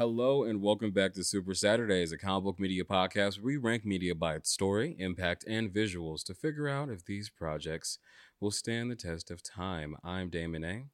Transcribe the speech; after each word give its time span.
Hello 0.00 0.44
and 0.44 0.62
welcome 0.62 0.92
back 0.92 1.12
to 1.12 1.22
Super 1.22 1.52
Saturdays, 1.52 2.10
a 2.10 2.16
comic 2.16 2.44
book 2.44 2.58
media 2.58 2.84
podcast 2.84 3.36
where 3.36 3.44
we 3.44 3.56
rank 3.58 3.84
media 3.84 4.14
by 4.14 4.34
its 4.34 4.48
story, 4.48 4.96
impact, 4.98 5.44
and 5.46 5.70
visuals 5.70 6.24
to 6.24 6.32
figure 6.32 6.68
out 6.68 6.88
if 6.88 7.04
these 7.04 7.28
projects 7.28 7.98
will 8.40 8.50
stand 8.50 8.90
the 8.90 8.96
test 8.96 9.30
of 9.30 9.42
time. 9.42 9.96
I'm 10.02 10.30
Damon 10.30 10.64
A. 10.64 10.84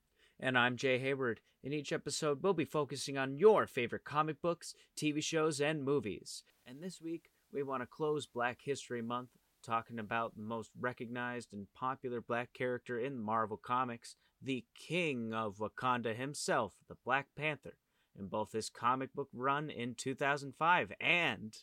And 0.41 0.59
I'm 0.59 0.75
Jay 0.77 0.99
Hayward. 0.99 1.39
In 1.63 1.73
each 1.73 1.93
episode, 1.93 2.43
we'll 2.43 2.53
be 2.53 2.65
focusing 2.65 3.17
on 3.17 3.39
your 3.39 3.69
favorite 3.69 4.03
comic 4.03 4.43
books, 4.43 4.75
TV 5.01 5.23
shows, 5.23 5.61
and 5.61 5.85
movies. 5.85 6.43
And 6.67 6.83
this 6.83 7.01
week, 7.01 7.31
we 7.53 7.63
want 7.63 7.83
to 7.85 7.87
close 7.87 8.27
Black 8.27 8.59
History 8.61 9.03
Month 9.03 9.31
talking 9.63 10.01
about 10.01 10.35
the 10.35 10.43
most 10.43 10.73
recognized 10.77 11.53
and 11.53 11.69
popular 11.77 12.21
black 12.21 12.53
character 12.53 12.99
in 12.99 13.21
Marvel 13.21 13.57
Comics, 13.57 14.17
the 14.43 14.65
King 14.75 15.33
of 15.33 15.59
Wakanda 15.59 16.17
himself, 16.17 16.75
the 16.89 16.97
Black 17.05 17.29
Panther 17.37 17.75
in 18.19 18.27
both 18.27 18.53
his 18.53 18.71
comic 18.71 19.13
book 19.15 19.29
run 19.33 19.71
in 19.71 19.95
2005 19.95 20.93
and, 21.01 21.57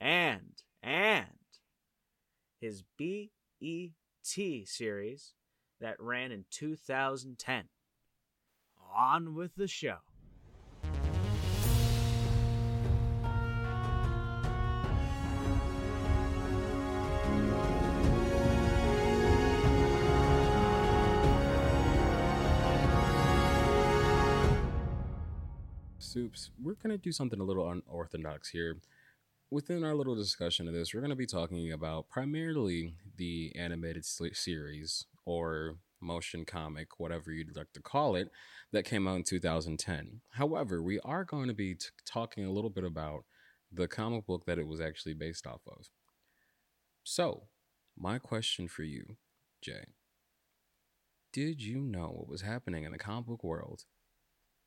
and, 0.00 0.62
and 0.82 1.26
his 2.60 2.82
BET 2.98 3.30
series 4.64 5.32
that 5.80 6.00
ran 6.00 6.32
in 6.32 6.44
2010. 6.50 7.64
On 8.94 9.34
with 9.34 9.54
the 9.54 9.68
show. 9.68 9.98
Supes, 26.10 26.50
we're 26.60 26.74
going 26.74 26.90
to 26.90 26.98
do 26.98 27.12
something 27.12 27.38
a 27.38 27.44
little 27.44 27.70
unorthodox 27.70 28.48
here. 28.48 28.78
Within 29.48 29.84
our 29.84 29.94
little 29.94 30.16
discussion 30.16 30.66
of 30.66 30.74
this, 30.74 30.92
we're 30.92 31.00
going 31.00 31.10
to 31.10 31.16
be 31.16 31.24
talking 31.24 31.70
about 31.70 32.08
primarily 32.08 32.94
the 33.16 33.52
animated 33.56 34.04
series 34.04 35.06
or 35.24 35.76
motion 36.00 36.44
comic, 36.44 36.98
whatever 36.98 37.30
you'd 37.30 37.56
like 37.56 37.72
to 37.74 37.80
call 37.80 38.16
it, 38.16 38.28
that 38.72 38.84
came 38.84 39.06
out 39.06 39.18
in 39.18 39.22
2010. 39.22 40.20
However, 40.30 40.82
we 40.82 40.98
are 41.04 41.24
going 41.24 41.46
to 41.46 41.54
be 41.54 41.74
t- 41.74 41.86
talking 42.04 42.44
a 42.44 42.50
little 42.50 42.70
bit 42.70 42.84
about 42.84 43.24
the 43.70 43.86
comic 43.86 44.26
book 44.26 44.46
that 44.46 44.58
it 44.58 44.66
was 44.66 44.80
actually 44.80 45.14
based 45.14 45.46
off 45.46 45.60
of. 45.68 45.90
So, 47.04 47.44
my 47.96 48.18
question 48.18 48.66
for 48.66 48.82
you, 48.82 49.16
Jay, 49.62 49.84
did 51.32 51.62
you 51.62 51.78
know 51.78 52.08
what 52.08 52.28
was 52.28 52.42
happening 52.42 52.82
in 52.82 52.90
the 52.90 52.98
comic 52.98 53.26
book 53.26 53.44
world 53.44 53.84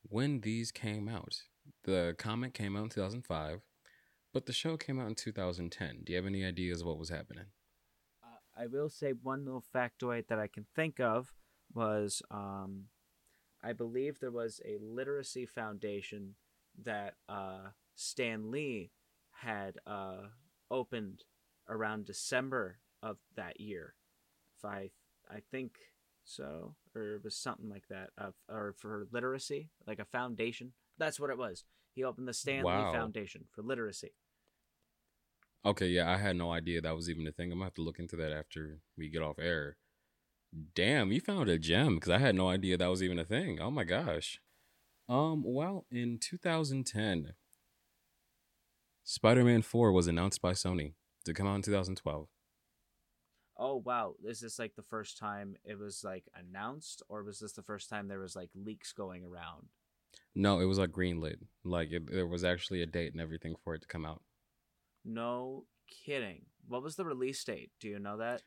when 0.04 0.42
these 0.42 0.72
came 0.72 1.08
out. 1.08 1.44
The 1.86 2.16
comic 2.18 2.54
came 2.54 2.76
out 2.76 2.84
in 2.84 2.90
2005, 2.90 3.62
but 4.34 4.46
the 4.46 4.54
show 4.54 4.78
came 4.78 5.00
out 5.00 5.08
in 5.08 5.16
2010. 5.16 6.02
Do 6.04 6.12
you 6.12 6.18
have 6.18 6.26
any 6.26 6.46
ideas 6.46 6.82
of 6.82 6.88
what 6.88 6.98
was 6.98 7.10
happening? 7.10 7.46
Uh, 8.24 8.62
I 8.62 8.68
will 8.68 8.90
say 8.90 9.12
one 9.12 9.46
little 9.46 9.64
factoid 9.74 10.28
that 10.28 10.40
I 10.40 10.48
can 10.48 10.66
think 10.76 11.00
of 11.00 11.34
was 11.74 12.22
um, 12.32 12.86
I 13.64 13.74
believe 13.74 14.20
there 14.20 14.32
was 14.32 14.60
a 14.66 14.78
literacy 14.82 15.46
foundation 15.46 16.36
that 16.84 17.16
uh, 17.30 17.70
Stan 17.96 18.52
Lee 18.52 18.92
had 19.32 19.78
uh, 19.88 20.28
opened 20.70 21.24
around 21.70 22.06
December 22.06 22.80
of 23.02 23.18
that 23.36 23.60
year. 23.62 23.96
If 24.58 24.66
I, 24.66 24.90
I 25.30 25.40
think 25.52 25.78
so 26.24 26.76
or 26.96 27.16
it 27.16 27.24
was 27.24 27.36
something 27.36 27.70
like 27.70 27.88
that 27.90 28.10
uh, 28.18 28.32
or 28.50 28.74
for 28.78 29.08
literacy 29.12 29.70
like 29.88 30.00
a 30.00 30.06
foundation. 30.06 30.74
That's 30.98 31.20
what 31.20 31.30
it 31.30 31.38
was. 31.38 31.64
He 31.96 32.04
opened 32.04 32.28
the 32.28 32.34
Stan 32.34 32.60
Lee 32.60 32.72
wow. 32.72 32.92
foundation 32.92 33.46
for 33.52 33.62
literacy. 33.62 34.14
Okay 35.66 35.88
yeah 35.88 36.12
i 36.12 36.18
had 36.18 36.36
no 36.36 36.52
idea 36.52 36.82
that 36.82 36.96
was 36.96 37.10
even 37.10 37.28
a 37.28 37.32
thing. 37.32 37.52
I'm 37.52 37.60
gonna 37.60 37.66
have 37.66 37.74
to 37.76 37.82
look 37.82 38.00
into 38.00 38.16
that 38.18 38.32
after 38.32 38.80
we 38.98 39.10
get 39.10 39.22
off 39.22 39.40
air. 39.40 39.78
Damn 40.76 41.12
you 41.12 41.20
found 41.20 41.50
a 41.50 41.58
gem 41.58 41.96
because 41.96 42.12
i 42.12 42.18
had 42.18 42.36
no 42.36 42.50
idea 42.50 42.78
that 42.78 42.90
was 42.90 43.04
even 43.04 43.20
a 43.20 43.26
thing. 43.26 43.60
Oh 43.60 43.72
my 43.72 43.84
gosh. 43.84 44.40
Um 45.10 45.44
well 45.46 45.86
in 45.92 46.18
2010 46.20 47.34
spider-man 49.06 49.62
4 49.62 49.92
was 49.92 50.08
announced 50.08 50.42
by 50.42 50.54
sony 50.54 50.94
to 51.26 51.34
come 51.34 51.46
out 51.46 51.56
in 51.56 51.62
2012 51.62 52.28
oh 53.58 53.76
wow, 53.78 54.16
is 54.26 54.40
this 54.40 54.60
like 54.60 54.76
the 54.76 54.84
first 54.84 55.18
time 55.18 55.56
it 55.64 55.78
was 55.78 56.04
like 56.04 56.26
announced, 56.36 57.04
or 57.10 57.24
was 57.24 57.40
this 57.40 57.54
the 57.54 57.64
first 57.64 57.90
time 57.90 58.08
there 58.08 58.20
was 58.20 58.36
like 58.36 58.50
leaks 58.56 58.92
going 58.94 59.24
around? 59.24 59.68
No, 60.36 60.60
it 60.60 60.66
was 60.66 60.80
like 60.80 60.92
greenlit. 60.92 61.38
Like 61.64 61.92
it, 61.92 62.12
there 62.12 62.28
was 62.28 62.44
actually 62.44 62.82
a 62.82 62.88
date 62.88 63.14
and 63.14 63.22
everything 63.22 63.56
for 63.64 63.76
it 63.76 63.82
to 63.82 63.88
come 63.88 64.06
out. 64.06 64.22
No 65.06 65.66
kidding. 65.88 66.46
What 66.68 66.84
was 66.84 66.96
the 66.96 67.06
release 67.06 67.44
date? 67.44 67.72
Do 67.80 67.88
you 67.88 68.00
know 68.00 68.18
that? 68.18 68.42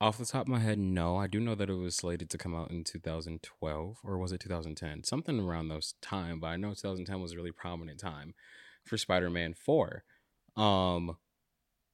Off 0.00 0.18
the 0.18 0.24
top 0.24 0.42
of 0.42 0.48
my 0.48 0.60
head, 0.60 0.78
no. 0.78 1.16
I 1.16 1.26
do 1.26 1.40
know 1.40 1.56
that 1.56 1.68
it 1.68 1.74
was 1.74 1.96
slated 1.96 2.30
to 2.30 2.38
come 2.38 2.54
out 2.54 2.70
in 2.70 2.84
2012 2.84 3.98
or 4.04 4.18
was 4.18 4.30
it 4.30 4.40
2010? 4.40 5.02
Something 5.02 5.40
around 5.40 5.68
those 5.68 5.94
time, 6.00 6.38
but 6.38 6.48
I 6.48 6.56
know 6.56 6.68
2010 6.68 7.20
was 7.20 7.32
a 7.32 7.36
really 7.36 7.50
prominent 7.50 7.98
time 7.98 8.34
for 8.84 8.96
Spider-Man 8.96 9.54
4. 9.54 10.04
Um 10.56 11.16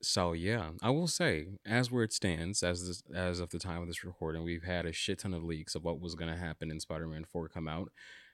so 0.05 0.33
yeah, 0.33 0.71
I 0.83 0.91
will 0.91 1.09
say, 1.09 1.47
as 1.67 1.91
where 1.91 2.05
it 2.05 2.13
stands, 2.13 2.63
as 2.63 2.87
this, 2.87 3.03
as 3.15 3.41
of 3.41 3.51
the 3.51 3.59
time 3.59 3.83
of 3.83 3.89
this 3.89 4.05
recording, 4.05 4.45
we've 4.45 4.65
had 4.65 4.87
a 4.87 4.93
shit 4.93 5.21
ton 5.21 5.35
of 5.35 5.45
leaks 5.45 5.75
of 5.75 5.85
what 5.85 6.01
was 6.01 6.15
going 6.15 6.31
to 6.31 6.39
happen 6.39 6.71
in 6.71 6.81
Spider-Man 6.81 7.25
Four 7.25 7.49
come 7.49 7.69
out, 7.69 7.91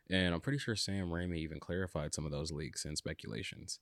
and 0.09 0.35
I'm 0.35 0.41
pretty 0.41 0.59
sure 0.59 0.77
Sam 0.77 1.09
Raimi 1.09 1.37
even 1.37 1.61
clarified 1.61 2.15
some 2.15 2.25
of 2.27 2.33
those 2.33 2.53
leaks 2.53 2.85
and 2.85 2.99
speculations. 2.99 3.79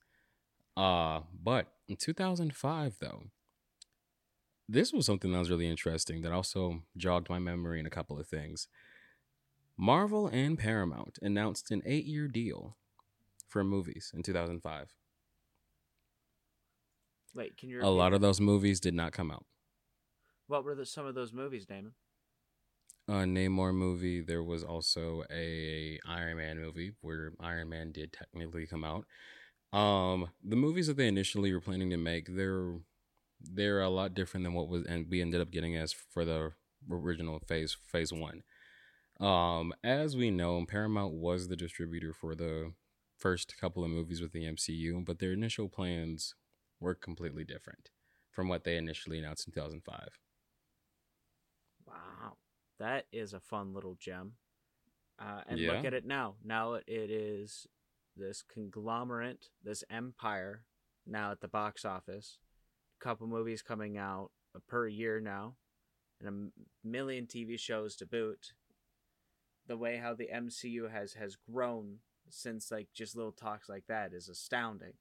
Uh, 0.76 1.20
but 1.42 1.66
in 1.88 1.96
2005, 1.96 2.96
though, 3.00 3.24
this 4.68 4.92
was 4.92 5.06
something 5.06 5.32
that 5.32 5.38
was 5.38 5.50
really 5.50 5.68
interesting 5.68 6.22
that 6.22 6.32
also 6.32 6.82
jogged 6.96 7.30
my 7.30 7.38
memory 7.38 7.80
in 7.80 7.86
a 7.86 7.90
couple 7.90 8.18
of 8.18 8.26
things. 8.26 8.68
Marvel 9.76 10.26
and 10.26 10.58
Paramount 10.58 11.18
announced 11.22 11.70
an 11.70 11.82
eight-year 11.86 12.28
deal 12.28 12.76
for 13.48 13.64
movies 13.64 14.12
in 14.14 14.22
2005. 14.22 14.94
Wait, 17.38 17.56
can 17.56 17.68
you? 17.68 17.80
A 17.80 17.86
lot 17.86 18.12
of 18.12 18.20
those 18.20 18.40
movies 18.40 18.80
did 18.80 18.94
not 18.94 19.12
come 19.12 19.30
out. 19.30 19.44
What 20.48 20.64
were 20.64 20.74
the, 20.74 20.84
some 20.84 21.06
of 21.06 21.14
those 21.14 21.32
movies, 21.32 21.66
Damon? 21.66 21.92
A 23.06 23.12
Namor 23.12 23.72
movie. 23.72 24.20
There 24.20 24.42
was 24.42 24.64
also 24.64 25.22
a 25.32 26.00
Iron 26.04 26.38
Man 26.38 26.58
movie 26.58 26.94
where 27.00 27.30
Iron 27.38 27.68
Man 27.68 27.92
did 27.92 28.12
technically 28.12 28.66
come 28.66 28.82
out. 28.82 29.04
Um, 29.72 30.30
the 30.42 30.56
movies 30.56 30.88
that 30.88 30.96
they 30.96 31.06
initially 31.06 31.52
were 31.54 31.60
planning 31.60 31.90
to 31.90 31.96
make, 31.96 32.26
they're 32.34 32.80
they're 33.40 33.82
a 33.82 33.88
lot 33.88 34.14
different 34.14 34.42
than 34.42 34.54
what 34.54 34.68
was, 34.68 34.84
and 34.86 35.06
we 35.08 35.20
ended 35.20 35.40
up 35.40 35.52
getting 35.52 35.76
as 35.76 35.92
for 35.92 36.24
the 36.24 36.50
original 36.90 37.38
phase 37.46 37.76
phase 37.86 38.12
one. 38.12 38.42
Um, 39.20 39.72
as 39.84 40.16
we 40.16 40.32
know, 40.32 40.66
Paramount 40.66 41.14
was 41.14 41.46
the 41.46 41.56
distributor 41.56 42.12
for 42.12 42.34
the 42.34 42.72
first 43.16 43.54
couple 43.60 43.84
of 43.84 43.90
movies 43.90 44.20
with 44.20 44.32
the 44.32 44.42
MCU, 44.42 45.04
but 45.04 45.20
their 45.20 45.32
initial 45.32 45.68
plans 45.68 46.34
were 46.80 46.94
completely 46.94 47.44
different 47.44 47.90
from 48.30 48.48
what 48.48 48.64
they 48.64 48.76
initially 48.76 49.18
announced 49.18 49.46
in 49.46 49.52
2005. 49.52 50.08
Wow. 51.86 52.36
That 52.78 53.06
is 53.12 53.32
a 53.32 53.40
fun 53.40 53.74
little 53.74 53.96
gem. 53.98 54.32
Uh, 55.18 55.40
and 55.48 55.58
yeah. 55.58 55.72
look 55.72 55.84
at 55.84 55.94
it 55.94 56.06
now. 56.06 56.36
Now 56.44 56.74
it 56.74 56.86
is 56.86 57.66
this 58.16 58.42
conglomerate, 58.42 59.48
this 59.64 59.82
empire 59.90 60.62
now 61.06 61.32
at 61.32 61.40
the 61.40 61.48
box 61.48 61.84
office. 61.84 62.38
A 63.00 63.04
couple 63.04 63.26
movies 63.26 63.62
coming 63.62 63.96
out 63.96 64.30
per 64.68 64.86
year 64.86 65.20
now, 65.20 65.54
and 66.20 66.28
a 66.28 66.86
million 66.86 67.26
TV 67.26 67.58
shows 67.58 67.96
to 67.96 68.06
boot. 68.06 68.52
The 69.66 69.76
way 69.76 69.98
how 69.98 70.14
the 70.14 70.28
MCU 70.34 70.90
has 70.90 71.14
has 71.14 71.36
grown 71.36 71.98
since 72.30 72.70
like 72.70 72.88
just 72.94 73.16
little 73.16 73.32
talks 73.32 73.68
like 73.68 73.84
that 73.88 74.12
is 74.12 74.28
astounding. 74.28 74.94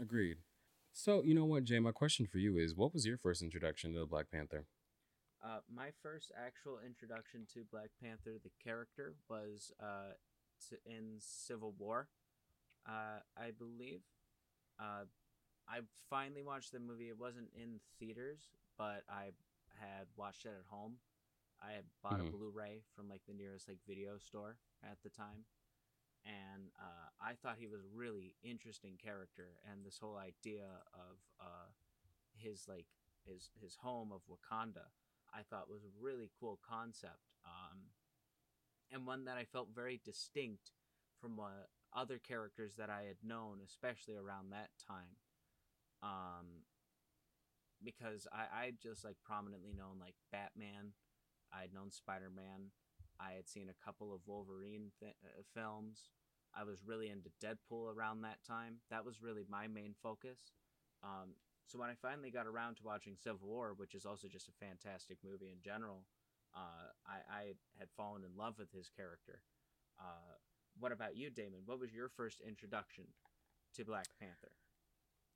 Agreed. 0.00 0.38
So, 0.92 1.22
you 1.22 1.34
know 1.34 1.44
what, 1.44 1.64
Jay? 1.64 1.78
My 1.78 1.92
question 1.92 2.26
for 2.26 2.38
you 2.38 2.58
is 2.58 2.74
what 2.74 2.92
was 2.92 3.06
your 3.06 3.16
first 3.16 3.42
introduction 3.42 3.92
to 3.94 4.00
the 4.00 4.06
Black 4.06 4.30
Panther? 4.30 4.66
Uh, 5.42 5.60
my 5.74 5.88
first 6.02 6.32
actual 6.36 6.78
introduction 6.84 7.46
to 7.54 7.64
Black 7.70 7.90
Panther, 8.02 8.38
the 8.42 8.50
character, 8.62 9.14
was 9.28 9.72
uh, 9.80 10.12
to, 10.68 10.76
in 10.84 11.16
Civil 11.18 11.74
War. 11.78 12.08
Uh, 12.86 13.20
I 13.36 13.52
believe. 13.56 14.00
Uh, 14.78 15.04
I 15.68 15.80
finally 16.08 16.42
watched 16.42 16.72
the 16.72 16.80
movie. 16.80 17.08
It 17.08 17.18
wasn't 17.18 17.48
in 17.54 17.80
theaters, 17.98 18.48
but 18.76 19.04
I 19.08 19.30
had 19.78 20.06
watched 20.16 20.44
it 20.44 20.52
at 20.58 20.66
home. 20.68 20.96
I 21.62 21.72
had 21.72 21.84
bought 22.02 22.18
mm-hmm. 22.18 22.34
a 22.34 22.36
Blu-ray 22.36 22.82
from 22.96 23.08
like 23.08 23.22
the 23.28 23.34
nearest 23.34 23.68
like 23.68 23.78
video 23.86 24.18
store 24.18 24.56
at 24.82 24.98
the 25.02 25.10
time, 25.10 25.44
and 26.24 26.70
uh, 26.78 27.08
I 27.20 27.34
thought 27.34 27.56
he 27.58 27.66
was 27.66 27.80
a 27.80 27.96
really 27.96 28.34
interesting 28.42 28.98
character, 29.02 29.56
and 29.70 29.84
this 29.84 29.98
whole 29.98 30.16
idea 30.16 30.66
of 30.92 31.16
uh, 31.40 31.68
his 32.36 32.66
like 32.68 32.86
his 33.26 33.50
his 33.60 33.76
home 33.76 34.12
of 34.12 34.20
Wakanda, 34.28 34.88
I 35.32 35.42
thought 35.48 35.70
was 35.70 35.84
a 35.84 36.02
really 36.04 36.30
cool 36.38 36.58
concept, 36.68 37.32
um, 37.44 37.78
and 38.90 39.06
one 39.06 39.24
that 39.24 39.36
I 39.36 39.44
felt 39.44 39.68
very 39.74 40.00
distinct 40.04 40.72
from 41.20 41.36
what 41.36 41.68
other 41.94 42.18
characters 42.18 42.74
that 42.76 42.90
I 42.90 43.02
had 43.02 43.18
known, 43.22 43.58
especially 43.64 44.16
around 44.16 44.52
that 44.52 44.70
time. 44.86 45.16
Um, 46.02 46.64
because 47.82 48.26
I 48.32 48.66
I 48.66 48.72
just 48.82 49.04
like 49.04 49.16
prominently 49.24 49.72
known 49.72 49.98
like 49.98 50.14
Batman, 50.32 50.92
I 51.52 51.62
had 51.62 51.74
known 51.74 51.90
Spider 51.90 52.30
Man, 52.34 52.72
I 53.20 53.32
had 53.32 53.48
seen 53.48 53.68
a 53.68 53.84
couple 53.84 54.14
of 54.14 54.20
Wolverine 54.26 54.92
th- 54.98 55.12
uh, 55.24 55.42
films. 55.54 56.08
I 56.54 56.64
was 56.64 56.82
really 56.84 57.10
into 57.10 57.30
Deadpool 57.44 57.94
around 57.94 58.22
that 58.22 58.38
time. 58.46 58.76
That 58.90 59.04
was 59.04 59.22
really 59.22 59.44
my 59.48 59.68
main 59.68 59.94
focus. 60.02 60.52
Um, 61.04 61.34
so 61.66 61.78
when 61.78 61.90
I 61.90 61.94
finally 62.02 62.30
got 62.30 62.46
around 62.46 62.76
to 62.76 62.82
watching 62.84 63.14
Civil 63.16 63.46
War, 63.46 63.74
which 63.76 63.94
is 63.94 64.04
also 64.04 64.26
just 64.26 64.48
a 64.48 64.64
fantastic 64.64 65.18
movie 65.24 65.50
in 65.52 65.58
general, 65.62 66.02
uh, 66.54 66.90
I, 67.06 67.32
I 67.32 67.42
had 67.78 67.88
fallen 67.96 68.22
in 68.24 68.36
love 68.36 68.54
with 68.58 68.72
his 68.72 68.90
character. 68.96 69.42
Uh, 69.98 70.34
what 70.78 70.90
about 70.90 71.16
you, 71.16 71.30
Damon? 71.30 71.60
What 71.66 71.78
was 71.78 71.92
your 71.92 72.08
first 72.08 72.40
introduction 72.46 73.04
to 73.76 73.84
Black 73.84 74.06
Panther? 74.18 74.50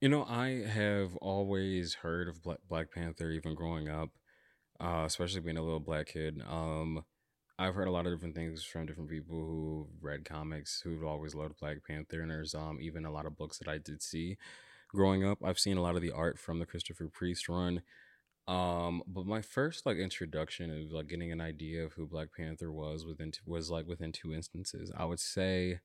You 0.00 0.08
know, 0.08 0.24
I 0.24 0.66
have 0.66 1.16
always 1.16 1.94
heard 1.94 2.28
of 2.28 2.42
Black 2.42 2.92
Panther, 2.92 3.30
even 3.30 3.54
growing 3.54 3.88
up, 3.88 4.10
uh, 4.80 5.04
especially 5.06 5.40
being 5.40 5.56
a 5.56 5.62
little 5.62 5.80
black 5.80 6.08
kid. 6.08 6.42
Um, 6.46 7.04
I've 7.58 7.74
heard 7.74 7.88
a 7.88 7.92
lot 7.92 8.06
of 8.06 8.12
different 8.12 8.34
things 8.34 8.64
from 8.64 8.86
different 8.86 9.10
people 9.10 9.36
who 9.36 9.88
read 10.00 10.24
comics 10.24 10.80
who've 10.80 11.04
always 11.04 11.34
loved 11.34 11.58
Black 11.60 11.78
Panther, 11.86 12.20
and 12.20 12.30
there's 12.30 12.54
um 12.54 12.78
even 12.80 13.04
a 13.04 13.12
lot 13.12 13.26
of 13.26 13.36
books 13.36 13.58
that 13.58 13.68
I 13.68 13.78
did 13.78 14.02
see 14.02 14.36
growing 14.88 15.24
up. 15.24 15.38
I've 15.44 15.58
seen 15.58 15.76
a 15.76 15.82
lot 15.82 15.96
of 15.96 16.02
the 16.02 16.12
art 16.12 16.38
from 16.38 16.58
the 16.58 16.66
Christopher 16.66 17.08
Priest 17.08 17.48
run. 17.48 17.82
Um, 18.46 19.02
but 19.06 19.26
my 19.26 19.40
first 19.40 19.86
like 19.86 19.96
introduction 19.96 20.70
of 20.70 20.92
like 20.92 21.08
getting 21.08 21.32
an 21.32 21.40
idea 21.40 21.84
of 21.84 21.94
who 21.94 22.06
Black 22.06 22.28
Panther 22.36 22.72
was 22.72 23.06
within 23.06 23.30
two, 23.30 23.42
was 23.46 23.70
like 23.70 23.86
within 23.86 24.12
two 24.12 24.34
instances. 24.34 24.90
I 24.96 25.04
would 25.04 25.20
say 25.20 25.80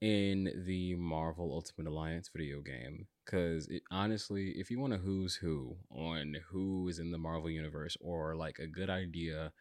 in 0.00 0.64
the 0.66 0.94
Marvel 0.94 1.52
Ultimate 1.52 1.88
Alliance 1.90 2.30
video 2.34 2.60
game 2.60 3.06
because 3.24 3.68
honestly, 3.90 4.50
if 4.50 4.70
you 4.70 4.78
want 4.78 4.92
a 4.92 4.98
who's 4.98 5.36
who 5.36 5.76
on 5.90 6.36
who 6.50 6.88
is 6.88 6.98
in 6.98 7.10
the 7.10 7.18
Marvel 7.18 7.50
universe 7.50 7.96
or 8.00 8.34
like 8.34 8.58
a 8.58 8.66
good 8.66 8.90
idea 8.90 9.52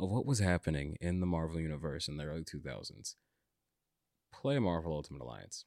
of 0.00 0.10
what 0.10 0.26
was 0.26 0.38
happening 0.38 0.96
in 1.00 1.20
the 1.20 1.26
Marvel 1.26 1.60
universe 1.60 2.08
in 2.08 2.16
the 2.16 2.24
early 2.24 2.42
2000s, 2.44 3.14
play 4.32 4.58
Marvel 4.58 4.92
Ultimate 4.92 5.22
Alliance. 5.22 5.64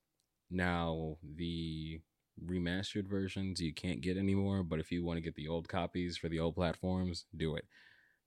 Now, 0.50 1.18
the 1.24 2.01
remastered 2.44 3.07
versions 3.07 3.62
you 3.62 3.74
can't 3.74 4.01
get 4.01 4.18
anymore, 4.18 4.63
but 4.63 4.80
if 4.80 4.91
you 4.91 5.03
want 5.03 5.18
to 5.18 5.21
get 5.21 5.35
the 5.35 5.47
old 5.47 5.68
copies 5.68 6.18
for 6.18 6.30
the 6.30 6.39
old 6.39 6.56
platforms, 6.56 7.25
do 7.35 7.56
it. 7.56 7.65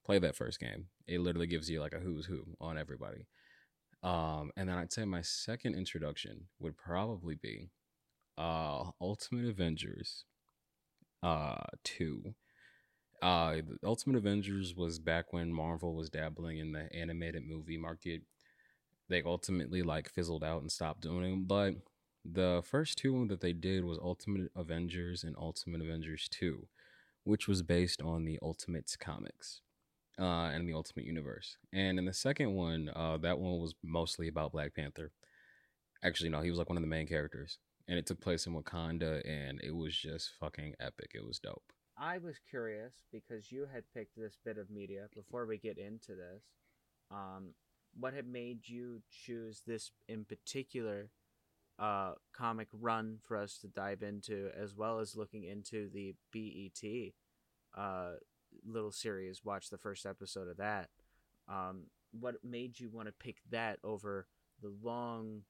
Play 0.05 0.19
that 0.21 0.37
first 0.37 0.61
game. 0.61 0.87
It 1.09 1.21
literally 1.21 1.49
gives 1.49 1.69
you 1.69 1.81
like 1.81 1.93
a 1.93 1.99
who's 1.99 2.27
who 2.27 2.45
on 2.61 2.79
everybody. 2.79 3.27
Um, 4.03 4.53
and 4.57 4.69
then 4.69 4.79
I'd 4.79 4.93
say 4.93 5.05
my 5.05 5.23
second 5.23 5.75
introduction 5.75 6.47
would 6.61 6.77
probably 6.77 7.35
be 7.35 7.71
uh 8.39 8.91
Ultimate 9.01 9.47
Avengers 9.47 10.25
uh 11.23 11.65
2 11.85 12.35
uh, 13.23 13.57
Ultimate 13.85 14.17
Avengers 14.17 14.75
was 14.75 14.99
back 14.99 15.33
when 15.33 15.53
Marvel 15.53 15.95
was 15.95 16.11
dabbling 16.11 16.59
in 16.59 16.73
the 16.73 16.93
animated 16.95 17.45
movie 17.47 17.79
market. 17.79 18.23
They 19.09 19.23
ultimately 19.23 19.83
like 19.83 20.11
fizzled 20.11 20.45
out 20.45 20.63
and 20.63 20.71
stopped 20.71 21.03
doing 21.03 21.23
them. 21.23 21.45
But 21.45 21.75
the 22.25 22.63
first 22.65 22.99
two 22.99 23.27
that 23.29 23.41
they 23.41 23.53
did 23.53 23.85
was 23.85 23.99
Ultimate 23.99 24.51
Avengers 24.57 25.23
and 25.23 25.37
Ultimate 25.39 25.83
Avengers 25.83 26.29
2, 26.31 26.67
which 27.25 27.47
was 27.47 27.63
based 27.63 28.03
on 28.03 28.25
the 28.25 28.39
Ultimates 28.43 28.97
comics 28.97 29.61
uh, 30.19 30.51
and 30.53 30.69
the 30.69 30.75
Ultimate 30.75 31.07
Universe. 31.07 31.57
And 31.73 31.99
in 31.99 32.05
the 32.05 32.13
second 32.13 32.55
one, 32.55 32.91
uh, 32.95 33.19
that 33.19 33.39
one 33.39 33.61
was 33.61 33.75
mostly 33.83 34.29
about 34.29 34.53
Black 34.53 34.75
Panther. 34.75 35.13
Actually, 36.03 36.31
no, 36.31 36.41
he 36.41 36.51
was 36.51 36.59
like 36.59 36.69
one 36.69 36.79
of 36.79 36.83
the 36.83 36.89
main 36.89 37.07
characters. 37.07 37.59
And 37.89 37.99
it 37.99 38.07
took 38.07 38.21
place 38.21 38.47
in 38.47 38.55
Wakanda, 38.55 39.23
and 39.25 39.61
it 39.63 39.75
was 39.75 39.97
just 39.97 40.31
fucking 40.41 40.75
epic. 40.81 41.13
It 41.15 41.25
was 41.25 41.39
dope. 41.39 41.73
I 41.99 42.19
was 42.19 42.37
curious 42.51 43.05
because 43.11 43.51
you 43.51 43.67
had 43.73 43.85
picked 43.95 44.17
this 44.17 44.37
bit 44.45 44.59
of 44.59 44.71
media 44.71 45.07
before 45.15 45.47
we 45.47 45.57
get 45.59 45.79
into 45.79 46.15
this. 46.15 46.43
Um, 47.11 47.55
what 47.99 48.13
had 48.13 48.27
made 48.27 48.69
you 48.69 49.01
choose 49.11 49.63
this 49.67 49.91
in 50.09 50.25
particular 50.25 51.11
uh, 51.79 52.13
comic 52.35 52.69
run 52.73 53.19
for 53.23 53.37
us 53.37 53.59
to 53.59 53.69
dive 53.69 54.03
into, 54.03 54.51
as 54.57 54.75
well 54.75 54.99
as 54.99 55.17
looking 55.17 55.45
into 55.45 55.89
the 55.89 56.15
BET 56.33 57.13
uh, 57.77 58.17
little 58.67 58.93
series? 58.93 59.45
Watch 59.45 59.71
the 59.71 59.79
first 59.79 60.05
episode 60.05 60.49
of 60.49 60.59
that. 60.59 60.91
Um, 61.49 61.85
what 62.13 62.37
made 62.45 62.79
you 62.79 62.91
want 62.91 63.09
to 63.09 63.13
pick 63.13 63.37
that 63.51 63.79
over 63.83 64.27
the 64.63 64.73
long 64.83 65.43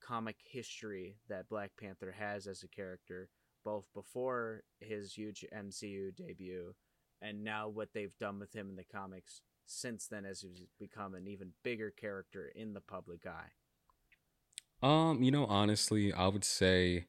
comic 0.00 0.36
history 0.44 1.16
that 1.28 1.48
Black 1.48 1.72
Panther 1.80 2.14
has 2.16 2.46
as 2.46 2.62
a 2.62 2.68
character? 2.68 3.28
Both 3.64 3.84
before 3.94 4.62
his 4.80 5.12
huge 5.12 5.44
MCU 5.52 6.14
debut 6.14 6.74
and 7.22 7.44
now 7.44 7.68
what 7.68 7.90
they've 7.92 8.16
done 8.18 8.38
with 8.38 8.54
him 8.54 8.70
in 8.70 8.76
the 8.76 8.84
comics 8.84 9.42
since 9.66 10.06
then 10.06 10.24
as 10.24 10.40
he's 10.40 10.62
become 10.78 11.14
an 11.14 11.28
even 11.28 11.52
bigger 11.62 11.90
character 11.90 12.50
in 12.54 12.74
the 12.74 12.80
public 12.80 13.26
eye? 13.26 13.50
Um, 14.82 15.22
you 15.22 15.30
know, 15.30 15.46
honestly, 15.46 16.12
I 16.12 16.28
would 16.28 16.44
say 16.44 17.06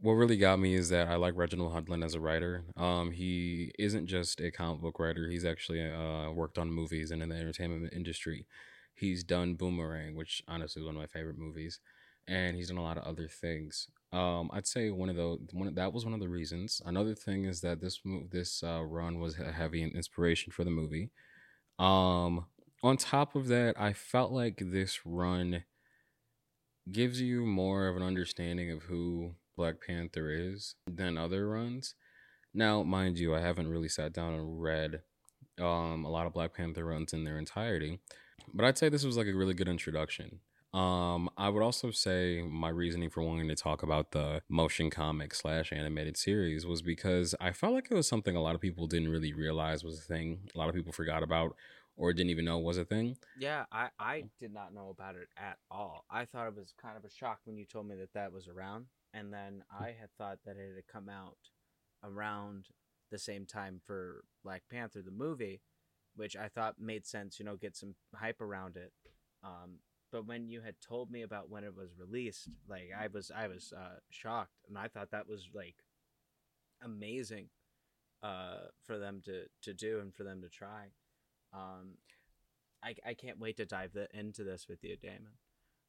what 0.00 0.12
really 0.12 0.36
got 0.36 0.58
me 0.58 0.74
is 0.74 0.88
that 0.90 1.08
I 1.08 1.16
like 1.16 1.36
Reginald 1.36 1.72
Hudlin 1.72 2.02
as 2.04 2.14
a 2.14 2.20
writer. 2.20 2.64
Um, 2.76 3.10
he 3.10 3.72
isn't 3.78 4.06
just 4.06 4.40
a 4.40 4.50
comic 4.50 4.82
book 4.82 4.98
writer; 4.98 5.28
he's 5.30 5.44
actually 5.44 5.82
uh, 5.82 6.30
worked 6.30 6.58
on 6.58 6.70
movies 6.70 7.10
and 7.10 7.22
in 7.22 7.30
the 7.30 7.36
entertainment 7.36 7.92
industry. 7.92 8.46
He's 8.94 9.24
done 9.24 9.54
Boomerang, 9.54 10.14
which 10.14 10.42
honestly 10.46 10.82
is 10.82 10.86
one 10.86 10.94
of 10.94 11.00
my 11.00 11.06
favorite 11.06 11.38
movies 11.38 11.80
and 12.30 12.56
he's 12.56 12.68
done 12.68 12.78
a 12.78 12.82
lot 12.82 12.96
of 12.96 13.04
other 13.04 13.28
things. 13.28 13.88
Um, 14.12 14.50
I'd 14.52 14.66
say 14.66 14.90
one 14.90 15.08
of 15.08 15.16
the 15.16 15.38
one 15.52 15.72
that 15.72 15.92
was 15.92 16.04
one 16.04 16.14
of 16.14 16.20
the 16.20 16.28
reasons. 16.28 16.82
Another 16.84 17.14
thing 17.14 17.44
is 17.44 17.60
that 17.60 17.80
this 17.80 18.00
this 18.30 18.62
uh, 18.62 18.82
run 18.82 19.20
was 19.20 19.38
a 19.38 19.52
heavy 19.52 19.82
inspiration 19.82 20.52
for 20.52 20.64
the 20.64 20.70
movie. 20.70 21.10
Um, 21.78 22.46
on 22.82 22.96
top 22.96 23.36
of 23.36 23.48
that, 23.48 23.80
I 23.80 23.92
felt 23.92 24.32
like 24.32 24.62
this 24.64 25.00
run 25.04 25.64
gives 26.90 27.20
you 27.20 27.46
more 27.46 27.86
of 27.88 27.96
an 27.96 28.02
understanding 28.02 28.70
of 28.70 28.84
who 28.84 29.34
Black 29.56 29.76
Panther 29.86 30.30
is 30.30 30.74
than 30.86 31.16
other 31.16 31.48
runs. 31.48 31.94
Now, 32.52 32.82
mind 32.82 33.18
you, 33.18 33.34
I 33.34 33.40
haven't 33.40 33.68
really 33.68 33.88
sat 33.88 34.12
down 34.12 34.34
and 34.34 34.60
read 34.60 35.02
um, 35.60 36.04
a 36.04 36.10
lot 36.10 36.26
of 36.26 36.32
Black 36.32 36.54
Panther 36.54 36.84
runs 36.84 37.12
in 37.12 37.24
their 37.24 37.38
entirety, 37.38 38.00
but 38.52 38.64
I'd 38.64 38.78
say 38.78 38.88
this 38.88 39.04
was 39.04 39.16
like 39.16 39.26
a 39.26 39.34
really 39.34 39.54
good 39.54 39.68
introduction. 39.68 40.40
Um, 40.72 41.28
I 41.36 41.48
would 41.48 41.62
also 41.62 41.90
say 41.90 42.42
my 42.42 42.68
reasoning 42.68 43.10
for 43.10 43.22
wanting 43.22 43.48
to 43.48 43.56
talk 43.56 43.82
about 43.82 44.12
the 44.12 44.42
motion 44.48 44.88
comic 44.88 45.34
slash 45.34 45.72
animated 45.72 46.16
series 46.16 46.64
was 46.64 46.80
because 46.80 47.34
I 47.40 47.52
felt 47.52 47.74
like 47.74 47.88
it 47.90 47.94
was 47.94 48.06
something 48.06 48.36
a 48.36 48.42
lot 48.42 48.54
of 48.54 48.60
people 48.60 48.86
didn't 48.86 49.08
really 49.08 49.32
realize 49.32 49.82
was 49.82 49.98
a 49.98 50.02
thing. 50.02 50.48
A 50.54 50.58
lot 50.58 50.68
of 50.68 50.74
people 50.74 50.92
forgot 50.92 51.24
about 51.24 51.56
or 51.96 52.12
didn't 52.12 52.30
even 52.30 52.44
know 52.44 52.58
was 52.58 52.78
a 52.78 52.84
thing. 52.84 53.16
Yeah, 53.38 53.64
I, 53.72 53.88
I 53.98 54.24
did 54.38 54.54
not 54.54 54.72
know 54.72 54.88
about 54.90 55.16
it 55.16 55.28
at 55.36 55.58
all. 55.70 56.04
I 56.10 56.24
thought 56.24 56.46
it 56.46 56.56
was 56.56 56.72
kind 56.80 56.96
of 56.96 57.04
a 57.04 57.10
shock 57.10 57.40
when 57.44 57.56
you 57.56 57.64
told 57.64 57.88
me 57.88 57.96
that 57.96 58.14
that 58.14 58.32
was 58.32 58.48
around. 58.48 58.86
And 59.12 59.32
then 59.32 59.64
I 59.70 59.86
had 60.00 60.10
thought 60.16 60.38
that 60.46 60.56
it 60.56 60.76
had 60.76 60.86
come 60.90 61.08
out 61.08 61.36
around 62.04 62.66
the 63.10 63.18
same 63.18 63.44
time 63.44 63.80
for 63.84 64.24
Black 64.44 64.62
Panther, 64.70 65.02
the 65.02 65.10
movie, 65.10 65.60
which 66.14 66.36
I 66.36 66.48
thought 66.48 66.76
made 66.78 67.06
sense, 67.06 67.38
you 67.38 67.44
know, 67.44 67.56
get 67.56 67.76
some 67.76 67.96
hype 68.14 68.40
around 68.40 68.76
it. 68.76 68.92
Um, 69.42 69.80
but 70.12 70.26
when 70.26 70.48
you 70.48 70.60
had 70.60 70.74
told 70.80 71.10
me 71.10 71.22
about 71.22 71.50
when 71.50 71.64
it 71.64 71.74
was 71.76 71.90
released 71.98 72.48
like 72.68 72.90
i 72.98 73.06
was 73.12 73.30
i 73.34 73.46
was 73.46 73.72
uh, 73.76 73.98
shocked 74.10 74.64
and 74.68 74.76
i 74.78 74.88
thought 74.88 75.10
that 75.10 75.28
was 75.28 75.48
like 75.54 75.76
amazing 76.82 77.48
uh, 78.22 78.68
for 78.84 78.98
them 78.98 79.22
to 79.24 79.44
to 79.62 79.74
do 79.74 80.00
and 80.00 80.14
for 80.14 80.24
them 80.24 80.42
to 80.42 80.48
try. 80.48 80.86
Um 81.52 81.96
i, 82.82 82.94
I 83.06 83.14
can't 83.14 83.38
wait 83.38 83.56
to 83.58 83.66
dive 83.66 83.92
the, 83.92 84.08
into 84.14 84.44
this 84.44 84.66
with 84.68 84.82
you 84.84 84.96
damon. 84.96 85.32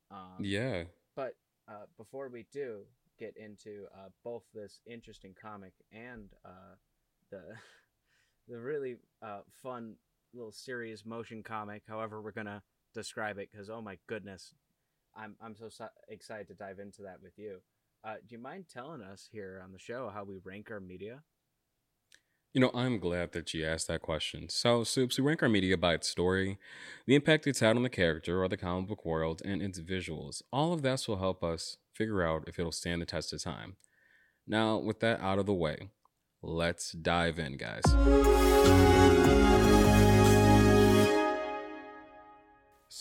Um, 0.09 0.43
yeah. 0.43 0.83
but 1.15 1.35
uh, 1.69 1.85
before 1.97 2.27
we 2.27 2.45
do 2.51 2.81
get 3.17 3.37
into 3.37 3.85
uh, 3.95 4.09
both 4.25 4.43
this 4.53 4.81
interesting 4.85 5.33
comic 5.39 5.73
and 5.93 6.29
uh, 6.43 6.75
the 7.29 7.41
the 8.49 8.59
really 8.59 8.97
uh, 9.21 9.41
fun 9.61 9.95
little 10.33 10.51
series 10.51 11.05
motion 11.05 11.43
comic 11.43 11.83
however 11.87 12.21
we're 12.21 12.31
gonna 12.31 12.61
describe 12.93 13.37
it 13.37 13.49
because 13.51 13.69
oh 13.69 13.81
my 13.81 13.97
goodness, 14.07 14.53
I'm 15.15 15.35
I'm 15.41 15.55
so 15.55 15.69
excited 16.07 16.47
to 16.47 16.53
dive 16.53 16.79
into 16.79 17.01
that 17.03 17.21
with 17.21 17.37
you. 17.37 17.57
Uh, 18.03 18.15
do 18.27 18.35
you 18.35 18.39
mind 18.39 18.65
telling 18.71 19.01
us 19.01 19.27
here 19.31 19.61
on 19.63 19.71
the 19.71 19.79
show 19.79 20.11
how 20.13 20.23
we 20.23 20.37
rank 20.43 20.71
our 20.71 20.79
media? 20.79 21.21
You 22.53 22.59
know, 22.59 22.71
I'm 22.73 22.99
glad 22.99 23.31
that 23.31 23.53
you 23.53 23.65
asked 23.65 23.87
that 23.87 24.01
question. 24.01 24.49
So, 24.49 24.83
Supes, 24.83 25.17
we 25.17 25.23
rank 25.23 25.41
our 25.41 25.47
media 25.47 25.77
by 25.77 25.93
its 25.93 26.09
story, 26.09 26.57
the 27.07 27.15
impact 27.15 27.47
it's 27.47 27.61
had 27.61 27.77
on 27.77 27.83
the 27.83 27.89
character 27.89 28.43
or 28.43 28.49
the 28.49 28.57
comic 28.57 28.89
book 28.89 29.05
world, 29.05 29.41
and 29.45 29.61
its 29.61 29.79
visuals. 29.79 30.41
All 30.51 30.73
of 30.73 30.81
this 30.81 31.07
will 31.07 31.19
help 31.19 31.45
us 31.45 31.77
figure 31.93 32.23
out 32.23 32.43
if 32.47 32.59
it'll 32.59 32.73
stand 32.73 33.01
the 33.01 33.05
test 33.05 33.31
of 33.31 33.41
time. 33.41 33.77
Now, 34.45 34.77
with 34.77 34.99
that 34.99 35.21
out 35.21 35.39
of 35.39 35.45
the 35.45 35.53
way, 35.53 35.91
let's 36.41 36.91
dive 36.91 37.39
in, 37.39 37.55
guys. 37.55 37.83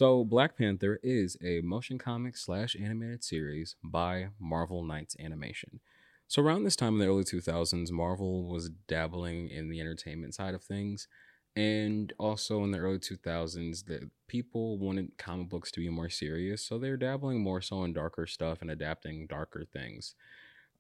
So, 0.01 0.25
Black 0.25 0.57
Panther 0.57 0.99
is 1.03 1.37
a 1.45 1.61
motion 1.61 1.99
comic 1.99 2.35
slash 2.35 2.75
animated 2.75 3.23
series 3.23 3.77
by 3.85 4.29
Marvel 4.41 4.83
Knights 4.83 5.15
Animation. 5.21 5.81
So, 6.27 6.41
around 6.41 6.65
this 6.65 6.75
time 6.75 6.95
in 6.95 7.01
the 7.01 7.07
early 7.07 7.23
2000s, 7.23 7.91
Marvel 7.91 8.49
was 8.49 8.71
dabbling 8.89 9.51
in 9.51 9.69
the 9.69 9.79
entertainment 9.79 10.35
side 10.35 10.55
of 10.55 10.65
things. 10.65 11.07
And 11.55 12.15
also 12.19 12.65
in 12.65 12.71
the 12.71 12.79
early 12.79 12.99
2000s, 12.99 13.85
the 13.85 14.09
people 14.27 14.79
wanted 14.79 15.19
comic 15.19 15.51
books 15.51 15.71
to 15.73 15.81
be 15.81 15.91
more 15.91 16.09
serious. 16.09 16.65
So, 16.65 16.79
they're 16.79 16.97
dabbling 16.97 17.43
more 17.43 17.61
so 17.61 17.85
in 17.85 17.93
darker 17.93 18.27
stuff 18.27 18.63
and 18.63 18.71
adapting 18.71 19.27
darker 19.27 19.67
things. 19.71 20.15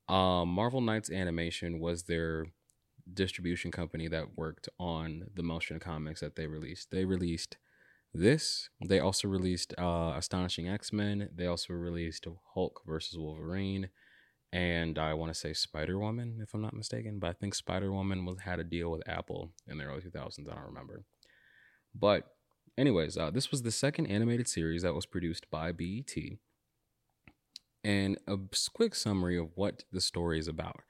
Um, 0.08 0.48
Marvel 0.48 0.80
Knights 0.80 1.10
Animation 1.10 1.78
was 1.78 2.04
their 2.04 2.46
distribution 3.12 3.70
company 3.70 4.08
that 4.08 4.38
worked 4.38 4.70
on 4.78 5.26
the 5.34 5.42
motion 5.42 5.78
comics 5.78 6.20
that 6.20 6.36
they 6.36 6.46
released. 6.46 6.90
They 6.90 7.04
released 7.04 7.58
this. 8.12 8.68
They 8.84 9.00
also 9.00 9.28
released 9.28 9.74
uh, 9.78 10.14
Astonishing 10.16 10.68
X 10.68 10.92
Men. 10.92 11.28
They 11.34 11.46
also 11.46 11.72
released 11.72 12.26
Hulk 12.54 12.82
versus 12.86 13.18
Wolverine, 13.18 13.90
and 14.52 14.98
I 14.98 15.14
want 15.14 15.32
to 15.32 15.38
say 15.38 15.52
Spider 15.52 15.98
Woman, 15.98 16.40
if 16.42 16.54
I'm 16.54 16.62
not 16.62 16.74
mistaken. 16.74 17.18
But 17.18 17.30
I 17.30 17.32
think 17.34 17.54
Spider 17.54 17.92
Woman 17.92 18.24
was 18.24 18.40
had 18.40 18.58
a 18.58 18.64
deal 18.64 18.90
with 18.90 19.08
Apple 19.08 19.52
in 19.68 19.78
the 19.78 19.84
early 19.84 20.00
2000s. 20.00 20.50
I 20.50 20.54
don't 20.54 20.64
remember. 20.64 21.04
But, 21.94 22.24
anyways, 22.76 23.16
uh, 23.16 23.30
this 23.30 23.50
was 23.50 23.62
the 23.62 23.70
second 23.70 24.06
animated 24.06 24.48
series 24.48 24.82
that 24.82 24.94
was 24.94 25.06
produced 25.06 25.50
by 25.50 25.72
BET. 25.72 26.14
And 27.82 28.18
a 28.26 28.36
quick 28.74 28.94
summary 28.94 29.38
of 29.38 29.50
what 29.54 29.84
the 29.90 30.00
story 30.00 30.38
is 30.38 30.48
about. 30.48 30.82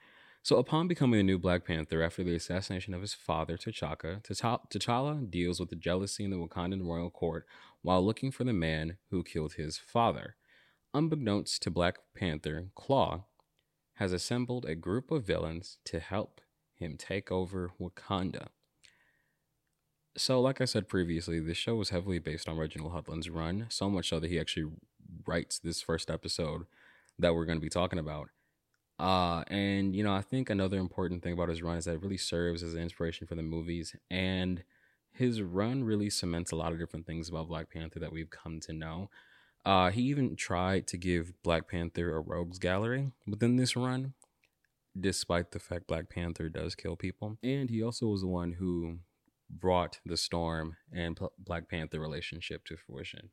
So, 0.42 0.56
upon 0.56 0.88
becoming 0.88 1.18
the 1.18 1.24
new 1.24 1.38
Black 1.38 1.66
Panther 1.66 2.02
after 2.02 2.24
the 2.24 2.34
assassination 2.34 2.94
of 2.94 3.02
his 3.02 3.12
father, 3.12 3.58
T'Chaka, 3.58 4.22
T'Challa 4.22 5.30
deals 5.30 5.60
with 5.60 5.68
the 5.68 5.76
jealousy 5.76 6.24
in 6.24 6.30
the 6.30 6.38
Wakandan 6.38 6.86
royal 6.86 7.10
court 7.10 7.46
while 7.82 8.04
looking 8.04 8.30
for 8.30 8.44
the 8.44 8.54
man 8.54 8.96
who 9.10 9.22
killed 9.22 9.54
his 9.54 9.76
father. 9.76 10.36
Unbeknownst 10.94 11.62
to 11.62 11.70
Black 11.70 11.98
Panther, 12.16 12.68
Claw 12.74 13.24
has 13.94 14.14
assembled 14.14 14.64
a 14.64 14.74
group 14.74 15.10
of 15.10 15.26
villains 15.26 15.76
to 15.84 16.00
help 16.00 16.40
him 16.74 16.96
take 16.96 17.30
over 17.30 17.72
Wakanda. 17.78 18.48
So, 20.16 20.40
like 20.40 20.62
I 20.62 20.64
said 20.64 20.88
previously, 20.88 21.38
this 21.38 21.58
show 21.58 21.76
was 21.76 21.90
heavily 21.90 22.18
based 22.18 22.48
on 22.48 22.56
Reginald 22.56 22.92
Hudlin's 22.92 23.28
run, 23.28 23.66
so 23.68 23.90
much 23.90 24.08
so 24.08 24.18
that 24.18 24.30
he 24.30 24.40
actually 24.40 24.72
writes 25.26 25.58
this 25.58 25.82
first 25.82 26.10
episode 26.10 26.62
that 27.18 27.34
we're 27.34 27.44
going 27.44 27.58
to 27.58 27.62
be 27.62 27.68
talking 27.68 27.98
about. 27.98 28.30
Uh, 29.00 29.42
and 29.46 29.96
you 29.96 30.04
know, 30.04 30.12
I 30.12 30.20
think 30.20 30.50
another 30.50 30.78
important 30.78 31.22
thing 31.22 31.32
about 31.32 31.48
his 31.48 31.62
run 31.62 31.78
is 31.78 31.86
that 31.86 31.94
it 31.94 32.02
really 32.02 32.18
serves 32.18 32.62
as 32.62 32.74
an 32.74 32.82
inspiration 32.82 33.26
for 33.26 33.34
the 33.34 33.42
movies, 33.42 33.96
and 34.10 34.62
his 35.10 35.40
run 35.40 35.84
really 35.84 36.10
cements 36.10 36.52
a 36.52 36.56
lot 36.56 36.72
of 36.72 36.78
different 36.78 37.06
things 37.06 37.30
about 37.30 37.48
Black 37.48 37.70
Panther 37.70 37.98
that 37.98 38.12
we've 38.12 38.28
come 38.28 38.60
to 38.60 38.74
know. 38.74 39.08
Uh, 39.64 39.90
he 39.90 40.02
even 40.02 40.36
tried 40.36 40.86
to 40.88 40.98
give 40.98 41.32
Black 41.42 41.66
Panther 41.66 42.14
a 42.14 42.20
rogues 42.20 42.58
gallery 42.58 43.12
within 43.26 43.56
this 43.56 43.74
run, 43.74 44.12
despite 44.98 45.52
the 45.52 45.58
fact 45.58 45.86
Black 45.86 46.10
Panther 46.10 46.50
does 46.50 46.74
kill 46.74 46.94
people. 46.94 47.38
And 47.42 47.70
he 47.70 47.82
also 47.82 48.06
was 48.06 48.20
the 48.20 48.26
one 48.26 48.52
who 48.52 48.98
brought 49.48 50.00
the 50.04 50.18
Storm 50.18 50.76
and 50.92 51.16
P- 51.16 51.26
Black 51.38 51.70
Panther 51.70 52.00
relationship 52.00 52.66
to 52.66 52.76
fruition 52.76 53.30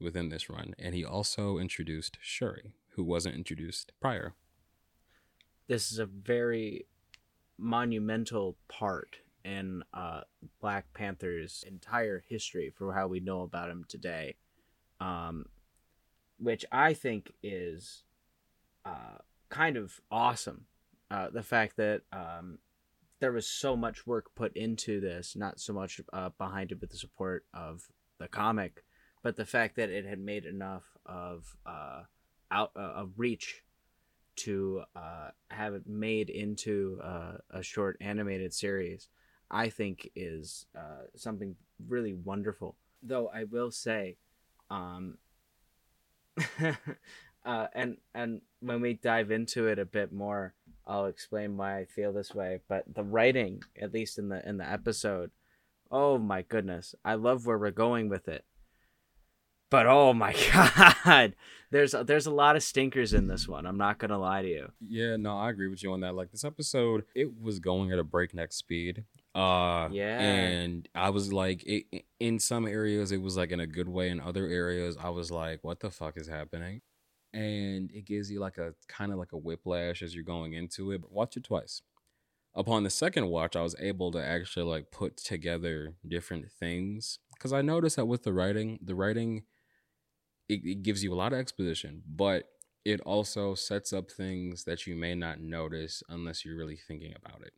within 0.00 0.28
this 0.28 0.50
run. 0.50 0.74
And 0.76 0.92
he 0.92 1.04
also 1.04 1.58
introduced 1.58 2.18
Shuri, 2.20 2.72
who 2.96 3.04
wasn't 3.04 3.36
introduced 3.36 3.92
prior 4.00 4.34
this 5.68 5.92
is 5.92 5.98
a 5.98 6.06
very 6.06 6.86
monumental 7.58 8.56
part 8.68 9.16
in 9.44 9.82
uh, 9.92 10.22
Black 10.60 10.92
Panther's 10.94 11.64
entire 11.66 12.24
history 12.28 12.72
for 12.74 12.92
how 12.92 13.06
we 13.08 13.20
know 13.20 13.42
about 13.42 13.70
him 13.70 13.84
today, 13.88 14.36
um, 15.00 15.46
which 16.38 16.64
I 16.70 16.94
think 16.94 17.32
is 17.42 18.04
uh, 18.84 19.18
kind 19.48 19.76
of 19.76 20.00
awesome. 20.10 20.66
Uh, 21.10 21.28
the 21.30 21.42
fact 21.42 21.76
that 21.76 22.02
um, 22.12 22.58
there 23.20 23.32
was 23.32 23.46
so 23.46 23.76
much 23.76 24.06
work 24.06 24.34
put 24.34 24.56
into 24.56 25.00
this, 25.00 25.36
not 25.36 25.60
so 25.60 25.72
much 25.72 26.00
uh, 26.12 26.30
behind 26.38 26.72
it 26.72 26.80
with 26.80 26.90
the 26.90 26.96
support 26.96 27.44
of 27.52 27.88
the 28.18 28.28
comic, 28.28 28.84
but 29.22 29.36
the 29.36 29.44
fact 29.44 29.76
that 29.76 29.90
it 29.90 30.06
had 30.06 30.18
made 30.18 30.44
enough 30.44 30.84
of 31.04 31.56
uh, 31.66 32.02
out 32.50 32.72
uh, 32.76 32.80
of 32.80 33.12
reach 33.18 33.62
to 34.36 34.82
uh, 34.96 35.30
have 35.50 35.74
it 35.74 35.86
made 35.86 36.30
into 36.30 36.98
uh, 37.02 37.32
a 37.50 37.62
short 37.62 37.96
animated 38.00 38.52
series, 38.52 39.08
I 39.50 39.68
think 39.68 40.10
is 40.14 40.66
uh, 40.76 41.06
something 41.14 41.56
really 41.88 42.14
wonderful. 42.14 42.76
Though 43.02 43.28
I 43.28 43.44
will 43.44 43.70
say, 43.70 44.16
um, 44.70 45.18
uh, 47.44 47.66
and 47.74 47.96
and 48.14 48.40
when 48.60 48.80
we 48.80 48.94
dive 48.94 49.30
into 49.30 49.66
it 49.66 49.78
a 49.78 49.84
bit 49.84 50.12
more, 50.12 50.54
I'll 50.86 51.06
explain 51.06 51.56
why 51.56 51.78
I 51.78 51.84
feel 51.84 52.12
this 52.12 52.34
way. 52.34 52.60
But 52.68 52.94
the 52.94 53.04
writing, 53.04 53.62
at 53.80 53.92
least 53.92 54.18
in 54.18 54.28
the 54.28 54.46
in 54.48 54.56
the 54.56 54.68
episode, 54.68 55.30
oh 55.90 56.18
my 56.18 56.42
goodness, 56.42 56.94
I 57.04 57.14
love 57.14 57.46
where 57.46 57.58
we're 57.58 57.70
going 57.70 58.08
with 58.08 58.28
it. 58.28 58.44
But 59.72 59.86
oh 59.86 60.12
my 60.12 60.36
god, 60.52 61.34
there's 61.70 61.94
a, 61.94 62.04
there's 62.04 62.26
a 62.26 62.30
lot 62.30 62.56
of 62.56 62.62
stinkers 62.62 63.14
in 63.14 63.26
this 63.26 63.48
one. 63.48 63.64
I'm 63.64 63.78
not 63.78 63.98
gonna 63.98 64.18
lie 64.18 64.42
to 64.42 64.48
you. 64.48 64.70
Yeah, 64.86 65.16
no, 65.16 65.38
I 65.38 65.48
agree 65.48 65.68
with 65.68 65.82
you 65.82 65.94
on 65.94 66.00
that. 66.00 66.14
Like 66.14 66.30
this 66.30 66.44
episode, 66.44 67.04
it 67.14 67.40
was 67.40 67.58
going 67.58 67.90
at 67.90 67.98
a 67.98 68.04
breakneck 68.04 68.52
speed. 68.52 69.04
Uh, 69.34 69.88
yeah, 69.90 70.20
and 70.20 70.86
I 70.94 71.08
was 71.08 71.32
like, 71.32 71.64
it, 71.64 72.04
in 72.20 72.38
some 72.38 72.66
areas 72.66 73.12
it 73.12 73.22
was 73.22 73.38
like 73.38 73.50
in 73.50 73.60
a 73.60 73.66
good 73.66 73.88
way. 73.88 74.10
In 74.10 74.20
other 74.20 74.46
areas, 74.46 74.98
I 75.02 75.08
was 75.08 75.30
like, 75.30 75.64
what 75.64 75.80
the 75.80 75.90
fuck 75.90 76.18
is 76.18 76.28
happening? 76.28 76.82
And 77.32 77.90
it 77.94 78.04
gives 78.04 78.30
you 78.30 78.40
like 78.40 78.58
a 78.58 78.74
kind 78.88 79.10
of 79.10 79.18
like 79.18 79.32
a 79.32 79.38
whiplash 79.38 80.02
as 80.02 80.14
you're 80.14 80.22
going 80.22 80.52
into 80.52 80.90
it. 80.90 81.00
But 81.00 81.12
watch 81.12 81.38
it 81.38 81.44
twice. 81.44 81.80
Upon 82.54 82.82
the 82.82 82.90
second 82.90 83.28
watch, 83.28 83.56
I 83.56 83.62
was 83.62 83.74
able 83.80 84.10
to 84.10 84.22
actually 84.22 84.66
like 84.66 84.90
put 84.90 85.16
together 85.16 85.94
different 86.06 86.52
things 86.52 87.20
because 87.32 87.54
I 87.54 87.62
noticed 87.62 87.96
that 87.96 88.04
with 88.04 88.24
the 88.24 88.34
writing, 88.34 88.78
the 88.82 88.94
writing 88.94 89.44
it, 90.52 90.60
it 90.64 90.82
gives 90.82 91.02
you 91.02 91.12
a 91.12 91.16
lot 91.16 91.32
of 91.32 91.38
exposition, 91.38 92.02
but 92.06 92.44
it 92.84 93.00
also 93.02 93.54
sets 93.54 93.92
up 93.92 94.10
things 94.10 94.64
that 94.64 94.86
you 94.86 94.96
may 94.96 95.14
not 95.14 95.40
notice 95.40 96.02
unless 96.08 96.44
you're 96.44 96.56
really 96.56 96.78
thinking 96.88 97.14
about 97.14 97.42
it. 97.42 97.52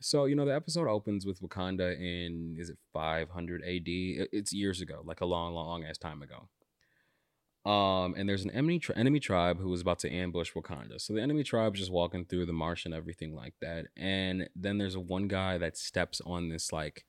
So, 0.00 0.24
you 0.24 0.34
know, 0.34 0.44
the 0.44 0.54
episode 0.54 0.88
opens 0.88 1.26
with 1.26 1.40
Wakanda 1.40 1.94
in, 1.96 2.56
is 2.58 2.70
it 2.70 2.78
500 2.92 3.62
AD? 3.62 3.82
It's 3.86 4.52
years 4.52 4.80
ago, 4.80 5.02
like 5.04 5.20
a 5.20 5.26
long, 5.26 5.54
long 5.54 5.84
ass 5.84 5.98
time 5.98 6.22
ago. 6.22 6.48
Um, 7.64 8.14
and 8.16 8.28
there's 8.28 8.42
an 8.42 8.50
enemy, 8.50 8.80
tri- 8.80 8.96
enemy 8.96 9.20
tribe 9.20 9.60
who 9.60 9.68
was 9.68 9.80
about 9.80 10.00
to 10.00 10.12
ambush 10.12 10.52
Wakanda. 10.52 11.00
So 11.00 11.12
the 11.12 11.22
enemy 11.22 11.44
tribe 11.44 11.74
is 11.74 11.80
just 11.80 11.92
walking 11.92 12.24
through 12.24 12.46
the 12.46 12.52
marsh 12.52 12.84
and 12.84 12.94
everything 12.94 13.36
like 13.36 13.54
that. 13.60 13.86
And 13.96 14.48
then 14.56 14.78
there's 14.78 14.96
a 14.96 15.00
one 15.00 15.28
guy 15.28 15.58
that 15.58 15.76
steps 15.76 16.20
on 16.26 16.48
this 16.48 16.72
like 16.72 17.04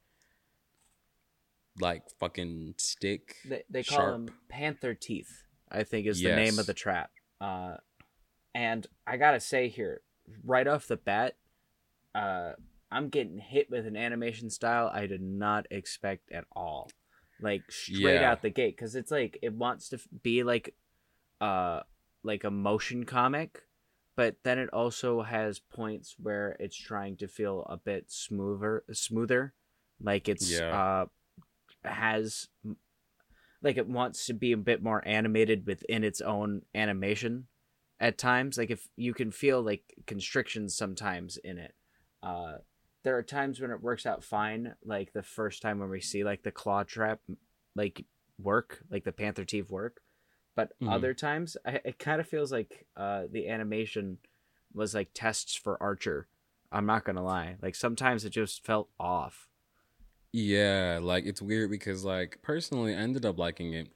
like 1.80 2.04
fucking 2.20 2.76
stick. 2.78 3.36
They, 3.46 3.64
they 3.70 3.84
call 3.84 4.12
them 4.12 4.30
Panther 4.50 4.94
Teeth. 4.94 5.44
I 5.72 5.84
think 5.84 6.06
is 6.06 6.22
yes. 6.22 6.32
the 6.32 6.36
name 6.36 6.60
of 6.60 6.68
the 6.68 6.74
trap. 6.74 7.10
Uh, 7.42 7.78
and 8.54 8.86
I 9.08 9.18
gotta 9.18 9.40
say 9.40 9.70
here, 9.70 10.02
right 10.46 10.68
off 10.68 10.88
the 10.88 10.98
bat, 10.98 11.36
uh, 12.14 12.52
I'm 12.92 13.10
getting 13.10 13.40
hit 13.40 13.72
with 13.72 13.88
an 13.88 13.98
animation 13.98 14.52
style 14.52 14.92
I 14.94 15.08
did 15.08 15.22
not 15.22 15.66
expect 15.72 16.32
at 16.32 16.46
all. 16.56 16.92
Like 17.42 17.64
straight 17.72 18.22
yeah. 18.22 18.32
out 18.32 18.44
the 18.44 18.52
gate, 18.52 18.78
because 18.78 18.96
it's 18.96 19.10
like 19.10 19.40
it 19.42 19.54
wants 19.54 19.90
to 19.90 20.00
be 20.22 20.44
like, 20.44 20.76
uh, 21.42 21.80
like 22.24 22.44
a 22.44 22.52
motion 22.52 23.04
comic, 23.04 23.64
but 24.16 24.36
then 24.44 24.60
it 24.60 24.70
also 24.72 25.24
has 25.24 25.60
points 25.60 26.16
where 26.20 26.56
it's 26.60 26.78
trying 26.78 27.18
to 27.18 27.28
feel 27.28 27.66
a 27.68 27.78
bit 27.78 28.12
smoother, 28.12 28.84
smoother, 28.94 29.56
like 30.00 30.30
it's 30.30 30.52
yeah. 30.52 30.68
uh 30.68 31.06
has 31.86 32.48
like 33.64 33.78
it 33.78 33.88
wants 33.88 34.26
to 34.28 34.34
be 34.34 34.52
a 34.52 34.58
bit 34.58 34.84
more 34.84 35.02
animated 35.08 35.66
within 35.66 36.04
its 36.04 36.22
own 36.22 36.64
animation 36.76 37.48
at 38.00 38.18
times. 38.18 38.58
Like 38.58 38.70
if 38.70 38.88
you 38.98 39.14
can 39.14 39.32
feel 39.32 39.62
like 39.62 39.96
constrictions 40.06 40.76
sometimes 40.76 41.38
in 41.38 41.58
it. 41.58 41.74
Uh 42.22 42.58
there 43.04 43.18
are 43.18 43.24
times 43.24 43.60
when 43.60 43.72
it 43.72 43.82
works 43.82 44.06
out 44.06 44.24
fine 44.24 44.76
like 44.86 45.12
the 45.12 45.24
first 45.24 45.62
time 45.62 45.80
when 45.80 45.90
we 45.90 46.00
see 46.00 46.24
like 46.24 46.44
the 46.44 46.52
claw 46.52 46.84
trap 46.84 47.20
like 47.76 48.06
work 48.38 48.84
like 48.92 49.06
the 49.06 49.12
panther 49.12 49.46
teeth 49.46 49.70
work. 49.70 50.02
But 50.56 50.70
mm-hmm. 50.80 50.90
other 50.90 51.14
times 51.14 51.58
I, 51.66 51.80
it 51.86 52.00
kind 52.00 52.20
of 52.20 52.28
feels 52.28 52.52
like 52.52 52.86
uh 52.98 53.24
the 53.32 53.48
animation 53.48 54.20
was 54.74 54.94
like 54.94 55.10
tests 55.14 55.56
for 55.56 55.82
archer. 55.82 56.28
I'm 56.72 56.86
not 56.86 57.06
gonna 57.06 57.24
lie. 57.24 57.56
Like 57.62 57.76
sometimes 57.76 58.26
it 58.26 58.32
just 58.32 58.66
felt 58.66 58.90
off 59.00 59.48
yeah, 60.34 61.00
like 61.02 61.26
it's 61.26 61.42
weird 61.42 61.72
because 61.72 62.04
like 62.06 62.40
personally 62.44 62.94
I 62.96 63.00
ended 63.00 63.26
up 63.26 63.38
liking 63.40 63.74
it 63.74 63.94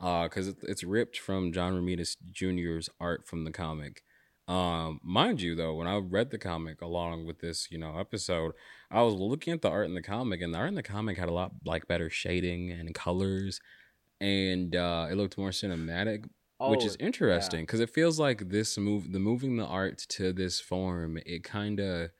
uh 0.00 0.28
cuz 0.28 0.48
it, 0.48 0.58
it's 0.62 0.84
ripped 0.84 1.18
from 1.18 1.52
John 1.52 1.74
Romita 1.74 2.16
Jr.'s 2.32 2.90
art 3.00 3.26
from 3.26 3.44
the 3.44 3.52
comic. 3.52 4.02
Um 4.48 5.00
mind 5.04 5.40
you 5.42 5.54
though, 5.56 5.74
when 5.76 5.86
I 5.88 5.96
read 5.98 6.30
the 6.30 6.38
comic 6.38 6.82
along 6.82 7.26
with 7.26 7.40
this, 7.40 7.70
you 7.70 7.78
know, 7.78 7.98
episode, 7.98 8.52
I 8.90 9.02
was 9.02 9.14
looking 9.14 9.52
at 9.54 9.62
the 9.62 9.70
art 9.70 9.86
in 9.86 9.94
the 9.94 10.02
comic 10.02 10.40
and 10.42 10.54
the 10.54 10.58
art 10.58 10.68
in 10.70 10.74
the 10.76 10.82
comic 10.82 11.18
had 11.18 11.28
a 11.28 11.32
lot 11.32 11.52
like 11.64 11.86
better 11.88 12.10
shading 12.10 12.70
and 12.72 12.94
colors 12.94 13.60
and 14.20 14.74
uh, 14.74 15.08
it 15.10 15.16
looked 15.16 15.38
more 15.38 15.50
cinematic, 15.50 16.28
which 16.64 16.84
is 16.84 16.96
Oh, 16.98 16.98
interesting 17.00 17.62
because 17.64 17.80
it 17.80 17.90
feels 17.90 18.18
like 18.18 18.48
this 18.48 18.78
move, 18.78 19.12
the 19.12 19.18
moving 19.20 19.56
the 19.56 19.66
art 19.66 19.98
to 20.10 20.32
this 20.32 20.60
form, 20.60 21.18
it 21.26 21.44
kind 21.44 21.80
of 21.80 22.10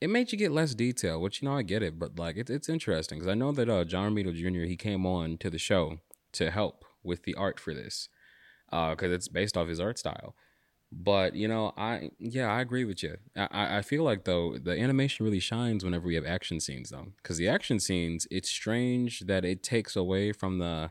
it 0.00 0.10
made 0.10 0.32
you 0.32 0.38
get 0.38 0.52
less 0.52 0.74
detail, 0.74 1.20
which 1.20 1.42
you 1.42 1.48
know 1.48 1.56
I 1.56 1.62
get 1.62 1.82
it, 1.82 1.98
but 1.98 2.18
like 2.18 2.36
it's 2.36 2.50
it's 2.50 2.68
interesting 2.68 3.18
because 3.18 3.30
I 3.30 3.34
know 3.34 3.52
that 3.52 3.68
uh, 3.68 3.84
John 3.84 4.14
Romita 4.14 4.34
Jr. 4.34 4.66
he 4.66 4.76
came 4.76 5.06
on 5.06 5.38
to 5.38 5.50
the 5.50 5.58
show 5.58 5.98
to 6.32 6.50
help 6.50 6.84
with 7.02 7.24
the 7.24 7.34
art 7.34 7.58
for 7.58 7.74
this 7.74 8.08
because 8.70 9.12
it's 9.12 9.28
based 9.28 9.56
off 9.56 9.68
his 9.68 9.80
art 9.80 9.98
style. 9.98 10.34
But 10.90 11.34
you 11.34 11.48
know, 11.48 11.72
I 11.76 12.10
yeah, 12.18 12.46
I 12.50 12.60
agree 12.60 12.84
with 12.84 13.02
you. 13.02 13.16
I 13.36 13.48
I 13.50 13.76
I 13.78 13.82
feel 13.82 14.04
like 14.04 14.24
though 14.24 14.56
the 14.56 14.78
animation 14.78 15.24
really 15.24 15.40
shines 15.40 15.84
whenever 15.84 16.06
we 16.06 16.14
have 16.14 16.24
action 16.26 16.60
scenes 16.60 16.90
though, 16.90 17.08
because 17.22 17.36
the 17.36 17.48
action 17.48 17.78
scenes 17.80 18.26
it's 18.30 18.48
strange 18.48 19.20
that 19.20 19.44
it 19.44 19.62
takes 19.62 19.96
away 19.96 20.32
from 20.32 20.58
the 20.58 20.90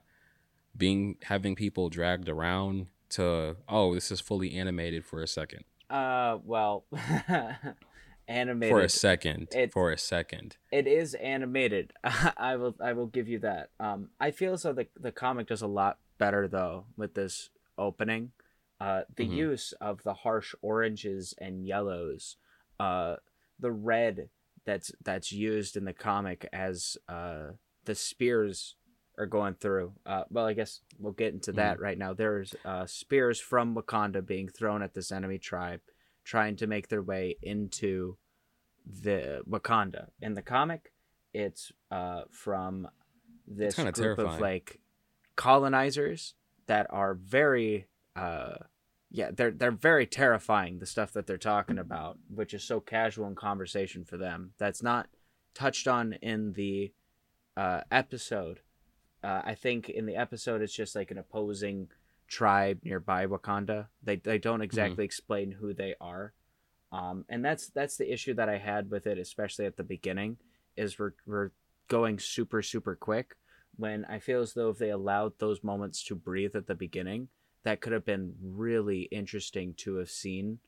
being 0.75 1.15
having 1.23 1.55
people 1.55 1.89
dragged 1.89 2.29
around 2.29 2.87
to 3.09 3.55
oh 3.67 3.95
this 3.95 4.11
is 4.11 4.19
fully 4.19 4.53
animated 4.55 5.03
for 5.03 5.23
a 5.23 5.27
second 5.27 5.63
Uh, 5.89 6.37
well, 6.43 6.85
animated. 8.27 8.73
for 8.73 8.81
a 8.81 8.89
second 8.89 9.47
It- 9.55 9.71
for 9.73 9.91
a 9.91 9.97
second 9.97 10.57
it 10.71 10.87
is 10.87 11.13
animated. 11.15 11.93
I 12.03 12.55
will 12.57 12.75
I 12.81 12.93
will 12.93 13.07
give 13.07 13.27
you 13.27 13.39
that. 13.39 13.69
Um, 13.79 14.09
I 14.19 14.31
feel 14.31 14.53
as 14.53 14.63
though 14.63 14.73
the 14.73 14.87
the 14.99 15.11
comic 15.11 15.47
does 15.47 15.61
a 15.61 15.67
lot 15.67 15.99
better 16.17 16.47
though 16.47 16.85
with 16.95 17.13
this 17.13 17.49
opening. 17.77 18.31
Uh, 18.79 19.01
the 19.15 19.27
Mhm. 19.27 19.35
use 19.35 19.73
of 19.81 20.03
the 20.03 20.13
harsh 20.13 20.53
oranges 20.61 21.33
and 21.39 21.65
yellows, 21.65 22.37
uh, 22.79 23.15
the 23.59 23.71
red 23.71 24.29
that's 24.65 24.91
that's 25.03 25.31
used 25.31 25.75
in 25.77 25.85
the 25.85 25.93
comic 25.93 26.47
as 26.53 26.97
uh 27.07 27.51
the 27.85 27.95
spears 27.95 28.75
are 29.17 29.25
going 29.25 29.55
through. 29.55 29.93
Uh, 30.05 30.25
well, 30.29 30.45
I 30.45 30.53
guess 30.53 30.81
we'll 30.99 31.13
get 31.13 31.33
into 31.33 31.51
that 31.53 31.79
right 31.79 31.97
now. 31.97 32.13
There's 32.13 32.53
uh 32.65 32.85
spears 32.85 33.39
from 33.39 33.73
Wakanda 33.75 34.23
being 34.25 34.47
thrown 34.49 34.83
at 34.83 34.93
this 34.93 35.11
enemy 35.11 35.39
tribe, 35.39 35.79
trying 36.27 36.57
to 36.57 36.67
make 36.67 36.89
their 36.89 37.01
way 37.01 37.37
into 37.41 38.17
the 38.85 39.41
Wakanda. 39.49 40.09
In 40.21 40.33
the 40.33 40.41
comic, 40.41 40.91
it's 41.33 41.71
uh 41.89 42.23
from 42.31 42.87
this 43.47 43.75
group 43.75 44.19
of 44.19 44.39
like 44.41 44.79
colonizers 45.37 46.35
that 46.65 46.85
are 46.89 47.13
very 47.13 47.87
uh 48.15 48.55
yeah, 49.09 49.31
they're 49.33 49.51
they're 49.51 49.71
very 49.71 50.05
terrifying 50.05 50.79
the 50.79 50.85
stuff 50.85 51.13
that 51.13 51.27
they're 51.27 51.37
talking 51.37 51.79
about, 51.79 52.17
which 52.29 52.53
is 52.53 52.63
so 52.63 52.81
casual 52.81 53.27
in 53.27 53.35
conversation 53.35 54.03
for 54.03 54.17
them. 54.17 54.51
That's 54.57 54.83
not 54.83 55.07
touched 55.53 55.87
on 55.87 56.13
in 56.21 56.53
the 56.53 56.91
uh 57.55 57.81
episode. 57.89 58.59
Uh, 59.23 59.41
I 59.45 59.55
think 59.55 59.89
in 59.89 60.05
the 60.05 60.17
episode 60.17 60.61
it's 60.61 60.75
just 60.75 60.95
like 60.95 61.09
an 61.09 61.17
opposing 61.17 61.87
tribe 62.27 62.79
nearby 62.83 63.25
Wakanda. 63.25 63.87
They 64.03 64.17
they 64.17 64.37
don't 64.37 64.61
exactly 64.61 65.03
explain 65.05 65.51
who 65.51 65.73
they 65.73 65.95
are. 65.99 66.33
Um, 66.91 67.25
and 67.29 67.43
that's 67.43 67.67
that's 67.69 67.97
the 67.97 68.11
issue 68.11 68.33
that 68.35 68.49
I 68.49 68.57
had 68.57 68.89
with 68.89 69.07
it, 69.07 69.17
especially 69.17 69.65
at 69.65 69.77
the 69.77 69.83
beginning, 69.83 70.37
is 70.75 70.97
we're 70.97 71.13
we're 71.25 71.51
going 71.87 72.19
super 72.19 72.61
super 72.61 72.95
quick. 72.95 73.35
When 73.75 74.05
I 74.05 74.19
feel 74.19 74.41
as 74.41 74.53
though 74.53 74.69
if 74.69 74.77
they 74.77 74.89
allowed 74.89 75.37
those 75.37 75.63
moments 75.63 76.03
to 76.05 76.15
breathe 76.15 76.55
at 76.55 76.67
the 76.67 76.75
beginning, 76.75 77.27
that 77.63 77.81
could 77.81 77.93
have 77.93 78.05
been 78.05 78.33
really 78.41 79.01
interesting 79.03 79.73
to 79.75 79.95
have 79.97 80.09
seen, 80.09 80.59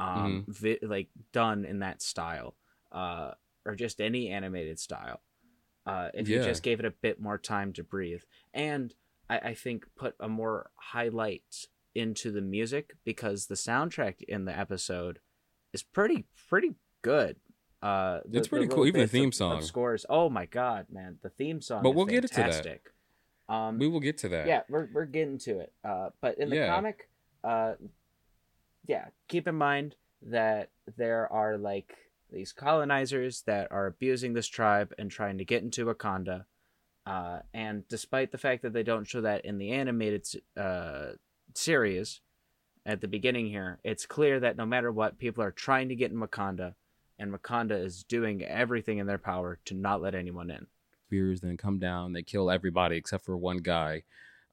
um, 0.00 0.44
vi- 0.48 0.78
like 0.82 1.08
done 1.32 1.64
in 1.64 1.78
that 1.78 2.02
style, 2.02 2.54
uh, 2.92 3.32
or 3.64 3.74
just 3.74 4.00
any 4.00 4.28
animated 4.28 4.78
style. 4.78 5.22
Uh, 5.86 6.08
if 6.14 6.28
you 6.28 6.38
just 6.44 6.62
gave 6.62 6.80
it 6.80 6.86
a 6.86 6.90
bit 6.90 7.20
more 7.20 7.38
time 7.38 7.72
to 7.74 7.82
breathe, 7.84 8.22
and 8.52 8.94
I, 9.30 9.38
I 9.38 9.54
think 9.54 9.86
put 9.96 10.14
a 10.20 10.28
more 10.28 10.70
highlight 10.76 11.66
into 11.94 12.30
the 12.30 12.40
music 12.40 12.96
because 13.04 13.46
the 13.46 13.54
soundtrack 13.54 14.22
in 14.22 14.44
the 14.44 14.56
episode 14.58 15.20
is 15.72 15.82
pretty 15.82 16.26
pretty 16.48 16.74
good. 17.02 17.36
Uh, 17.82 18.20
the- 18.26 18.38
It's 18.38 18.48
pretty 18.48 18.66
cool, 18.66 18.86
even 18.86 19.00
the 19.02 19.06
theme 19.06 19.30
song. 19.32 19.58
of 19.58 19.64
scores. 19.64 20.06
Oh 20.08 20.28
my 20.30 20.46
god, 20.46 20.86
man, 20.90 21.18
the 21.22 21.28
theme 21.30 21.60
song. 21.60 21.82
But 21.82 21.90
we'll 21.94 22.06
get 22.06 22.24
into 22.24 22.34
that. 22.36 22.80
Um, 23.46 23.78
we 23.78 23.86
will 23.88 24.00
get 24.00 24.16
to 24.18 24.28
that 24.30 24.46
yeah, 24.46 24.62
we're 24.70 24.88
we're 24.92 25.04
getting 25.04 25.36
to 25.40 25.58
it. 25.60 25.72
Uh, 25.84 26.10
but 26.22 26.38
in 26.38 26.48
the 26.48 26.56
Yeah. 26.56 26.74
comic, 26.74 27.10
uh, 27.42 27.74
yeah, 28.86 29.06
keep 29.28 29.46
in 29.48 29.54
mind 29.54 29.96
that 30.22 30.70
there 30.96 31.30
are 31.32 31.58
like 31.58 31.94
these 32.32 32.52
colonizers 32.52 33.42
that 33.42 33.70
are 33.70 33.86
abusing 33.86 34.32
this 34.32 34.48
tribe 34.48 34.92
and 34.98 35.10
trying 35.10 35.38
to 35.38 35.44
get 35.44 35.62
into 35.62 35.84
Wakanda. 35.86 36.46
Uh, 37.06 37.40
and 37.52 37.86
despite 37.88 38.32
the 38.32 38.38
fact 38.38 38.62
that 38.62 38.72
they 38.72 38.82
don't 38.82 39.06
show 39.06 39.20
that 39.20 39.44
in 39.44 39.58
the 39.58 39.72
animated 39.72 40.26
uh, 40.56 41.08
series 41.54 42.20
at 42.86 43.00
the 43.00 43.08
beginning 43.08 43.46
here, 43.46 43.78
it's 43.84 44.06
clear 44.06 44.40
that 44.40 44.56
no 44.56 44.64
matter 44.66 44.90
what, 44.90 45.18
people 45.18 45.42
are 45.44 45.50
trying 45.50 45.88
to 45.90 45.94
get 45.94 46.10
in 46.10 46.18
Wakanda, 46.18 46.74
and 47.18 47.32
Wakanda 47.32 47.82
is 47.84 48.04
doing 48.04 48.42
everything 48.42 48.98
in 48.98 49.06
their 49.06 49.18
power 49.18 49.58
to 49.66 49.74
not 49.74 50.00
let 50.02 50.14
anyone 50.14 50.50
in. 50.50 50.66
spears 51.06 51.40
then 51.40 51.56
come 51.56 51.78
down. 51.78 52.12
They 52.12 52.22
kill 52.22 52.50
everybody 52.50 52.96
except 52.96 53.24
for 53.24 53.36
one 53.36 53.58
guy. 53.58 54.02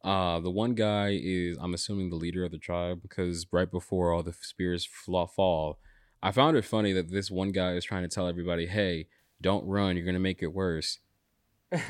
Uh 0.03 0.39
the 0.39 0.49
one 0.49 0.73
guy 0.73 1.19
is 1.21 1.57
i'm 1.61 1.75
assuming 1.75 2.09
the 2.09 2.15
leader 2.15 2.43
of 2.43 2.49
the 2.51 2.57
tribe 2.57 3.03
because 3.03 3.45
right 3.51 3.69
before 3.69 4.11
all 4.11 4.23
the 4.23 4.33
spears 4.33 4.83
fall 4.83 5.77
i 6.23 6.31
found 6.31 6.57
it 6.57 6.65
funny 6.65 6.91
that 6.91 7.11
this 7.11 7.29
one 7.29 7.51
guy 7.51 7.73
is 7.73 7.85
trying 7.85 8.01
to 8.01 8.07
tell 8.07 8.27
everybody 8.27 8.65
hey 8.65 9.05
don't 9.41 9.65
run. 9.65 9.95
You're 9.95 10.05
gonna 10.05 10.19
make 10.19 10.41
it 10.41 10.53
worse 10.53 10.97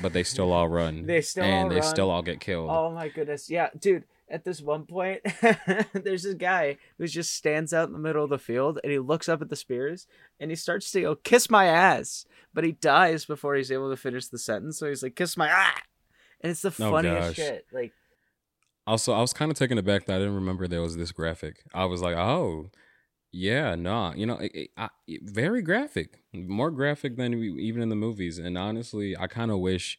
but 0.01 0.13
they 0.13 0.23
still 0.23 0.51
all 0.51 0.67
run 0.67 1.05
They 1.07 1.21
still 1.21 1.43
and 1.43 1.63
all 1.65 1.69
they 1.69 1.75
run. 1.81 1.83
still 1.89 2.09
all 2.09 2.21
get 2.21 2.39
killed 2.39 2.69
Oh 2.71 2.91
my 2.91 3.07
goodness. 3.09 3.49
Yeah, 3.49 3.69
dude, 3.79 4.03
at 4.29 4.43
this 4.45 4.61
one 4.61 4.85
point, 4.85 5.21
there's 5.93 6.23
this 6.23 6.35
guy 6.35 6.77
who 6.97 7.07
just 7.07 7.33
stands 7.35 7.73
out 7.73 7.87
in 7.87 7.93
the 7.93 7.99
middle 7.99 8.23
of 8.23 8.29
the 8.29 8.37
field 8.39 8.79
and 8.83 8.91
he 8.91 8.99
looks 8.99 9.27
up 9.27 9.41
at 9.41 9.49
the 9.49 9.55
spears 9.55 10.07
and 10.39 10.49
he 10.51 10.55
starts 10.55 10.91
to 10.91 11.01
go, 11.01 11.15
kiss 11.15 11.49
my 11.49 11.65
ass. 11.65 12.25
But 12.53 12.63
he 12.63 12.71
dies 12.73 13.25
before 13.25 13.55
he's 13.55 13.71
able 13.71 13.89
to 13.89 13.97
finish 13.97 14.27
the 14.27 14.37
sentence. 14.37 14.77
So 14.79 14.87
he's 14.87 15.03
like, 15.03 15.15
kiss 15.15 15.35
my 15.37 15.49
ah. 15.51 15.81
And 16.41 16.51
it's 16.51 16.61
the 16.61 16.69
Oh, 16.69 16.91
funniest 16.91 17.29
gosh. 17.29 17.35
shit. 17.35 17.65
Like, 17.73 17.91
Also, 18.87 19.13
I 19.13 19.19
was 19.21 19.33
kind 19.33 19.51
of 19.51 19.57
taken 19.57 19.77
aback 19.77 20.05
that 20.05 20.15
I 20.15 20.19
didn't 20.19 20.35
remember 20.35 20.67
there 20.67 20.81
was 20.81 20.97
this 20.97 21.11
graphic. 21.11 21.63
I 21.73 21.85
was 21.85 22.01
like, 22.01 22.15
oh, 22.15 22.69
yeah, 23.31 23.75
nah, 23.75 24.13
you 24.13 24.25
know, 24.25 24.37
it, 24.37 24.51
it, 24.53 24.69
I, 24.77 24.89
it- 25.07 25.21
very 25.23 25.61
graphic, 25.61 26.21
more 26.33 26.71
graphic 26.71 27.15
than 27.17 27.33
even 27.33 27.81
in 27.81 27.89
the 27.89 27.95
movies. 27.95 28.37
And 28.37 28.57
honestly, 28.57 29.15
I 29.17 29.27
kind 29.27 29.51
of 29.51 29.59
wish 29.59 29.97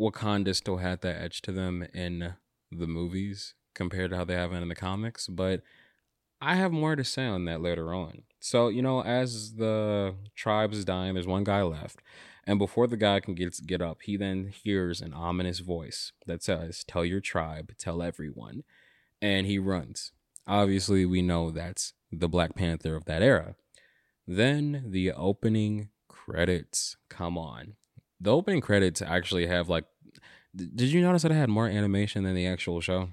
Wakanda 0.00 0.54
still 0.54 0.78
had 0.78 1.00
that 1.02 1.20
edge 1.20 1.42
to 1.42 1.52
them 1.52 1.86
in 1.94 2.34
the 2.70 2.86
movies 2.86 3.54
compared 3.74 4.10
to 4.10 4.16
how 4.16 4.24
they 4.24 4.34
have 4.34 4.52
it 4.52 4.62
in 4.62 4.68
the 4.68 4.74
comics. 4.74 5.28
But 5.28 5.62
I 6.40 6.56
have 6.56 6.72
more 6.72 6.96
to 6.96 7.04
say 7.04 7.26
on 7.26 7.44
that 7.46 7.62
later 7.62 7.94
on. 7.94 8.22
So, 8.40 8.68
you 8.68 8.82
know, 8.82 9.02
as 9.02 9.54
the 9.56 10.16
tribes 10.36 10.78
is 10.78 10.84
dying, 10.84 11.14
there's 11.14 11.26
one 11.26 11.44
guy 11.44 11.62
left. 11.62 12.00
And 12.46 12.58
before 12.58 12.86
the 12.86 12.96
guy 12.98 13.20
can 13.20 13.34
get 13.34 13.58
get 13.66 13.82
up, 13.82 14.02
he 14.02 14.16
then 14.16 14.48
hears 14.64 15.00
an 15.00 15.14
ominous 15.14 15.60
voice 15.60 16.12
that 16.26 16.42
says, 16.42 16.84
"Tell 16.84 17.04
your 17.04 17.20
tribe, 17.20 17.72
tell 17.78 18.02
everyone." 18.02 18.64
And 19.22 19.46
he 19.46 19.58
runs. 19.58 20.12
Obviously, 20.46 21.06
we 21.06 21.22
know 21.22 21.50
that's 21.50 21.94
the 22.18 22.28
Black 22.28 22.54
Panther 22.54 22.96
of 22.96 23.04
that 23.06 23.22
era. 23.22 23.54
Then 24.26 24.84
the 24.86 25.12
opening 25.12 25.88
credits 26.08 26.96
come 27.08 27.36
on. 27.36 27.74
The 28.20 28.32
opening 28.32 28.60
credits 28.60 29.02
actually 29.02 29.46
have 29.46 29.68
like 29.68 29.84
did 30.56 30.82
you 30.92 31.02
notice 31.02 31.22
that 31.22 31.32
it 31.32 31.36
had 31.36 31.48
more 31.48 31.66
animation 31.66 32.22
than 32.22 32.34
the 32.34 32.46
actual 32.46 32.80
show? 32.80 33.10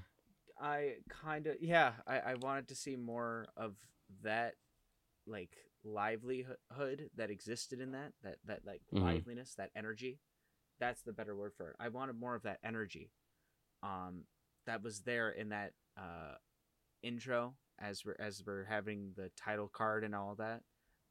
I 0.60 0.94
kind 1.08 1.48
of, 1.48 1.56
yeah, 1.60 1.94
I, 2.06 2.18
I 2.20 2.34
wanted 2.36 2.68
to 2.68 2.76
see 2.76 2.94
more 2.94 3.46
of 3.56 3.74
that, 4.22 4.54
like, 5.26 5.50
livelihood 5.82 7.10
that 7.16 7.30
existed 7.30 7.80
in 7.80 7.90
that, 7.92 8.12
that, 8.22 8.36
that 8.44 8.60
like, 8.64 8.82
Mhm. 8.94 9.02
liveliness, 9.02 9.54
that 9.56 9.70
energy. 9.74 10.20
That's 10.78 11.02
the 11.02 11.12
better 11.12 11.34
word 11.34 11.52
for 11.56 11.70
it. 11.70 11.76
I 11.80 11.88
wanted 11.88 12.14
more 12.20 12.36
of 12.36 12.42
that 12.44 12.60
energy. 12.62 13.10
Um, 13.82 14.22
that 14.66 14.82
was 14.84 15.00
there 15.00 15.30
in 15.30 15.48
that 15.48 15.72
uh 15.96 16.36
intro 17.02 17.56
as 17.82 18.04
we're 18.04 18.16
as 18.18 18.42
we're 18.46 18.64
having 18.64 19.12
the 19.16 19.30
title 19.36 19.68
card 19.68 20.04
and 20.04 20.14
all 20.14 20.34
that 20.38 20.60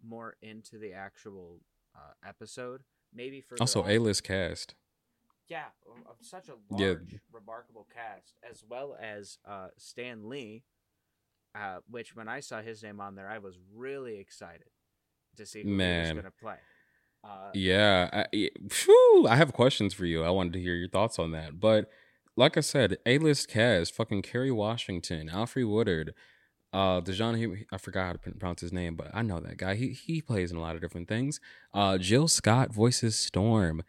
more 0.03 0.35
into 0.41 0.77
the 0.77 0.93
actual 0.93 1.59
uh, 1.95 2.13
episode 2.27 2.81
maybe 3.13 3.41
for 3.41 3.55
Also, 3.59 3.83
A 3.87 3.97
list 3.97 4.23
cast. 4.23 4.73
yeah 5.49 5.65
of 6.09 6.15
such 6.21 6.47
a 6.49 6.53
Yeah. 6.77 6.87
large 6.93 7.15
remarkable 7.31 7.87
cast 7.93 8.35
as 8.49 8.63
well 8.67 8.95
as 9.01 9.37
uh 9.47 9.67
stan 9.77 10.29
lee 10.29 10.63
uh 11.55 11.79
which 11.89 12.15
when 12.15 12.27
i 12.29 12.39
saw 12.39 12.61
his 12.61 12.81
name 12.81 13.01
on 13.01 13.15
there 13.15 13.29
i 13.29 13.37
was 13.37 13.57
really 13.75 14.17
excited 14.17 14.69
to 15.35 15.45
see 15.45 15.63
who 15.63 15.69
he 15.69 15.75
was 15.75 16.11
gonna 16.15 16.31
play 16.31 16.57
uh 17.23 17.51
Yeah, 17.53 18.09
I, 18.33 18.49
phew, 18.69 19.27
I 19.29 19.35
have 19.35 19.53
questions 19.53 19.93
for 19.93 20.05
you. 20.05 20.23
I 20.23 20.29
wanted 20.31 20.53
to 20.53 20.59
hear 20.61 20.73
your 20.73 20.89
thoughts 20.89 21.19
on 21.19 21.29
that. 21.33 21.59
But 21.59 21.87
like 22.35 22.57
I 22.57 22.61
said, 22.61 22.97
A 23.05 23.19
list 23.19 23.47
cast, 23.47 23.93
fucking 23.93 24.23
Kerry 24.23 24.51
Washington, 24.51 25.29
Alfre 25.29 25.67
Woodard, 25.69 26.15
uh, 26.73 27.01
Dejan, 27.01 27.37
he, 27.37 27.65
I 27.71 27.77
forgot 27.77 28.05
how 28.05 28.13
to 28.13 28.17
pronounce 28.17 28.61
his 28.61 28.71
name, 28.71 28.95
but 28.95 29.11
I 29.13 29.21
know 29.21 29.39
that 29.39 29.57
guy. 29.57 29.75
He 29.75 29.89
he 29.89 30.21
plays 30.21 30.51
in 30.51 30.57
a 30.57 30.61
lot 30.61 30.75
of 30.75 30.81
different 30.81 31.07
things. 31.07 31.39
Uh, 31.73 31.97
Jill 31.97 32.27
Scott 32.27 32.73
voices 32.73 33.15
Storm. 33.15 33.83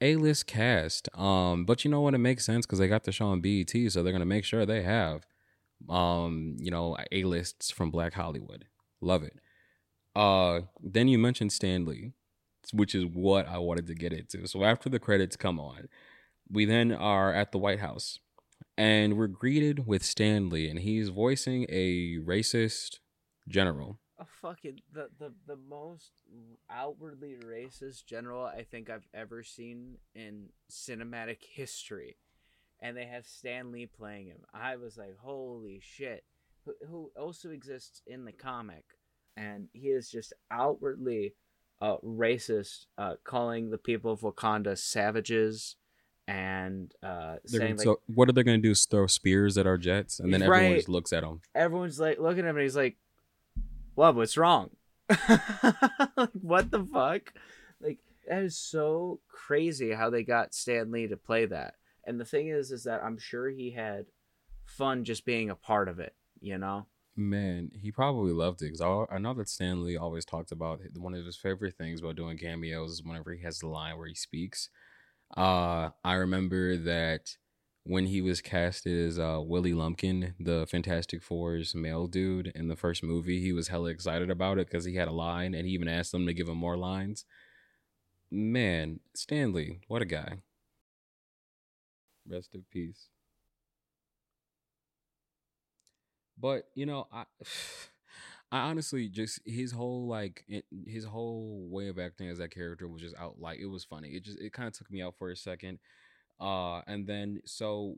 A 0.00 0.16
list 0.16 0.46
cast. 0.46 1.08
Um, 1.16 1.64
but 1.64 1.84
you 1.84 1.90
know 1.90 2.00
what? 2.00 2.14
It 2.14 2.18
makes 2.18 2.44
sense 2.44 2.66
because 2.66 2.78
they 2.78 2.88
got 2.88 3.04
the 3.04 3.12
show 3.12 3.26
on 3.26 3.40
BET, 3.40 3.70
so 3.88 4.02
they're 4.02 4.12
gonna 4.12 4.24
make 4.26 4.44
sure 4.44 4.66
they 4.66 4.82
have, 4.82 5.24
um, 5.88 6.56
you 6.58 6.70
know, 6.70 6.96
A 7.12 7.24
lists 7.24 7.70
from 7.70 7.90
Black 7.90 8.12
Hollywood. 8.12 8.66
Love 9.00 9.22
it. 9.22 9.38
Uh, 10.14 10.62
then 10.82 11.08
you 11.08 11.18
mentioned 11.18 11.52
Stan 11.52 11.84
Lee, 11.84 12.12
which 12.72 12.94
is 12.94 13.04
what 13.06 13.48
I 13.48 13.58
wanted 13.58 13.86
to 13.86 13.94
get 13.94 14.12
into. 14.12 14.46
So 14.46 14.64
after 14.64 14.88
the 14.88 14.98
credits 14.98 15.36
come 15.36 15.58
on, 15.58 15.88
we 16.50 16.64
then 16.64 16.92
are 16.92 17.32
at 17.32 17.52
the 17.52 17.58
White 17.58 17.80
House, 17.80 18.18
and 18.76 19.16
we're 19.16 19.26
greeted 19.26 19.86
with 19.86 20.04
Stan 20.04 20.50
Lee, 20.50 20.68
and 20.68 20.80
he's 20.80 21.08
voicing 21.08 21.66
a 21.68 22.18
racist 22.18 22.98
general 23.48 24.00
a 24.18 24.24
fucking 24.24 24.80
the, 24.92 25.08
the 25.18 25.32
the 25.46 25.56
most 25.56 26.12
outwardly 26.70 27.36
racist 27.44 28.06
general 28.06 28.44
I 28.44 28.62
think 28.62 28.88
I've 28.88 29.08
ever 29.12 29.42
seen 29.42 29.96
in 30.14 30.48
cinematic 30.70 31.38
history, 31.52 32.16
and 32.80 32.96
they 32.96 33.06
have 33.06 33.26
Stan 33.26 33.72
Lee 33.72 33.86
playing 33.86 34.26
him. 34.26 34.40
I 34.52 34.76
was 34.76 34.96
like, 34.96 35.16
holy 35.18 35.80
shit! 35.82 36.24
Who, 36.64 36.74
who 36.86 37.10
also 37.16 37.50
exists 37.50 38.02
in 38.06 38.24
the 38.24 38.32
comic, 38.32 38.84
and 39.36 39.68
he 39.72 39.88
is 39.88 40.10
just 40.10 40.32
outwardly 40.50 41.34
uh, 41.80 41.96
racist, 42.04 42.86
uh, 42.96 43.14
calling 43.24 43.70
the 43.70 43.78
people 43.78 44.12
of 44.12 44.20
Wakanda 44.20 44.78
savages. 44.78 45.76
And 46.26 46.90
uh, 47.02 47.36
saying 47.44 47.76
like, 47.76 47.84
so 47.84 48.00
what 48.06 48.28
are 48.28 48.32
they 48.32 48.42
going 48.42 48.60
to 48.60 48.66
do? 48.66 48.70
Is 48.70 48.86
throw 48.86 49.06
spears 49.06 49.58
at 49.58 49.66
our 49.66 49.76
jets, 49.76 50.20
and 50.20 50.32
then 50.32 50.40
Right. 50.42 50.56
everyone 50.58 50.76
just 50.76 50.88
looks 50.88 51.12
at 51.12 51.22
them. 51.22 51.40
everyone's 51.54 52.00
like 52.00 52.18
looking 52.18 52.44
at 52.44 52.50
him 52.50 52.56
and 52.56 52.62
he's 52.62 52.76
like, 52.76 52.96
What, 53.94 54.14
what's 54.14 54.36
wrong? 54.36 54.70
like, 55.28 56.30
what 56.40 56.70
the 56.70 56.82
fuck? 56.90 57.32
Like, 57.80 57.98
that 58.28 58.42
is 58.42 58.56
so 58.56 59.20
crazy 59.28 59.92
how 59.92 60.08
they 60.08 60.22
got 60.22 60.54
Stan 60.54 60.90
Lee 60.90 61.06
to 61.08 61.16
play 61.16 61.44
that. 61.46 61.74
And 62.06 62.18
the 62.18 62.24
thing 62.24 62.48
is, 62.48 62.70
is 62.70 62.84
that 62.84 63.02
I'm 63.04 63.18
sure 63.18 63.50
he 63.50 63.70
had 63.72 64.06
fun 64.64 65.04
just 65.04 65.24
being 65.26 65.50
a 65.50 65.54
part 65.54 65.88
of 65.88 65.98
it, 65.98 66.14
you 66.40 66.56
know? 66.56 66.86
Man, 67.16 67.70
he 67.80 67.92
probably 67.92 68.32
loved 68.32 68.62
it 68.62 68.72
because 68.72 68.80
I, 68.80 69.14
I 69.14 69.18
know 69.18 69.34
that 69.34 69.48
Stan 69.48 69.84
Lee 69.84 69.96
always 69.96 70.24
talked 70.24 70.50
about 70.52 70.80
one 70.96 71.14
of 71.14 71.24
his 71.24 71.36
favorite 71.36 71.76
things 71.76 72.00
about 72.00 72.16
doing 72.16 72.38
cameos 72.38 72.92
is 72.92 73.02
whenever 73.04 73.32
he 73.32 73.42
has 73.42 73.58
the 73.58 73.68
line 73.68 73.96
where 73.98 74.08
he 74.08 74.14
speaks. 74.14 74.68
Uh, 75.36 75.90
I 76.04 76.14
remember 76.14 76.76
that 76.76 77.36
when 77.84 78.06
he 78.06 78.22
was 78.22 78.40
cast 78.40 78.86
as 78.86 79.18
uh, 79.18 79.40
Willie 79.44 79.74
Lumpkin, 79.74 80.34
the 80.40 80.66
Fantastic 80.66 81.22
Four's 81.22 81.74
male 81.74 82.06
dude 82.06 82.48
in 82.54 82.68
the 82.68 82.76
first 82.76 83.02
movie, 83.02 83.40
he 83.40 83.52
was 83.52 83.68
hella 83.68 83.90
excited 83.90 84.30
about 84.30 84.58
it 84.58 84.66
because 84.68 84.84
he 84.84 84.96
had 84.96 85.08
a 85.08 85.12
line 85.12 85.54
and 85.54 85.66
he 85.66 85.72
even 85.74 85.88
asked 85.88 86.12
them 86.12 86.26
to 86.26 86.32
give 86.32 86.48
him 86.48 86.56
more 86.56 86.76
lines. 86.76 87.24
Man, 88.30 89.00
Stan 89.14 89.52
Lee, 89.52 89.80
what 89.88 90.02
a 90.02 90.06
guy. 90.06 90.38
Rest 92.26 92.54
in 92.54 92.64
peace. 92.70 93.08
But 96.38 96.68
you 96.74 96.86
know, 96.86 97.06
I 97.12 97.24
I 98.54 98.60
honestly 98.60 99.08
just 99.08 99.40
his 99.44 99.72
whole 99.72 100.06
like 100.06 100.44
it, 100.46 100.64
his 100.86 101.04
whole 101.04 101.66
way 101.68 101.88
of 101.88 101.98
acting 101.98 102.28
as 102.28 102.38
that 102.38 102.52
character 102.52 102.86
was 102.86 103.02
just 103.02 103.16
out 103.18 103.40
like 103.40 103.58
it 103.58 103.66
was 103.66 103.84
funny. 103.84 104.10
It 104.10 104.22
just 104.22 104.38
it 104.40 104.52
kind 104.52 104.68
of 104.68 104.74
took 104.74 104.88
me 104.92 105.02
out 105.02 105.16
for 105.18 105.30
a 105.32 105.36
second. 105.36 105.80
Uh 106.40 106.82
and 106.86 107.04
then 107.04 107.40
so 107.44 107.96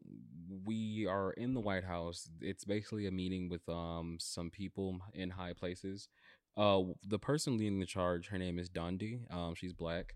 we 0.65 1.07
are 1.07 1.33
in 1.33 1.53
the 1.53 1.61
White 1.61 1.85
House. 1.85 2.31
It's 2.41 2.65
basically 2.65 3.07
a 3.07 3.11
meeting 3.11 3.51
with 3.51 3.69
um 3.69 4.17
some 4.19 4.49
people 4.49 4.99
in 5.13 5.29
high 5.29 5.53
places. 5.53 6.09
Uh 6.57 6.85
the 7.07 7.19
person 7.19 7.59
leading 7.59 7.81
the 7.81 7.85
charge, 7.87 8.29
her 8.29 8.39
name 8.39 8.59
is 8.59 8.71
Dondi. 8.71 9.31
Um 9.31 9.55
she's 9.55 9.75
black. 9.75 10.15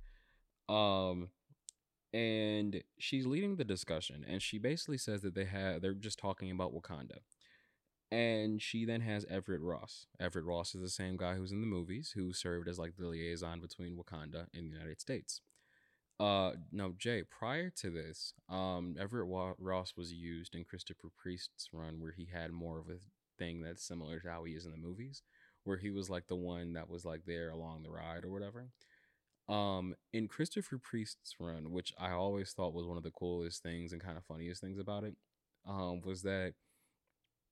Um 0.71 1.29
and 2.15 2.83
she's 2.99 3.27
leading 3.27 3.57
the 3.57 3.65
discussion 3.65 4.25
and 4.27 4.41
she 4.43 4.59
basically 4.59 4.99
says 4.99 5.21
that 5.21 5.35
they 5.35 5.45
have 5.45 5.83
they're 5.83 5.93
just 5.95 6.19
talking 6.19 6.51
about 6.51 6.75
Wakanda. 6.75 7.19
And 8.13 8.61
she 8.61 8.85
then 8.85 9.03
has 9.03 9.25
Everett 9.31 9.63
Ross. 9.63 10.07
Everett 10.19 10.45
Ross 10.45 10.75
is 10.75 10.81
the 10.81 10.91
same 10.91 11.17
guy 11.17 11.35
who's 11.35 11.53
in 11.53 11.61
the 11.61 11.67
movies, 11.67 12.13
who 12.17 12.33
served 12.33 12.69
as 12.69 12.79
like 12.79 12.97
the 12.97 13.07
liaison 13.07 13.61
between 13.61 13.97
Wakanda 13.97 14.47
and 14.53 14.67
the 14.67 14.77
United 14.77 15.01
States. 15.01 15.41
Uh, 16.19 16.53
no, 16.71 16.93
Jay. 16.99 17.23
Prior 17.23 17.71
to 17.71 17.89
this, 17.89 18.35
um, 18.49 18.97
Everett 19.01 19.27
Wa- 19.27 19.55
Ross 19.59 19.95
was 19.97 20.13
used 20.13 20.55
in 20.55 20.65
Christopher 20.65 21.09
Priest's 21.17 21.69
run, 21.73 22.01
where 22.01 22.13
he 22.13 22.29
had 22.33 22.53
more 22.53 22.79
of 22.79 22.89
a 22.89 22.99
thing 23.39 23.63
that's 23.63 23.83
similar 23.83 24.21
to 24.21 24.29
how 24.29 24.45
he 24.45 24.53
is 24.53 24.67
in 24.67 24.73
the 24.73 24.77
movies, 24.77 25.23
where 25.65 25.79
he 25.79 25.91
was 25.91 26.11
like 26.11 26.27
the 26.27 26.37
one 26.37 26.75
that 26.75 26.91
was 26.91 27.05
like 27.05 27.23
there 27.27 27.51
along 27.51 27.83
the 27.83 27.91
ride 27.91 28.25
or 28.25 28.31
whatever. 28.31 28.69
Um, 29.49 29.95
in 30.13 30.29
Christopher 30.29 30.79
Priest's 30.79 31.37
run, 31.41 31.73
which 31.73 31.93
I 31.99 32.11
always 32.11 32.53
thought 32.53 32.75
was 32.75 32.87
one 32.87 32.97
of 32.99 33.03
the 33.03 33.11
coolest 33.11 33.63
things 33.63 33.93
and 33.93 34.03
kind 34.03 34.19
of 34.19 34.25
funniest 34.25 34.61
things 34.61 34.79
about 34.79 35.05
it, 35.05 35.15
um, 35.67 36.03
was 36.05 36.23
that 36.23 36.53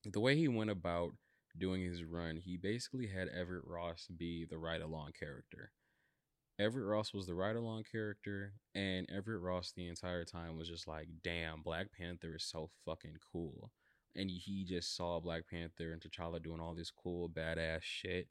the 0.04 0.20
way 0.20 0.36
he 0.36 0.48
went 0.48 0.70
about 0.70 1.12
doing 1.56 1.82
his 1.82 2.04
run, 2.04 2.36
he 2.36 2.56
basically 2.56 3.08
had 3.08 3.28
Everett 3.28 3.64
Ross 3.66 4.06
be 4.16 4.44
the 4.44 4.58
ride 4.58 4.80
along 4.80 5.12
character. 5.18 5.72
Everett 6.58 6.86
Ross 6.86 7.14
was 7.14 7.26
the 7.26 7.34
ride 7.34 7.56
along 7.56 7.84
character, 7.90 8.54
and 8.74 9.08
Everett 9.10 9.40
Ross 9.40 9.72
the 9.72 9.86
entire 9.86 10.24
time 10.24 10.56
was 10.56 10.68
just 10.68 10.88
like, 10.88 11.06
damn, 11.22 11.62
Black 11.62 11.86
Panther 11.96 12.34
is 12.34 12.44
so 12.44 12.70
fucking 12.84 13.16
cool. 13.32 13.70
And 14.16 14.28
he 14.28 14.64
just 14.64 14.96
saw 14.96 15.20
Black 15.20 15.44
Panther 15.48 15.92
and 15.92 16.02
T'Challa 16.02 16.42
doing 16.42 16.60
all 16.60 16.74
this 16.74 16.90
cool, 16.90 17.28
badass 17.28 17.82
shit. 17.82 18.26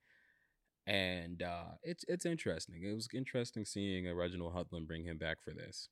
And 0.85 1.41
uh, 1.41 1.75
it's 1.83 2.03
it's 2.07 2.25
interesting. 2.25 2.81
It 2.83 2.93
was 2.93 3.07
interesting 3.13 3.63
seeing 3.65 4.13
Reginald 4.13 4.53
Hudlin 4.53 4.87
bring 4.87 5.03
him 5.03 5.17
back 5.17 5.41
for 5.41 5.51
this. 5.51 5.89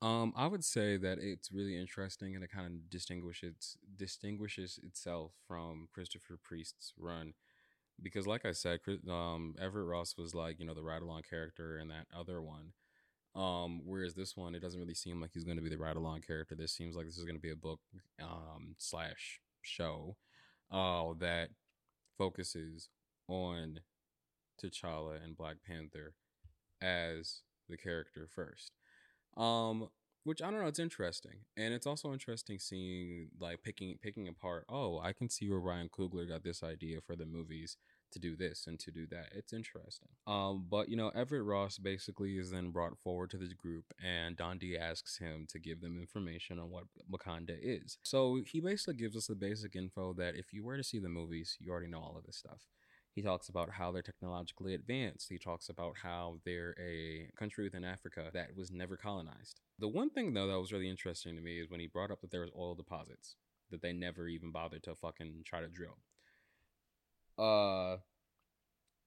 Um, 0.00 0.32
I 0.36 0.46
would 0.46 0.64
say 0.64 0.96
that 0.96 1.18
it's 1.18 1.50
really 1.50 1.76
interesting 1.76 2.34
and 2.36 2.44
it 2.44 2.52
kind 2.52 2.66
of 2.66 2.88
distinguishes 2.88 3.76
distinguishes 3.96 4.78
itself 4.84 5.32
from 5.46 5.88
Christopher 5.92 6.38
Priest's 6.40 6.92
run 6.96 7.34
because, 8.02 8.26
like 8.26 8.46
I 8.46 8.52
said, 8.52 8.82
Chris- 8.84 9.06
um, 9.08 9.56
Everett 9.60 9.86
Ross 9.86 10.16
was 10.18 10.34
like 10.34 10.60
you 10.60 10.66
know 10.66 10.74
the 10.74 10.82
ride 10.82 11.02
along 11.02 11.22
character 11.28 11.78
in 11.78 11.88
that 11.88 12.06
other 12.16 12.42
one. 12.42 12.72
Um, 13.36 13.82
whereas 13.86 14.14
this 14.14 14.36
one, 14.36 14.54
it 14.54 14.60
doesn't 14.60 14.80
really 14.80 14.94
seem 14.94 15.20
like 15.20 15.30
he's 15.34 15.44
going 15.44 15.58
to 15.58 15.62
be 15.62 15.70
the 15.70 15.78
ride 15.78 15.96
along 15.96 16.22
character. 16.22 16.54
This 16.56 16.72
seems 16.72 16.96
like 16.96 17.06
this 17.06 17.18
is 17.18 17.24
going 17.24 17.36
to 17.36 17.42
be 17.42 17.52
a 17.52 17.56
book 17.56 17.80
um 18.22 18.74
slash 18.78 19.40
show, 19.62 20.16
uh, 20.72 21.14
that 21.20 21.50
focuses 22.18 22.88
on 23.28 23.80
T'Challa 24.62 25.22
and 25.24 25.36
Black 25.36 25.56
Panther 25.66 26.14
as 26.82 27.42
the 27.68 27.76
character 27.76 28.28
first. 28.28 28.72
Um, 29.36 29.88
which 30.24 30.42
I 30.42 30.50
don't 30.50 30.60
know, 30.60 30.66
it's 30.66 30.78
interesting, 30.78 31.46
and 31.56 31.72
it's 31.72 31.86
also 31.86 32.12
interesting 32.12 32.58
seeing 32.58 33.28
like 33.40 33.62
picking 33.62 33.98
picking 34.02 34.28
apart. 34.28 34.64
Oh, 34.68 35.00
I 35.02 35.12
can 35.12 35.30
see 35.30 35.48
where 35.48 35.58
Ryan 35.58 35.88
Coogler 35.88 36.28
got 36.28 36.44
this 36.44 36.62
idea 36.62 37.00
for 37.00 37.16
the 37.16 37.24
movies 37.24 37.76
to 38.12 38.18
do 38.18 38.36
this 38.36 38.66
and 38.66 38.78
to 38.80 38.90
do 38.90 39.06
that. 39.06 39.28
It's 39.34 39.52
interesting. 39.52 40.08
Um, 40.26 40.66
but 40.68 40.88
you 40.88 40.96
know, 40.96 41.10
Everett 41.14 41.44
Ross 41.44 41.78
basically 41.78 42.36
is 42.36 42.50
then 42.50 42.70
brought 42.70 42.98
forward 42.98 43.30
to 43.30 43.38
this 43.38 43.52
group, 43.52 43.84
and 44.04 44.36
Dondi 44.36 44.78
asks 44.78 45.18
him 45.18 45.46
to 45.50 45.58
give 45.58 45.80
them 45.80 45.98
information 45.98 46.58
on 46.58 46.70
what 46.70 46.84
Wakanda 47.10 47.56
is. 47.60 47.98
So 48.02 48.40
he 48.46 48.60
basically 48.60 48.94
gives 48.94 49.16
us 49.16 49.26
the 49.26 49.34
basic 49.34 49.76
info 49.76 50.12
that 50.14 50.36
if 50.36 50.52
you 50.52 50.64
were 50.64 50.76
to 50.76 50.84
see 50.84 50.98
the 50.98 51.08
movies, 51.08 51.56
you 51.60 51.70
already 51.70 51.88
know 51.88 52.00
all 52.00 52.16
of 52.18 52.24
this 52.24 52.36
stuff. 52.36 52.66
He 53.18 53.22
talks 53.22 53.48
about 53.48 53.70
how 53.70 53.90
they're 53.90 54.00
technologically 54.00 54.74
advanced. 54.74 55.28
He 55.28 55.38
talks 55.38 55.68
about 55.68 55.96
how 56.04 56.38
they're 56.44 56.76
a 56.80 57.28
country 57.36 57.64
within 57.64 57.82
Africa 57.82 58.30
that 58.32 58.56
was 58.56 58.70
never 58.70 58.96
colonized. 58.96 59.58
The 59.76 59.88
one 59.88 60.08
thing 60.08 60.34
though 60.34 60.46
that 60.46 60.60
was 60.60 60.70
really 60.70 60.88
interesting 60.88 61.34
to 61.34 61.42
me 61.42 61.58
is 61.58 61.68
when 61.68 61.80
he 61.80 61.88
brought 61.88 62.12
up 62.12 62.20
that 62.20 62.30
there 62.30 62.42
was 62.42 62.52
oil 62.56 62.76
deposits 62.76 63.34
that 63.72 63.82
they 63.82 63.92
never 63.92 64.28
even 64.28 64.52
bothered 64.52 64.84
to 64.84 64.94
fucking 64.94 65.42
try 65.44 65.60
to 65.60 65.66
drill. 65.66 65.98
Uh 67.36 67.96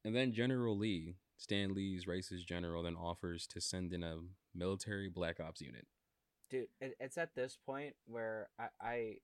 and 0.04 0.14
then 0.14 0.34
General 0.34 0.78
Lee, 0.78 1.16
Stan 1.38 1.74
Lee's 1.74 2.04
racist 2.04 2.46
general, 2.46 2.84
then 2.84 2.98
offers 2.98 3.48
to 3.48 3.62
send 3.62 3.94
in 3.94 4.04
a 4.04 4.18
military 4.54 5.08
black 5.08 5.40
ops 5.40 5.62
unit. 5.62 5.88
Dude, 6.50 6.68
it's 6.82 7.18
at 7.18 7.34
this 7.34 7.58
point 7.66 7.96
where 8.08 8.50
I, 8.60 8.68
I 8.82 9.16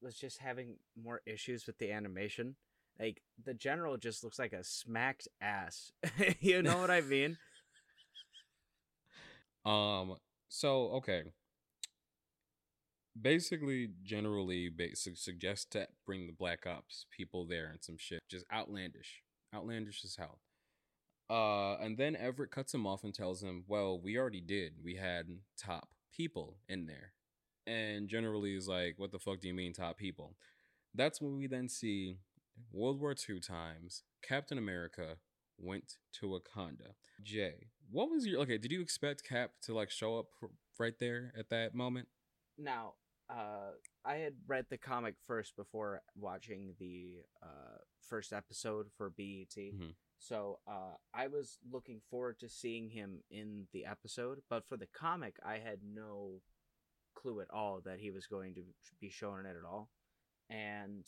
was 0.00 0.14
just 0.14 0.38
having 0.38 0.76
more 0.96 1.20
issues 1.26 1.66
with 1.66 1.78
the 1.78 1.90
animation. 1.90 2.54
Like, 2.98 3.22
the 3.44 3.54
general 3.54 3.96
just 3.96 4.24
looks 4.24 4.38
like 4.38 4.52
a 4.52 4.64
smacked 4.64 5.28
ass. 5.40 5.92
you 6.40 6.62
know 6.62 6.78
what 6.78 6.90
I 6.90 7.00
mean? 7.00 7.38
Um. 9.64 10.16
So 10.48 10.88
okay. 10.92 11.24
Basically, 13.20 13.90
generally, 14.04 14.68
ba- 14.68 14.94
su- 14.94 15.16
suggests 15.16 15.66
to 15.72 15.88
bring 16.06 16.26
the 16.26 16.32
Black 16.32 16.66
Ops 16.66 17.04
people 17.10 17.44
there 17.44 17.68
and 17.68 17.82
some 17.82 17.96
shit, 17.98 18.20
just 18.30 18.46
outlandish, 18.52 19.22
outlandish 19.54 20.04
as 20.04 20.14
hell. 20.16 20.38
Uh, 21.28 21.76
and 21.82 21.98
then 21.98 22.16
Everett 22.16 22.52
cuts 22.52 22.72
him 22.72 22.86
off 22.86 23.04
and 23.04 23.12
tells 23.12 23.42
him, 23.42 23.64
"Well, 23.66 24.00
we 24.00 24.16
already 24.16 24.40
did. 24.40 24.74
We 24.82 24.94
had 24.94 25.26
top 25.58 25.90
people 26.12 26.58
in 26.68 26.86
there." 26.86 27.12
And 27.66 28.08
generally 28.08 28.54
is 28.54 28.68
like, 28.68 28.94
"What 28.98 29.10
the 29.12 29.18
fuck 29.18 29.40
do 29.40 29.48
you 29.48 29.54
mean 29.54 29.72
top 29.72 29.98
people?" 29.98 30.36
That's 30.94 31.20
when 31.20 31.36
we 31.36 31.46
then 31.46 31.68
see 31.68 32.18
World 32.72 33.00
War 33.00 33.14
II 33.28 33.40
times. 33.40 34.02
Captain 34.22 34.58
America 34.58 35.16
went 35.58 35.96
to 36.14 36.26
Wakanda. 36.26 36.94
Jay, 37.22 37.68
what 37.90 38.10
was 38.10 38.26
your 38.26 38.40
okay? 38.42 38.58
Did 38.58 38.72
you 38.72 38.80
expect 38.80 39.24
Cap 39.24 39.52
to 39.62 39.74
like 39.74 39.90
show 39.90 40.18
up 40.18 40.26
right 40.78 40.98
there 40.98 41.32
at 41.36 41.50
that 41.50 41.74
moment? 41.74 42.08
Now, 42.56 42.94
uh, 43.30 43.72
I 44.04 44.16
had 44.16 44.34
read 44.46 44.66
the 44.70 44.78
comic 44.78 45.14
first 45.26 45.56
before 45.56 46.02
watching 46.16 46.74
the 46.78 47.22
uh, 47.42 47.78
first 48.00 48.32
episode 48.32 48.86
for 48.96 49.10
BET. 49.10 49.54
Mhm. 49.56 49.94
So 50.18 50.58
uh, 50.66 50.94
I 51.14 51.28
was 51.28 51.58
looking 51.70 52.00
forward 52.10 52.40
to 52.40 52.48
seeing 52.48 52.90
him 52.90 53.22
in 53.30 53.68
the 53.72 53.84
episode, 53.84 54.40
but 54.48 54.66
for 54.68 54.76
the 54.76 54.86
comic, 54.86 55.36
I 55.44 55.58
had 55.58 55.80
no 55.84 56.40
clue 57.14 57.40
at 57.40 57.50
all 57.50 57.80
that 57.84 58.00
he 58.00 58.10
was 58.10 58.26
going 58.26 58.54
to 58.54 58.62
be 59.00 59.10
shown 59.10 59.40
in 59.40 59.46
it 59.46 59.56
at 59.56 59.64
all. 59.64 59.90
And 60.50 61.04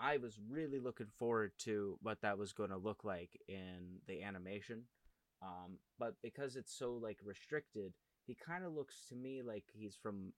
I 0.00 0.16
was 0.16 0.38
really 0.48 0.78
looking 0.80 1.08
forward 1.18 1.52
to 1.60 1.98
what 2.02 2.22
that 2.22 2.38
was 2.38 2.52
going 2.52 2.70
to 2.70 2.76
look 2.76 3.04
like 3.04 3.38
in 3.48 3.98
the 4.06 4.22
animation. 4.22 4.84
Um, 5.42 5.78
but 5.98 6.14
because 6.22 6.56
it's 6.56 6.72
so 6.76 6.92
like 6.94 7.18
restricted, 7.24 7.92
he 8.26 8.34
kind 8.34 8.64
of 8.64 8.72
looks 8.72 9.06
to 9.08 9.14
me 9.14 9.42
like 9.42 9.64
he's 9.72 9.94
from 10.02 10.32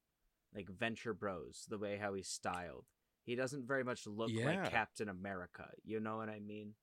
like 0.54 0.68
Venture 0.68 1.14
Bros, 1.14 1.66
the 1.68 1.78
way 1.78 1.96
how 2.00 2.14
he's 2.14 2.28
styled. 2.28 2.84
He 3.24 3.36
doesn't 3.36 3.66
very 3.66 3.84
much 3.84 4.06
look 4.06 4.30
Yeah. 4.32 4.46
like 4.46 4.70
Captain 4.70 5.08
America. 5.08 5.68
You 5.84 6.00
know 6.00 6.16
what 6.16 6.28
I 6.28 6.40
mean? 6.40 6.74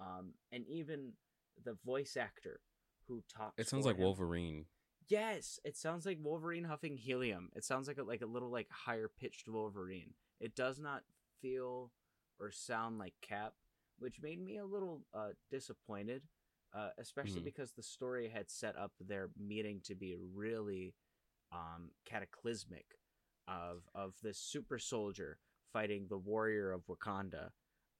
Um, 0.00 0.34
and 0.52 0.66
even 0.68 1.12
the 1.64 1.76
voice 1.84 2.16
actor 2.16 2.60
who 3.08 3.22
talks. 3.34 3.54
It 3.58 3.68
sounds 3.68 3.86
like 3.86 3.96
him- 3.96 4.02
Wolverine. 4.02 4.66
Yes, 5.08 5.58
it 5.64 5.76
sounds 5.76 6.04
like 6.04 6.18
Wolverine 6.20 6.64
huffing 6.64 6.98
helium. 6.98 7.48
It 7.56 7.64
sounds 7.64 7.88
like 7.88 7.96
a, 7.96 8.02
like 8.02 8.20
a 8.20 8.26
little 8.26 8.50
like 8.50 8.68
higher 8.70 9.08
pitched 9.08 9.48
Wolverine. 9.48 10.12
It 10.40 10.54
does 10.54 10.78
not 10.78 11.02
feel 11.40 11.90
or 12.40 12.50
sound 12.50 12.98
like 12.98 13.14
Cap, 13.22 13.54
which 13.98 14.20
made 14.22 14.40
me 14.40 14.58
a 14.58 14.64
little 14.64 15.02
uh, 15.14 15.30
disappointed, 15.50 16.22
uh, 16.74 16.90
especially 16.98 17.40
Mhm. 17.40 17.44
because 17.44 17.72
the 17.72 17.82
story 17.82 18.28
had 18.28 18.50
set 18.50 18.76
up 18.76 18.92
their 19.00 19.30
meeting 19.38 19.80
to 19.84 19.94
be 19.94 20.16
really 20.34 20.94
um, 21.52 21.90
cataclysmic 22.04 22.98
of 23.46 23.88
of 23.94 24.14
this 24.22 24.38
super 24.38 24.78
soldier 24.78 25.38
fighting 25.72 26.06
the 26.08 26.18
warrior 26.18 26.72
of 26.72 26.86
Wakanda. 26.86 27.50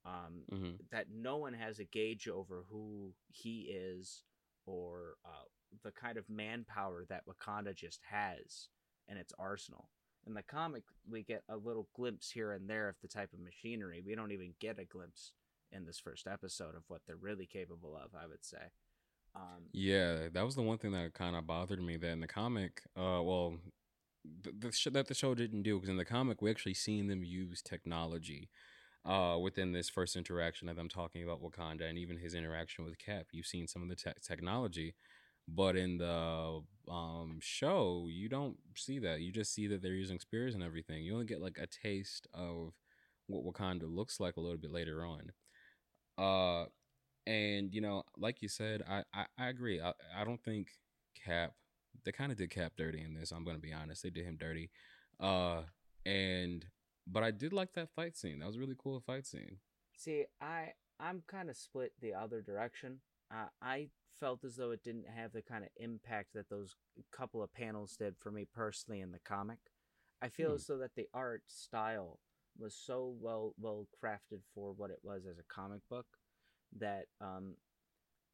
Um, 0.05 0.45
hmm 0.51 0.75
that 0.91 1.07
no 1.11 1.37
one 1.37 1.55
has 1.55 1.79
a 1.81 1.85
gauge 1.85 2.29
over 2.29 2.65
who 2.71 3.15
he 3.29 3.63
is 3.71 4.23
or 4.67 5.17
uh, 5.25 5.45
the 5.83 5.91
kind 5.93 6.17
of 6.17 6.29
manpower 6.31 7.05
that 7.09 7.25
Wakanda 7.27 7.75
just 7.75 8.01
has 8.11 8.69
in 9.09 9.17
its 9.17 9.33
arsenal. 9.39 9.91
In 10.29 10.35
the 10.35 10.43
comic, 10.43 10.83
we 11.11 11.23
get 11.23 11.43
a 11.49 11.57
little 11.57 11.89
glimpse 11.97 12.31
here 12.31 12.53
and 12.53 12.69
there 12.69 12.91
of 12.91 12.97
the 13.01 13.09
type 13.09 13.33
of 13.33 13.41
machinery. 13.41 14.03
We 14.05 14.15
don't 14.15 14.31
even 14.31 14.53
get 14.61 14.79
a 14.79 14.85
glimpse 14.85 15.33
in 15.73 15.87
this 15.87 15.99
first 15.99 16.27
episode 16.27 16.75
of 16.77 16.83
what 16.89 17.01
they're 17.07 17.17
really 17.17 17.47
capable 17.47 17.97
of, 17.97 18.11
I 18.15 18.27
would 18.27 18.45
say. 18.45 18.59
Um, 19.35 19.65
Yeah, 19.73 20.29
that 20.31 20.45
was 20.45 20.55
the 20.55 20.63
one 20.63 20.77
thing 20.77 20.93
that 20.93 21.15
kind 21.15 21.35
of 21.35 21.47
bothered 21.47 21.83
me. 21.83 21.97
That 21.97 22.11
in 22.11 22.21
the 22.21 22.27
comic, 22.27 22.83
uh, 22.95 23.23
well, 23.23 23.57
the, 24.43 24.53
the 24.67 24.73
sh- 24.73 24.89
that 24.93 25.09
the 25.09 25.15
show 25.15 25.35
didn't 25.35 25.63
do 25.63 25.77
because 25.77 25.89
in 25.89 25.97
the 25.97 26.05
comic 26.05 26.43
we 26.43 26.51
actually 26.51 26.75
seen 26.75 27.07
them 27.07 27.25
use 27.25 27.63
technology, 27.63 28.51
uh, 29.07 29.39
within 29.41 29.73
this 29.73 29.89
first 29.89 30.15
interaction 30.15 30.69
of 30.69 30.77
them 30.77 30.91
talking 30.91 31.25
about 31.25 31.43
Wakanda 31.43 31.89
and 31.89 31.97
even 31.97 32.19
his 32.19 32.35
interaction 32.35 32.85
with 32.85 32.99
Cap. 32.99 33.29
You've 33.33 33.47
seen 33.47 33.67
some 33.67 33.83
of 33.83 33.89
the 33.89 33.97
te- 33.97 34.21
technology, 34.23 34.95
but 35.55 35.77
in 35.77 35.99
the 35.99 36.61
um 36.91 37.39
show 37.41 38.07
you 38.09 38.29
don't 38.29 38.57
see 38.75 38.99
that. 38.99 39.21
You 39.21 39.33
just 39.33 39.53
see 39.53 39.67
that 39.69 39.83
they're 39.83 39.93
using 39.93 40.19
spears 40.19 40.55
and 40.55 40.63
everything. 40.63 41.05
You 41.05 41.15
only 41.15 41.27
get 41.27 41.41
like 41.41 41.59
a 41.59 41.67
taste 41.67 42.27
of 42.35 42.75
what 43.27 43.45
Wakanda 43.45 43.85
looks 43.85 44.21
like 44.21 44.37
a 44.37 44.41
little 44.41 44.59
bit 44.59 44.71
later 44.71 45.05
on. 45.05 45.33
Uh, 46.17 46.67
and 47.27 47.73
you 47.73 47.81
know, 47.81 48.03
like 48.17 48.43
you 48.43 48.49
said, 48.49 48.83
I 48.89 49.03
I, 49.15 49.27
I 49.39 49.49
agree. 49.49 49.81
I, 49.81 49.93
I 50.17 50.25
don't 50.25 50.43
think 50.43 50.69
Cap. 51.25 51.53
They 52.05 52.13
kind 52.13 52.33
of 52.33 52.39
did 52.39 52.51
Cap 52.51 52.73
dirty 52.77 53.03
in 53.03 53.15
this. 53.15 53.33
I'm 53.33 53.45
gonna 53.45 53.59
be 53.59 53.73
honest. 53.73 54.03
They 54.03 54.11
did 54.11 54.25
him 54.25 54.37
dirty. 54.39 54.71
Uh, 55.21 55.63
and 56.07 56.65
but 57.07 57.23
I 57.23 57.31
did 57.31 57.53
like 57.53 57.73
that 57.75 57.91
fight 57.95 58.17
scene. 58.17 58.39
That 58.39 58.47
was 58.47 58.57
a 58.57 58.61
really 58.61 58.77
cool 58.79 59.01
fight 59.01 59.27
scene. 59.27 59.59
See, 59.97 60.25
I 60.41 60.73
I'm 61.01 61.23
kind 61.27 61.51
of 61.51 61.57
split 61.57 61.93
the 62.01 62.15
other 62.15 62.41
direction. 62.41 63.01
Uh, 63.31 63.49
I 63.61 63.89
felt 64.21 64.45
as 64.45 64.57
though 64.57 64.71
it 64.73 64.85
didn't 64.85 65.09
have 65.09 65.33
the 65.33 65.43
kind 65.43 65.65
of 65.65 65.71
impact 65.77 66.33
that 66.35 66.49
those 66.49 66.77
couple 67.13 67.43
of 67.43 67.53
panels 67.53 67.97
did 67.97 68.17
for 68.19 68.31
me 68.31 68.47
personally 68.53 69.01
in 69.01 69.13
the 69.13 69.19
comic. 69.21 69.59
I 70.21 70.29
feel 70.29 70.53
Hmm. 70.53 70.55
as 70.55 70.67
though 70.67 70.79
that 70.79 70.95
the 70.97 71.09
art 71.15 71.43
style 71.49 72.21
was 72.59 72.75
so 72.75 73.15
well 73.21 73.55
well 73.59 73.87
crafted 74.03 74.41
for 74.55 74.73
what 74.73 74.91
it 74.91 74.99
was 75.03 75.27
as 75.27 75.39
a 75.39 75.45
comic 75.55 75.81
book 75.89 76.07
that 76.79 77.07
um, 77.21 77.55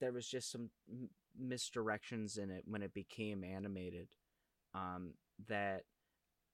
there 0.00 0.12
was 0.12 0.28
just 0.28 0.50
some 0.50 0.70
m- 0.90 1.10
misdirections 1.40 2.38
in 2.38 2.50
it 2.50 2.64
when 2.66 2.82
it 2.82 2.94
became 2.94 3.44
animated 3.44 4.08
um, 4.74 5.14
that 5.48 5.82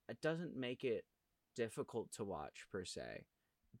it 0.09 0.21
doesn't 0.21 0.55
make 0.55 0.83
it 0.83 1.05
difficult 1.55 2.11
to 2.11 2.23
watch 2.23 2.65
per 2.71 2.85
se 2.85 3.25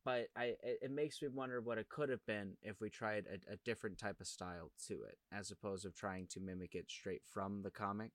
but 0.03 0.27
I 0.35 0.55
it, 0.63 0.79
it 0.83 0.91
makes 0.91 1.21
me 1.21 1.27
wonder 1.27 1.61
what 1.61 1.77
it 1.77 1.89
could 1.89 2.09
have 2.09 2.25
been 2.25 2.53
if 2.61 2.81
we 2.81 2.89
tried 2.89 3.25
a, 3.27 3.53
a 3.53 3.57
different 3.65 3.97
type 3.97 4.19
of 4.19 4.27
style 4.27 4.71
to 4.87 4.93
it, 5.03 5.17
as 5.31 5.51
opposed 5.51 5.85
of 5.85 5.95
trying 5.95 6.27
to 6.31 6.39
mimic 6.39 6.75
it 6.75 6.89
straight 6.89 7.21
from 7.25 7.61
the 7.63 7.71
comic. 7.71 8.11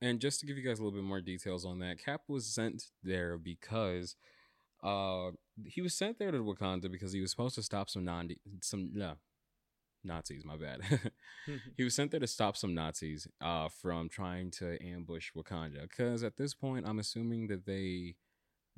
And 0.00 0.20
just 0.20 0.40
to 0.40 0.46
give 0.46 0.58
you 0.58 0.64
guys 0.64 0.78
a 0.78 0.82
little 0.82 0.98
bit 0.98 1.06
more 1.06 1.20
details 1.20 1.64
on 1.64 1.78
that, 1.78 1.98
Cap 1.98 2.22
was 2.28 2.46
sent 2.46 2.84
there 3.02 3.38
because 3.38 4.16
uh 4.82 5.30
he 5.64 5.80
was 5.80 5.94
sent 5.94 6.18
there 6.18 6.30
to 6.30 6.38
Wakanda 6.38 6.90
because 6.90 7.12
he 7.12 7.20
was 7.20 7.30
supposed 7.30 7.54
to 7.54 7.62
stop 7.62 7.88
some 7.88 8.04
non 8.04 8.28
some 8.62 8.90
no 8.92 9.14
Nazis, 10.06 10.44
my 10.44 10.56
bad. 10.58 10.80
he 11.76 11.84
was 11.84 11.94
sent 11.94 12.10
there 12.10 12.20
to 12.20 12.26
stop 12.26 12.56
some 12.56 12.74
Nazis 12.74 13.26
uh 13.40 13.68
from 13.68 14.08
trying 14.08 14.50
to 14.52 14.76
ambush 14.84 15.30
Wakanda 15.34 15.82
because 15.88 16.22
at 16.22 16.36
this 16.36 16.54
point 16.54 16.86
I'm 16.86 16.98
assuming 16.98 17.46
that 17.48 17.64
they 17.64 18.16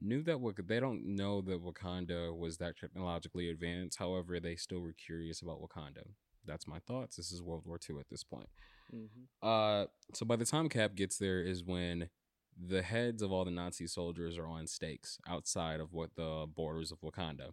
knew 0.01 0.23
that 0.23 0.41
Wak- 0.41 0.67
they 0.67 0.81
don't 0.81 1.17
know 1.17 1.41
that 1.43 1.65
Wakanda 1.65 2.37
was 2.37 2.59
that 2.59 2.77
technologically 2.77 3.51
advanced. 3.51 3.99
However, 3.99 4.41
they 4.41 4.57
still 4.57 4.81
were 4.81 4.93
curious 4.93 5.43
about 5.43 5.61
Wakanda. 5.61 6.05
That's 6.45 6.67
my 6.67 6.79
thoughts. 6.81 7.17
This 7.17 7.33
is 7.33 7.43
World 7.43 7.65
War 7.67 7.79
II 7.89 7.99
at 7.99 8.09
this 8.11 8.23
point. 8.23 8.49
mm-hmm. 8.95 9.47
Uh, 9.47 9.87
so 10.15 10.25
by 10.25 10.37
the 10.37 10.45
time 10.45 10.69
Cap 10.69 10.95
gets 10.95 11.19
there 11.19 11.43
is 11.43 11.65
when 11.65 12.09
the 12.57 12.83
heads 12.83 13.23
of 13.23 13.33
all 13.33 13.45
the 13.45 13.51
Nazi 13.51 13.87
soldiers 13.87 14.39
are 14.39 14.47
on 14.47 14.67
stakes 14.67 15.19
outside 15.29 15.81
of 15.81 15.93
what 15.93 16.15
the 16.17 16.47
borders 16.55 16.93
of 16.93 17.01
Wakanda. 17.01 17.51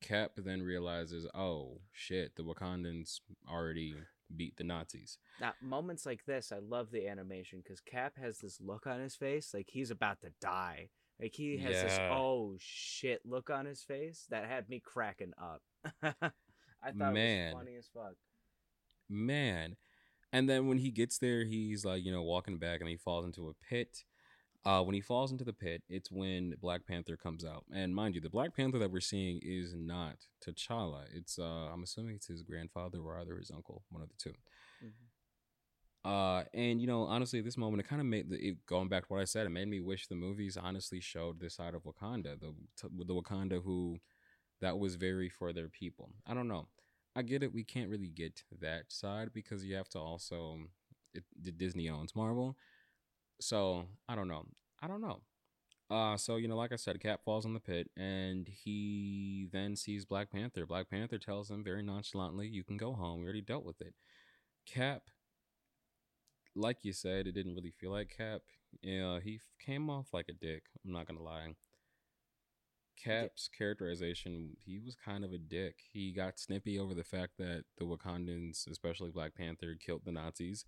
Cap 0.00 0.32
then 0.36 0.62
realizes, 0.62 1.26
oh 1.34 1.80
shit, 1.92 2.34
the 2.34 2.42
Wakandans 2.42 3.20
already 3.48 3.94
beat 4.36 4.56
the 4.56 4.64
Nazis. 4.64 5.18
Now, 5.40 5.52
moments 5.62 6.04
like 6.06 6.24
this, 6.26 6.50
I 6.52 6.58
love 6.58 6.90
the 6.90 7.06
animation 7.06 7.60
because 7.62 7.80
Cap 7.80 8.14
has 8.20 8.38
this 8.38 8.60
look 8.60 8.86
on 8.86 9.00
his 9.00 9.14
face, 9.14 9.52
like 9.54 9.68
he's 9.70 9.90
about 9.90 10.20
to 10.22 10.32
die. 10.40 10.88
Like 11.22 11.34
he 11.34 11.56
has 11.58 11.82
this 11.82 11.98
oh 12.10 12.56
shit 12.58 13.20
look 13.24 13.48
on 13.48 13.64
his 13.64 13.82
face 13.82 14.26
that 14.30 14.44
had 14.44 14.68
me 14.68 14.80
cracking 14.84 15.32
up. 15.40 15.62
I 16.02 16.90
thought 16.90 17.14
Man. 17.14 17.14
it 17.14 17.54
was 17.54 17.62
funny 17.62 17.76
as 17.78 17.88
fuck. 17.94 18.14
Man. 19.08 19.76
And 20.32 20.48
then 20.48 20.66
when 20.66 20.78
he 20.78 20.90
gets 20.90 21.18
there, 21.18 21.44
he's 21.44 21.84
like, 21.84 22.04
you 22.04 22.10
know, 22.10 22.22
walking 22.22 22.58
back 22.58 22.80
and 22.80 22.88
he 22.88 22.96
falls 22.96 23.24
into 23.24 23.48
a 23.48 23.52
pit. 23.68 23.98
Uh, 24.64 24.82
when 24.82 24.94
he 24.94 25.00
falls 25.00 25.30
into 25.32 25.44
the 25.44 25.52
pit, 25.52 25.82
it's 25.88 26.10
when 26.10 26.54
Black 26.60 26.86
Panther 26.86 27.16
comes 27.16 27.44
out. 27.44 27.64
And 27.72 27.94
mind 27.94 28.14
you, 28.14 28.20
the 28.20 28.30
Black 28.30 28.56
Panther 28.56 28.78
that 28.78 28.90
we're 28.90 29.00
seeing 29.00 29.40
is 29.42 29.74
not 29.76 30.16
T'Challa. 30.44 31.04
It's 31.14 31.38
uh 31.38 31.68
I'm 31.72 31.82
assuming 31.82 32.16
it's 32.16 32.28
his 32.28 32.42
grandfather 32.42 32.98
or 32.98 33.18
either 33.20 33.36
his 33.36 33.50
uncle, 33.50 33.82
one 33.90 34.02
of 34.02 34.08
the 34.08 34.14
2 34.18 34.30
Mhm. 34.84 34.92
Uh, 36.04 36.42
and 36.52 36.80
you 36.80 36.86
know, 36.86 37.02
honestly, 37.02 37.38
at 37.38 37.44
this 37.44 37.56
moment, 37.56 37.80
it 37.80 37.88
kind 37.88 38.00
of 38.00 38.06
made 38.06 38.28
the 38.28 38.36
it, 38.36 38.66
going 38.66 38.88
back 38.88 39.06
to 39.06 39.12
what 39.12 39.20
I 39.20 39.24
said. 39.24 39.46
It 39.46 39.50
made 39.50 39.68
me 39.68 39.80
wish 39.80 40.08
the 40.08 40.16
movies 40.16 40.56
honestly 40.56 41.00
showed 41.00 41.38
this 41.38 41.54
side 41.54 41.74
of 41.74 41.84
Wakanda, 41.84 42.40
the 42.40 42.54
the 43.04 43.14
Wakanda 43.14 43.62
who 43.62 43.98
that 44.60 44.78
was 44.78 44.96
very 44.96 45.28
for 45.28 45.52
their 45.52 45.68
people. 45.68 46.10
I 46.26 46.34
don't 46.34 46.48
know. 46.48 46.68
I 47.14 47.22
get 47.22 47.42
it. 47.42 47.52
We 47.52 47.64
can't 47.64 47.90
really 47.90 48.08
get 48.08 48.42
that 48.60 48.84
side 48.88 49.30
because 49.32 49.64
you 49.64 49.76
have 49.76 49.88
to 49.90 49.98
also. 49.98 50.58
It, 51.14 51.24
Disney 51.58 51.90
owns 51.90 52.16
Marvel, 52.16 52.56
so 53.40 53.84
I 54.08 54.14
don't 54.14 54.28
know. 54.28 54.46
I 54.80 54.88
don't 54.88 55.02
know. 55.02 55.20
Uh, 55.90 56.16
so 56.16 56.36
you 56.36 56.48
know, 56.48 56.56
like 56.56 56.72
I 56.72 56.76
said, 56.76 57.00
Cap 57.00 57.20
falls 57.24 57.44
in 57.44 57.52
the 57.54 57.60
pit, 57.60 57.90
and 57.96 58.48
he 58.48 59.46
then 59.52 59.76
sees 59.76 60.06
Black 60.06 60.30
Panther. 60.30 60.66
Black 60.66 60.88
Panther 60.90 61.18
tells 61.18 61.50
him 61.50 61.62
very 61.62 61.82
nonchalantly, 61.82 62.48
"You 62.48 62.64
can 62.64 62.78
go 62.78 62.94
home. 62.94 63.20
We 63.20 63.24
already 63.26 63.42
dealt 63.42 63.64
with 63.64 63.80
it." 63.82 63.94
Cap 64.66 65.10
like 66.54 66.78
you 66.82 66.92
said, 66.92 67.26
it 67.26 67.32
didn't 67.32 67.54
really 67.54 67.70
feel 67.70 67.90
like 67.92 68.14
Cap. 68.16 68.42
Yeah, 68.82 69.20
he 69.20 69.36
f- 69.36 69.42
came 69.64 69.90
off 69.90 70.08
like 70.12 70.28
a 70.28 70.32
dick. 70.32 70.64
I'm 70.84 70.92
not 70.92 71.06
gonna 71.06 71.22
lie. 71.22 71.54
Cap's 72.96 73.48
characterization, 73.48 74.56
he 74.64 74.78
was 74.78 74.94
kind 74.94 75.24
of 75.24 75.32
a 75.32 75.38
dick. 75.38 75.76
He 75.92 76.12
got 76.12 76.38
snippy 76.38 76.78
over 76.78 76.94
the 76.94 77.04
fact 77.04 77.32
that 77.38 77.64
the 77.78 77.84
Wakandans, 77.84 78.68
especially 78.70 79.10
Black 79.10 79.34
Panther, 79.34 79.74
killed 79.74 80.02
the 80.04 80.12
Nazis. 80.12 80.64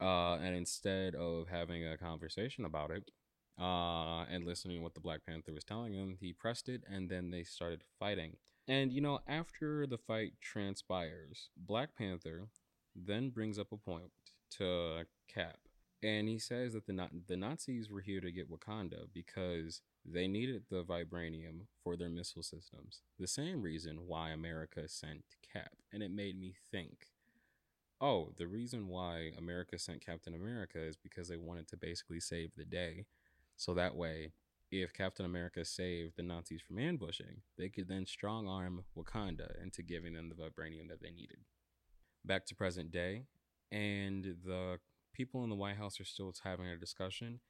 Uh, 0.00 0.34
and 0.34 0.54
instead 0.54 1.14
of 1.14 1.48
having 1.48 1.86
a 1.86 1.96
conversation 1.96 2.64
about 2.64 2.90
it, 2.90 3.10
uh, 3.58 4.24
and 4.24 4.44
listening 4.44 4.76
to 4.76 4.82
what 4.82 4.94
the 4.94 5.00
Black 5.00 5.20
Panther 5.26 5.52
was 5.52 5.64
telling 5.64 5.94
him, 5.94 6.18
he 6.20 6.32
pressed 6.32 6.68
it, 6.68 6.82
and 6.88 7.08
then 7.10 7.30
they 7.30 7.42
started 7.42 7.82
fighting. 7.98 8.36
And 8.68 8.92
you 8.92 9.00
know, 9.00 9.20
after 9.26 9.86
the 9.86 9.98
fight 9.98 10.34
transpires, 10.40 11.48
Black 11.56 11.96
Panther 11.96 12.48
then 12.94 13.30
brings 13.30 13.58
up 13.58 13.72
a 13.72 13.76
point 13.76 14.10
to 14.52 15.04
Cap, 15.28 15.58
and 16.02 16.28
he 16.28 16.38
says 16.38 16.72
that 16.74 16.86
the 16.86 17.08
the 17.26 17.36
Nazis 17.36 17.90
were 17.90 18.00
here 18.00 18.20
to 18.20 18.32
get 18.32 18.50
Wakanda 18.50 19.06
because 19.12 19.82
they 20.04 20.28
needed 20.28 20.64
the 20.70 20.84
vibranium 20.84 21.66
for 21.82 21.96
their 21.96 22.10
missile 22.10 22.42
systems. 22.42 23.02
The 23.18 23.26
same 23.26 23.62
reason 23.62 24.06
why 24.06 24.30
America 24.30 24.88
sent 24.88 25.24
Cap, 25.52 25.72
and 25.92 26.02
it 26.02 26.10
made 26.10 26.38
me 26.38 26.54
think. 26.70 27.08
Oh, 28.00 28.32
the 28.36 28.46
reason 28.46 28.88
why 28.88 29.32
America 29.38 29.78
sent 29.78 30.04
Captain 30.04 30.34
America 30.34 30.78
is 30.78 30.96
because 30.96 31.28
they 31.28 31.38
wanted 31.38 31.66
to 31.68 31.78
basically 31.78 32.20
save 32.20 32.50
the 32.54 32.64
day. 32.64 33.06
So 33.56 33.72
that 33.72 33.96
way, 33.96 34.32
if 34.70 34.92
Captain 34.92 35.24
America 35.24 35.64
saved 35.64 36.16
the 36.16 36.22
Nazis 36.22 36.60
from 36.60 36.78
ambushing, 36.78 37.42
they 37.56 37.68
could 37.68 37.88
then 37.88 38.04
strong 38.04 38.46
arm 38.46 38.84
Wakanda 38.96 39.62
into 39.62 39.82
giving 39.82 40.12
them 40.12 40.28
the 40.28 40.34
vibranium 40.34 40.88
that 40.88 41.00
they 41.00 41.10
needed. 41.10 41.38
Back 42.24 42.44
to 42.46 42.54
present 42.54 42.90
day, 42.90 43.22
and 43.70 44.36
the 44.44 44.78
people 45.12 45.42
in 45.44 45.50
the 45.50 45.56
White 45.56 45.76
House 45.76 46.00
are 46.00 46.04
still 46.04 46.32
having 46.44 46.66
a 46.66 46.76
discussion, 46.76 47.40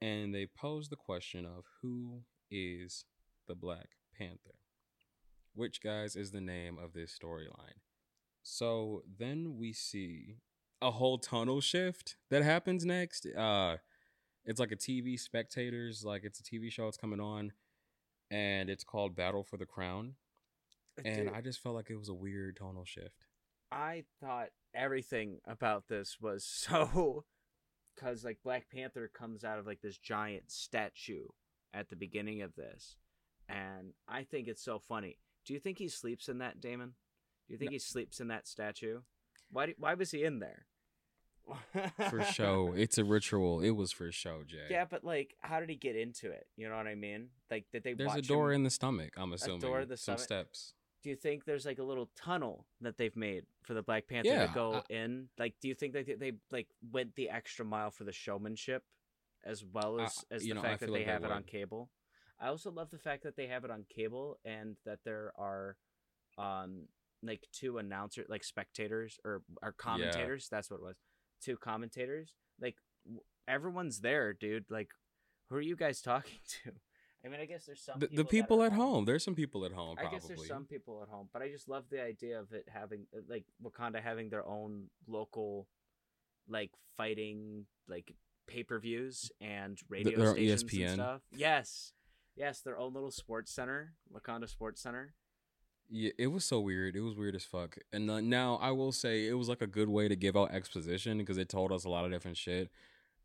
and 0.00 0.34
they 0.34 0.46
pose 0.46 0.88
the 0.88 0.96
question 0.96 1.44
of 1.44 1.64
who 1.82 2.22
is 2.50 3.04
the 3.46 3.54
Black 3.54 3.90
Panther, 4.16 4.58
which, 5.54 5.82
guys, 5.82 6.16
is 6.16 6.30
the 6.30 6.40
name 6.40 6.78
of 6.78 6.92
this 6.92 7.16
storyline. 7.22 7.80
So 8.42 9.02
then 9.18 9.56
we 9.58 9.72
see 9.72 10.36
a 10.80 10.90
whole 10.90 11.18
tunnel 11.18 11.60
shift 11.60 12.16
that 12.30 12.42
happens 12.42 12.84
next. 12.84 13.26
Uh, 13.26 13.76
it's 14.46 14.58
like 14.58 14.72
a 14.72 14.76
TV 14.76 15.18
spectators, 15.20 16.04
like 16.04 16.24
it's 16.24 16.40
a 16.40 16.42
TV 16.42 16.72
show. 16.72 16.88
It's 16.88 16.96
coming 16.96 17.20
on, 17.20 17.52
and 18.30 18.70
it's 18.70 18.84
called 18.84 19.14
Battle 19.14 19.44
for 19.44 19.58
the 19.58 19.66
Crown. 19.66 20.14
And 21.04 21.30
I 21.30 21.40
just 21.40 21.62
felt 21.62 21.74
like 21.74 21.90
it 21.90 21.96
was 21.96 22.08
a 22.08 22.14
weird 22.14 22.56
tonal 22.56 22.84
shift. 22.84 23.26
I 23.72 24.04
thought 24.20 24.48
everything 24.74 25.38
about 25.46 25.88
this 25.88 26.18
was 26.20 26.44
so 26.44 27.24
because 27.94 28.24
like 28.24 28.38
Black 28.42 28.68
Panther 28.70 29.10
comes 29.12 29.44
out 29.44 29.58
of 29.58 29.66
like 29.66 29.80
this 29.80 29.98
giant 29.98 30.50
statue 30.50 31.26
at 31.72 31.88
the 31.88 31.96
beginning 31.96 32.42
of 32.42 32.54
this, 32.56 32.96
and 33.48 33.92
I 34.08 34.24
think 34.24 34.48
it's 34.48 34.62
so 34.64 34.78
funny. 34.78 35.18
Do 35.44 35.54
you 35.54 35.60
think 35.60 35.78
he 35.78 35.88
sleeps 35.88 36.28
in 36.28 36.38
that, 36.38 36.60
Damon? 36.60 36.94
Do 37.48 37.54
you 37.54 37.58
think 37.58 37.70
No. 37.70 37.74
he 37.74 37.78
sleeps 37.78 38.20
in 38.20 38.28
that 38.28 38.46
statue? 38.46 39.00
Why? 39.50 39.66
Do, 39.66 39.74
why 39.78 39.94
was 39.94 40.10
he 40.10 40.24
in 40.24 40.38
there? 40.40 40.66
For 42.10 42.22
show, 42.32 42.72
it's 42.76 42.98
a 42.98 43.04
ritual. 43.04 43.60
It 43.60 43.70
was 43.70 43.90
for 43.90 44.12
show, 44.12 44.42
Jay. 44.46 44.66
Yeah, 44.70 44.84
but 44.88 45.02
like, 45.04 45.34
how 45.40 45.58
did 45.58 45.68
he 45.68 45.74
get 45.76 45.96
into 45.96 46.30
it? 46.30 46.46
You 46.56 46.68
know 46.68 46.76
what 46.76 46.86
I 46.86 46.94
mean? 46.94 47.28
Like, 47.50 47.66
did 47.72 47.82
they? 47.82 47.94
There's 47.94 48.14
a 48.14 48.22
door 48.22 48.50
him? 48.52 48.56
in 48.56 48.62
the 48.64 48.70
stomach. 48.70 49.14
I'm 49.16 49.32
assuming 49.32 49.60
door 49.60 49.80
in 49.80 49.88
the 49.88 49.96
some 49.96 50.16
stomach? 50.18 50.44
steps. 50.46 50.74
Do 51.02 51.08
you 51.10 51.16
think 51.16 51.44
there's 51.44 51.64
like 51.64 51.78
a 51.78 51.82
little 51.84 52.10
tunnel 52.16 52.66
that 52.82 52.96
they've 52.98 53.16
made 53.16 53.44
for 53.62 53.72
the 53.74 53.82
Black 53.82 54.06
Panther 54.06 54.28
Yeah, 54.28 54.46
to 54.46 54.52
go 54.52 54.74
I- 54.74 54.92
in? 54.92 55.28
Like, 55.38 55.54
do 55.60 55.68
you 55.68 55.74
think 55.74 55.94
that 55.94 56.06
they, 56.06 56.14
they 56.14 56.32
like 56.50 56.68
went 56.92 57.14
the 57.14 57.30
extra 57.30 57.64
mile 57.64 57.90
for 57.90 58.04
the 58.04 58.12
showmanship, 58.12 58.82
as 59.44 59.64
well 59.64 59.98
I- 60.00 60.04
as 60.04 60.24
as 60.30 60.42
the 60.42 60.52
know, 60.54 60.62
fact 60.62 60.80
that 60.80 60.86
they 60.86 60.92
like 60.92 61.06
they 61.06 61.12
have 61.12 61.24
it 61.24 61.30
on 61.32 61.44
cable? 61.44 61.90
I 62.38 62.48
also 62.48 62.70
love 62.70 62.90
the 62.90 62.98
fact 62.98 63.22
that 63.24 63.36
they 63.36 63.46
have 63.46 63.64
it 63.64 63.70
on 63.70 63.84
cable 63.94 64.38
and 64.44 64.76
that 64.86 64.98
there 65.04 65.32
are, 65.38 65.76
um, 66.38 66.86
like 67.22 67.46
two 67.52 67.76
announcer 67.78 68.24
like 68.28 68.44
spectators 68.44 69.18
or 69.24 69.42
or 69.62 69.72
commentators. 69.72 70.48
That's 70.50 70.70
what 70.70 70.78
it 70.78 70.82
was. 70.82 70.96
Two 71.42 71.56
commentators. 71.56 72.34
Like 72.60 72.76
w- 73.06 73.22
everyone's 73.48 74.00
there, 74.00 74.32
dude. 74.34 74.64
Like, 74.70 74.90
who 75.48 75.56
are 75.56 75.60
you 75.62 75.76
guys 75.76 76.00
talking 76.02 76.38
to? 76.64 76.72
I 77.24 77.28
mean, 77.28 77.40
I 77.40 77.44
guess 77.44 77.66
there's 77.66 77.80
some 77.80 77.98
The, 77.98 78.06
people 78.08 78.24
the 78.24 78.28
people 78.28 78.62
at 78.62 78.72
home. 78.72 79.04
There's 79.04 79.22
some 79.24 79.34
people 79.34 79.64
at 79.64 79.72
home. 79.72 79.96
I 79.98 80.02
Probably. 80.02 80.18
guess 80.18 80.28
there's 80.28 80.48
some 80.48 80.64
people 80.64 81.02
at 81.02 81.08
home, 81.08 81.28
but 81.32 81.42
I 81.42 81.48
just 81.48 81.68
love 81.68 81.84
the 81.90 82.02
idea 82.02 82.40
of 82.40 82.52
it 82.52 82.66
having 82.72 83.06
uh, 83.14 83.20
like 83.28 83.44
Wakanda 83.62 84.02
having 84.02 84.30
their 84.30 84.46
own 84.46 84.86
local, 85.06 85.66
like 86.48 86.70
fighting 86.96 87.66
like 87.88 88.14
pay 88.46 88.62
per 88.62 88.78
views 88.78 89.30
and 89.40 89.78
radio 89.88 90.18
their 90.18 90.32
stations 90.32 90.64
ESPN. 90.64 90.84
and 90.86 90.94
stuff. 90.94 91.20
Yes, 91.32 91.92
yes, 92.36 92.60
their 92.62 92.78
own 92.78 92.94
little 92.94 93.10
sports 93.10 93.52
center, 93.52 93.92
Wakanda 94.12 94.48
Sports 94.48 94.80
Center. 94.80 95.14
Yeah, 95.92 96.12
it 96.18 96.28
was 96.28 96.44
so 96.44 96.60
weird. 96.60 96.94
It 96.94 97.00
was 97.00 97.16
weird 97.16 97.34
as 97.34 97.44
fuck. 97.44 97.76
And 97.92 98.08
uh, 98.10 98.20
now 98.20 98.56
I 98.62 98.70
will 98.70 98.92
say 98.92 99.26
it 99.26 99.34
was 99.34 99.48
like 99.48 99.60
a 99.60 99.66
good 99.66 99.88
way 99.88 100.06
to 100.08 100.14
give 100.14 100.36
out 100.36 100.52
exposition 100.52 101.18
because 101.18 101.36
it 101.36 101.48
told 101.48 101.72
us 101.72 101.84
a 101.84 101.88
lot 101.88 102.04
of 102.04 102.12
different 102.12 102.36
shit 102.36 102.70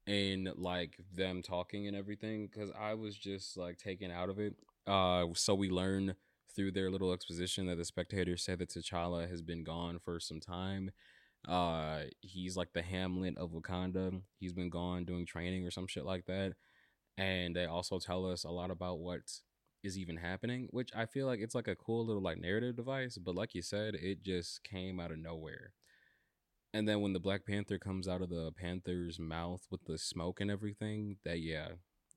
and 0.08 0.50
like 0.56 0.98
them 1.14 1.42
talking 1.42 1.88
and 1.88 1.96
everything. 1.96 2.48
Because 2.52 2.72
I 2.80 2.94
was 2.94 3.16
just 3.18 3.58
like 3.58 3.78
taken 3.78 4.12
out 4.12 4.30
of 4.30 4.40
it. 4.40 4.56
Uh, 4.88 5.26
so 5.34 5.56
we 5.56 5.70
learn 5.70 6.16
through 6.56 6.72
their 6.72 6.90
little 6.90 7.12
exposition 7.12 7.68
that 7.68 7.78
the 7.78 7.86
spectators 7.86 8.44
said 8.44 8.60
that 8.60 8.70
T'Challa 8.70 9.30
has 9.30 9.42
been 9.42 9.64
gone 9.64 10.00
for 10.00 10.20
some 10.20 10.40
time. 10.40 10.92
Uh, 11.48 12.02
he's 12.22 12.56
like 12.56 12.74
the 12.74 12.82
Hamlet 12.82 13.38
of 13.38 13.52
Wakanda. 13.52 14.22
He's 14.40 14.54
been 14.54 14.70
gone 14.70 15.06
doing 15.06 15.26
training 15.26 15.66
or 15.66 15.72
some 15.72 15.88
shit 15.88 16.06
like 16.06 16.26
that. 16.26 16.54
And 17.18 17.56
they 17.56 17.66
also 17.66 18.00
tell 18.00 18.26
us 18.26 18.44
a 18.44 18.50
lot 18.50 18.72
about 18.72 19.00
what 19.00 19.22
is 19.84 19.98
even 19.98 20.18
happening, 20.18 20.68
which 20.72 20.90
I 20.96 21.06
feel 21.06 21.28
like 21.28 21.40
it's 21.40 21.56
like 21.56 21.68
a 21.68 21.76
cool 21.76 22.06
little 22.06 22.22
like 22.22 22.40
narrative 22.40 22.76
device, 22.76 23.18
but 23.18 23.36
like 23.36 23.54
you 23.54 23.62
said, 23.62 23.96
it 23.96 24.24
just 24.24 24.64
came 24.64 25.00
out 25.00 25.12
of 25.12 25.20
nowhere. 25.20 25.74
And 26.76 26.86
then 26.90 27.00
when 27.00 27.14
the 27.14 27.22
Black 27.22 27.46
Panther 27.46 27.80
comes 27.80 28.06
out 28.06 28.22
of 28.22 28.30
the 28.30 28.52
Panther's 28.52 29.18
mouth 29.18 29.62
with 29.72 29.86
the 29.86 29.98
smoke 29.98 30.42
and 30.42 30.52
everything, 30.52 31.16
that 31.24 31.40
yeah, 31.40 31.70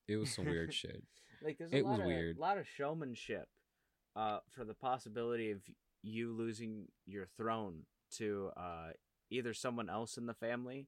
it 0.08 0.16
was 0.16 0.30
some 0.34 0.46
weird 0.46 0.74
shit. 0.74 1.04
Like 1.40 1.58
there's 1.58 1.72
a 1.72 1.76
It 1.76 1.84
lot 1.84 1.92
was 1.92 2.00
of, 2.00 2.06
weird. 2.06 2.36
lot 2.38 2.58
of 2.58 2.66
showmanship, 2.66 3.46
uh, 4.16 4.38
for 4.50 4.64
the 4.64 4.74
possibility 4.74 5.52
of 5.52 5.60
you 6.02 6.32
losing 6.32 6.86
your 7.06 7.28
throne 7.36 7.82
to 8.16 8.50
uh 8.56 8.88
either 9.30 9.54
someone 9.54 9.88
else 9.88 10.16
in 10.16 10.26
the 10.26 10.34
family 10.34 10.86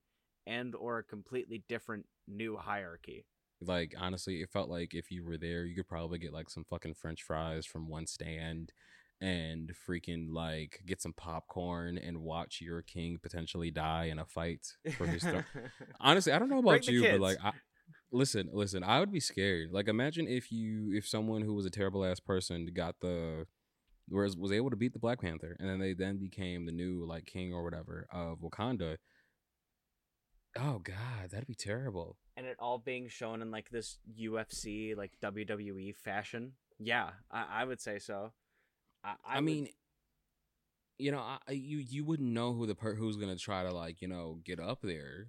and 0.48 0.74
or 0.74 0.98
a 0.98 1.04
completely 1.04 1.62
different 1.68 2.06
new 2.26 2.56
hierarchy. 2.56 3.24
Like 3.60 3.94
honestly, 3.96 4.40
it 4.40 4.50
felt 4.50 4.68
like 4.68 4.94
if 4.94 5.10
you 5.12 5.24
were 5.24 5.36
there, 5.36 5.64
you 5.64 5.76
could 5.76 5.86
probably 5.88 6.18
get 6.18 6.32
like 6.32 6.50
some 6.50 6.64
fucking 6.64 6.94
French 6.94 7.22
fries 7.22 7.66
from 7.66 7.88
one 7.88 8.06
stand 8.06 8.72
and 9.20 9.70
freaking 9.86 10.28
like 10.32 10.80
get 10.86 11.02
some 11.02 11.12
popcorn 11.12 11.98
and 11.98 12.22
watch 12.22 12.60
your 12.60 12.82
king 12.82 13.18
potentially 13.22 13.70
die 13.70 14.04
in 14.04 14.18
a 14.18 14.24
fight 14.24 14.66
for 14.96 15.06
his 15.06 15.22
throne. 15.22 15.44
Honestly, 16.00 16.32
I 16.32 16.38
don't 16.38 16.48
know 16.48 16.58
about 16.58 16.86
you, 16.86 17.02
but 17.02 17.20
like, 17.20 17.36
I, 17.44 17.52
listen, 18.12 18.48
listen, 18.52 18.82
I 18.82 18.98
would 18.98 19.12
be 19.12 19.20
scared. 19.20 19.72
Like, 19.72 19.88
imagine 19.88 20.26
if 20.26 20.50
you, 20.50 20.90
if 20.94 21.06
someone 21.06 21.42
who 21.42 21.54
was 21.54 21.66
a 21.66 21.70
terrible 21.70 22.04
ass 22.04 22.18
person 22.18 22.66
got 22.74 22.96
the, 23.02 23.46
was 24.08 24.36
was 24.36 24.52
able 24.52 24.70
to 24.70 24.76
beat 24.76 24.92
the 24.92 24.98
Black 24.98 25.20
Panther, 25.20 25.56
and 25.60 25.68
then 25.68 25.78
they 25.78 25.92
then 25.94 26.18
became 26.18 26.66
the 26.66 26.72
new 26.72 27.06
like 27.06 27.26
king 27.26 27.52
or 27.52 27.62
whatever 27.62 28.06
of 28.12 28.38
Wakanda. 28.40 28.96
Oh 30.58 30.80
God, 30.82 31.30
that'd 31.30 31.46
be 31.46 31.54
terrible. 31.54 32.16
and 32.36 32.44
it 32.46 32.56
all 32.58 32.78
being 32.78 33.06
shown 33.08 33.40
in 33.42 33.50
like 33.50 33.70
this 33.70 33.98
UFC 34.20 34.96
like 34.96 35.12
WWE 35.22 35.94
fashion. 35.94 36.52
Yeah, 36.78 37.10
I, 37.30 37.44
I 37.60 37.64
would 37.64 37.80
say 37.80 37.98
so. 37.98 38.32
I, 39.04 39.10
I, 39.10 39.14
I, 39.24 39.34
would- 39.36 39.44
mean, 39.44 39.68
you 40.98 41.10
know, 41.12 41.20
I, 41.20 41.38
you 41.52 41.78
you 41.78 42.04
wouldn't 42.04 42.30
know 42.30 42.52
who 42.52 42.66
the 42.66 42.74
per 42.74 42.94
who's 42.94 43.16
gonna 43.16 43.36
try 43.36 43.62
to 43.62 43.72
like 43.72 44.02
you 44.02 44.08
know 44.08 44.40
get 44.44 44.60
up 44.60 44.80
there. 44.82 45.28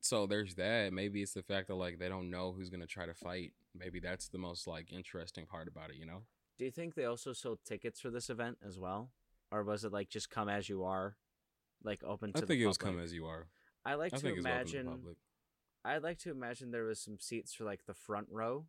So 0.00 0.26
there's 0.26 0.56
that. 0.56 0.92
Maybe 0.92 1.22
it's 1.22 1.32
the 1.34 1.42
fact 1.44 1.68
that 1.68 1.76
like 1.76 1.98
they 1.98 2.08
don't 2.08 2.30
know 2.30 2.52
who's 2.52 2.70
gonna 2.70 2.86
try 2.86 3.06
to 3.06 3.14
fight. 3.14 3.52
Maybe 3.78 4.00
that's 4.00 4.28
the 4.28 4.38
most 4.38 4.66
like 4.66 4.92
interesting 4.92 5.46
part 5.46 5.68
about 5.68 5.90
it. 5.90 5.96
You 5.96 6.06
know. 6.06 6.22
do 6.58 6.64
you 6.64 6.70
think 6.72 6.94
they 6.94 7.04
also 7.04 7.32
sold 7.32 7.60
tickets 7.64 8.00
for 8.00 8.10
this 8.10 8.28
event 8.28 8.58
as 8.66 8.78
well, 8.78 9.10
or 9.52 9.62
was 9.62 9.84
it 9.84 9.92
like 9.92 10.08
just 10.08 10.28
come 10.28 10.48
as 10.48 10.68
you 10.68 10.82
are, 10.84 11.16
like 11.84 12.02
open 12.04 12.32
to 12.32 12.42
I 12.42 12.46
think 12.46 12.60
it 12.60 12.66
was 12.66 12.78
come 12.78 12.98
as 12.98 13.12
you 13.12 13.26
are. 13.26 13.46
I 13.84 13.94
like 13.94 14.12
I 14.14 14.16
to 14.16 14.22
think 14.22 14.38
it's 14.38 14.46
open 14.46 14.56
to 14.56 14.60
imagine. 14.60 14.86
public. 14.86 15.16
I'd 15.84 16.02
like 16.02 16.18
to 16.20 16.30
imagine 16.30 16.70
there 16.72 16.84
was 16.84 17.00
some 17.00 17.18
seats 17.20 17.54
for 17.54 17.64
like 17.64 17.86
the 17.86 17.94
front 17.94 18.26
row 18.30 18.66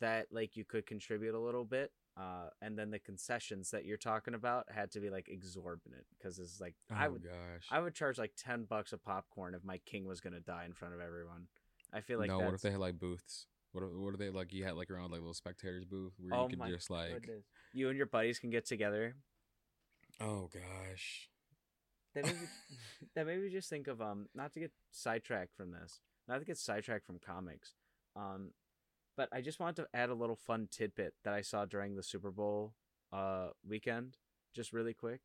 that 0.00 0.26
like 0.30 0.56
you 0.56 0.64
could 0.64 0.86
contribute 0.86 1.34
a 1.34 1.40
little 1.40 1.64
bit. 1.64 1.92
Uh, 2.14 2.48
and 2.60 2.78
then 2.78 2.90
the 2.90 2.98
concessions 2.98 3.70
that 3.70 3.86
you're 3.86 3.96
talking 3.96 4.34
about 4.34 4.66
had 4.70 4.90
to 4.90 5.00
be 5.00 5.08
like 5.08 5.28
exorbitant 5.30 6.04
because 6.18 6.38
it's 6.38 6.60
like 6.60 6.74
Oh 6.90 6.94
I 6.98 7.08
would 7.08 7.22
gosh. 7.24 7.66
I 7.70 7.80
would 7.80 7.94
charge 7.94 8.18
like 8.18 8.32
ten 8.36 8.64
bucks 8.64 8.92
a 8.92 8.98
popcorn 8.98 9.54
if 9.54 9.64
my 9.64 9.78
king 9.86 10.06
was 10.06 10.20
gonna 10.20 10.40
die 10.40 10.64
in 10.66 10.74
front 10.74 10.92
of 10.92 11.00
everyone. 11.00 11.46
I 11.92 12.00
feel 12.00 12.18
like 12.18 12.28
no, 12.28 12.38
that's, 12.38 12.46
what 12.46 12.54
if 12.54 12.60
they 12.60 12.70
had 12.70 12.80
like 12.80 12.98
booths? 12.98 13.46
What 13.72 13.82
if, 13.84 13.90
what 13.92 14.12
if 14.12 14.18
they 14.20 14.28
like 14.28 14.52
you 14.52 14.64
had 14.64 14.74
like 14.74 14.90
around 14.90 15.10
like 15.10 15.20
little 15.20 15.32
spectators 15.32 15.86
booth 15.86 16.12
where 16.18 16.34
Oh 16.38 16.48
you 16.50 16.56
could 16.58 16.68
just 16.68 16.90
like 16.90 17.12
goodness. 17.22 17.44
you 17.72 17.88
and 17.88 17.96
your 17.96 18.06
buddies 18.06 18.38
can 18.38 18.50
get 18.50 18.66
together. 18.66 19.14
oh 20.20 20.50
gosh. 20.52 21.30
That 22.14 22.26
made 22.26 22.34
me, 22.34 22.46
that 23.14 23.26
made 23.26 23.40
me 23.42 23.48
just 23.50 23.70
think 23.70 23.88
of 23.88 24.02
um 24.02 24.26
not 24.34 24.52
to 24.52 24.60
get 24.60 24.72
sidetracked 24.90 25.54
from 25.56 25.70
this, 25.70 26.00
not 26.28 26.40
to 26.40 26.44
get 26.44 26.58
sidetracked 26.58 27.06
from 27.06 27.18
comics, 27.24 27.72
um, 28.16 28.50
but 29.16 29.28
I 29.32 29.40
just 29.40 29.60
wanted 29.60 29.76
to 29.76 29.88
add 29.94 30.10
a 30.10 30.14
little 30.14 30.36
fun 30.36 30.68
tidbit 30.70 31.14
that 31.24 31.34
I 31.34 31.40
saw 31.42 31.64
during 31.64 31.94
the 31.96 32.02
Super 32.02 32.30
Bowl 32.30 32.74
uh 33.12 33.48
weekend, 33.68 34.16
just 34.54 34.72
really 34.72 34.94
quick, 34.94 35.20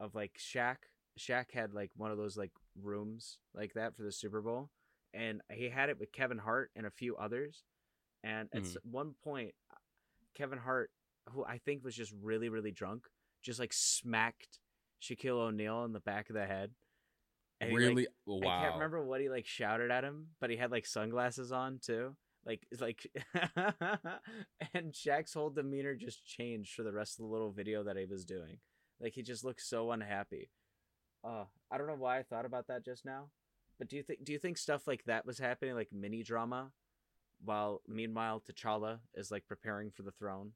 of 0.00 0.14
like 0.14 0.32
Shaq. 0.38 0.76
Shaq 1.18 1.50
had 1.52 1.74
like 1.74 1.90
one 1.96 2.10
of 2.10 2.18
those 2.18 2.36
like 2.36 2.52
rooms 2.80 3.38
like 3.54 3.74
that 3.74 3.96
for 3.96 4.02
the 4.02 4.12
Super 4.12 4.40
Bowl, 4.40 4.70
and 5.14 5.40
he 5.50 5.68
had 5.68 5.88
it 5.90 5.98
with 5.98 6.12
Kevin 6.12 6.38
Hart 6.38 6.70
and 6.76 6.86
a 6.86 6.90
few 6.90 7.16
others, 7.16 7.64
and 8.24 8.48
at 8.54 8.62
s- 8.62 8.76
one 8.82 9.14
point, 9.22 9.54
Kevin 10.34 10.58
Hart, 10.58 10.90
who 11.30 11.44
I 11.44 11.58
think 11.58 11.84
was 11.84 11.94
just 11.94 12.12
really 12.22 12.48
really 12.48 12.70
drunk, 12.70 13.04
just 13.42 13.58
like 13.60 13.72
smacked 13.72 14.58
Shaquille 15.02 15.38
O'Neal 15.38 15.84
in 15.84 15.92
the 15.92 16.00
back 16.00 16.28
of 16.30 16.34
the 16.34 16.46
head. 16.46 16.70
And 17.60 17.70
he, 17.70 17.76
like- 17.76 17.86
really? 17.88 18.06
wow. 18.26 18.58
I 18.58 18.62
can't 18.62 18.74
remember 18.74 19.04
what 19.04 19.20
he 19.20 19.28
like 19.28 19.46
shouted 19.46 19.90
at 19.90 20.04
him, 20.04 20.28
but 20.40 20.50
he 20.50 20.56
had 20.56 20.70
like 20.70 20.86
sunglasses 20.86 21.52
on 21.52 21.78
too. 21.80 22.16
Like 22.44 22.66
it's 22.70 22.80
like 22.80 23.06
and 24.74 24.92
Shaq's 24.92 25.34
whole 25.34 25.50
demeanor 25.50 25.94
just 25.94 26.26
changed 26.26 26.74
for 26.74 26.82
the 26.82 26.92
rest 26.92 27.18
of 27.18 27.24
the 27.24 27.30
little 27.32 27.52
video 27.52 27.84
that 27.84 27.96
he 27.96 28.04
was 28.04 28.24
doing. 28.24 28.58
Like 29.00 29.12
he 29.14 29.22
just 29.22 29.44
looked 29.44 29.62
so 29.62 29.92
unhappy. 29.92 30.50
Uh 31.24 31.44
I 31.70 31.78
don't 31.78 31.86
know 31.86 31.94
why 31.96 32.18
I 32.18 32.22
thought 32.22 32.44
about 32.46 32.66
that 32.66 32.84
just 32.84 33.04
now. 33.04 33.30
But 33.78 33.88
do 33.88 33.96
you 33.96 34.02
think 34.02 34.24
do 34.24 34.32
you 34.32 34.38
think 34.38 34.58
stuff 34.58 34.86
like 34.86 35.04
that 35.04 35.24
was 35.24 35.38
happening, 35.38 35.74
like 35.74 35.88
mini 35.92 36.22
drama, 36.22 36.72
while 37.44 37.80
meanwhile 37.86 38.40
T'Challa 38.40 38.98
is 39.14 39.30
like 39.30 39.46
preparing 39.46 39.90
for 39.90 40.02
the 40.02 40.12
throne? 40.12 40.52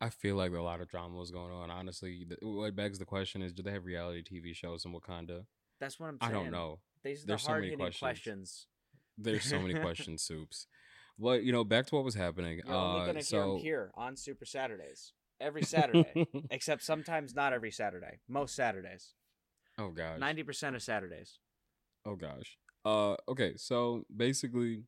I 0.00 0.08
feel 0.08 0.34
like 0.36 0.52
a 0.52 0.62
lot 0.62 0.80
of 0.80 0.88
drama 0.88 1.16
was 1.18 1.30
going 1.30 1.52
on. 1.52 1.70
Honestly, 1.70 2.24
Th- 2.26 2.38
what 2.40 2.74
begs 2.74 2.98
the 2.98 3.04
question 3.04 3.42
is: 3.42 3.52
Do 3.52 3.62
they 3.62 3.70
have 3.72 3.84
reality 3.84 4.22
TV 4.22 4.54
shows 4.54 4.84
in 4.84 4.92
Wakanda? 4.92 5.44
That's 5.78 6.00
what 6.00 6.08
I'm 6.08 6.18
I 6.20 6.30
don't 6.32 6.50
know. 6.50 6.80
These 7.04 7.18
are 7.18 7.22
the 7.22 7.26
There's 7.28 7.42
so 7.42 7.48
hard 7.48 7.60
many 7.60 7.70
hitting 7.70 7.78
questions. 7.84 8.00
questions. 8.00 8.66
There's 9.22 9.44
so 9.44 9.60
many 9.60 9.74
question 9.80 10.18
Supes. 10.18 10.66
But 11.18 11.42
you 11.44 11.52
know, 11.52 11.64
back 11.64 11.86
to 11.86 11.94
what 11.96 12.04
was 12.04 12.14
happening. 12.14 12.60
You're 12.64 12.74
only 12.74 13.02
uh, 13.02 13.06
gonna 13.06 13.18
hear 13.18 13.22
so 13.22 13.56
him 13.56 13.60
here 13.60 13.90
on 13.94 14.16
Super 14.16 14.44
Saturdays. 14.44 15.12
Every 15.40 15.62
Saturday. 15.62 16.26
Except 16.50 16.82
sometimes 16.82 17.34
not 17.34 17.52
every 17.52 17.70
Saturday. 17.70 18.20
Most 18.28 18.54
Saturdays. 18.54 19.14
oh 19.78 19.90
gosh. 19.90 20.18
Ninety 20.18 20.42
percent 20.42 20.76
of 20.76 20.82
Saturdays. 20.82 21.38
Oh 22.06 22.16
gosh. 22.16 22.56
Uh 22.84 23.16
okay, 23.28 23.54
so 23.56 24.04
basically 24.14 24.84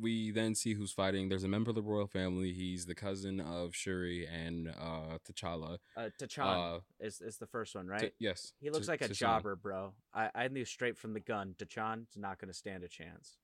we 0.00 0.30
then 0.30 0.54
see 0.54 0.74
who's 0.74 0.92
fighting. 0.92 1.28
There's 1.28 1.44
a 1.44 1.48
member 1.48 1.70
of 1.70 1.74
the 1.74 1.82
royal 1.82 2.06
family. 2.06 2.52
He's 2.52 2.86
the 2.86 2.94
cousin 2.94 3.40
of 3.40 3.74
Shuri 3.74 4.26
and 4.26 4.68
uh 4.68 5.18
T'Challa. 5.28 5.78
Uh 5.96 6.10
T'Challa 6.20 6.76
Uh 6.76 6.80
is 7.00 7.20
is 7.20 7.38
the 7.38 7.46
first 7.46 7.74
one, 7.74 7.88
right? 7.88 8.00
T- 8.00 8.10
yes. 8.20 8.52
he 8.60 8.70
looks 8.70 8.86
T- 8.86 8.92
like 8.92 9.02
a 9.02 9.08
jobber, 9.08 9.56
bro. 9.56 9.94
I, 10.14 10.30
I 10.34 10.48
knew 10.48 10.64
straight 10.64 10.96
from 10.98 11.12
the 11.14 11.20
gun. 11.20 11.54
T'Shan's 11.58 12.16
not 12.16 12.38
gonna 12.38 12.52
stand 12.52 12.84
a 12.84 12.88
chance. 12.88 13.38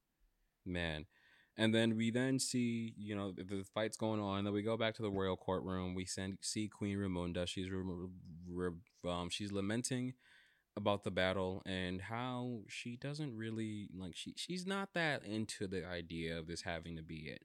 Man. 0.64 1.06
And 1.56 1.74
then 1.74 1.96
we 1.96 2.10
then 2.10 2.38
see, 2.38 2.94
you 2.96 3.14
know, 3.14 3.32
the, 3.32 3.62
fight's 3.74 3.96
going 3.96 4.20
on. 4.20 4.44
Then 4.44 4.54
we 4.54 4.62
go 4.62 4.78
back 4.78 4.94
to 4.94 5.02
the 5.02 5.10
royal 5.10 5.36
courtroom. 5.36 5.94
We 5.94 6.06
send, 6.06 6.38
see 6.40 6.66
Queen 6.66 6.96
Ramonda. 6.96 7.46
She's 7.46 7.68
um, 7.70 9.28
she's 9.28 9.52
lamenting 9.52 10.14
about 10.76 11.04
the 11.04 11.10
battle 11.10 11.62
and 11.66 12.00
how 12.00 12.60
she 12.68 12.96
doesn't 12.96 13.36
really 13.36 13.88
like 13.94 14.16
she 14.16 14.32
she's 14.36 14.66
not 14.66 14.94
that 14.94 15.22
into 15.24 15.66
the 15.66 15.86
idea 15.86 16.38
of 16.38 16.46
this 16.46 16.62
having 16.62 16.96
to 16.96 17.02
be 17.02 17.28
it. 17.28 17.44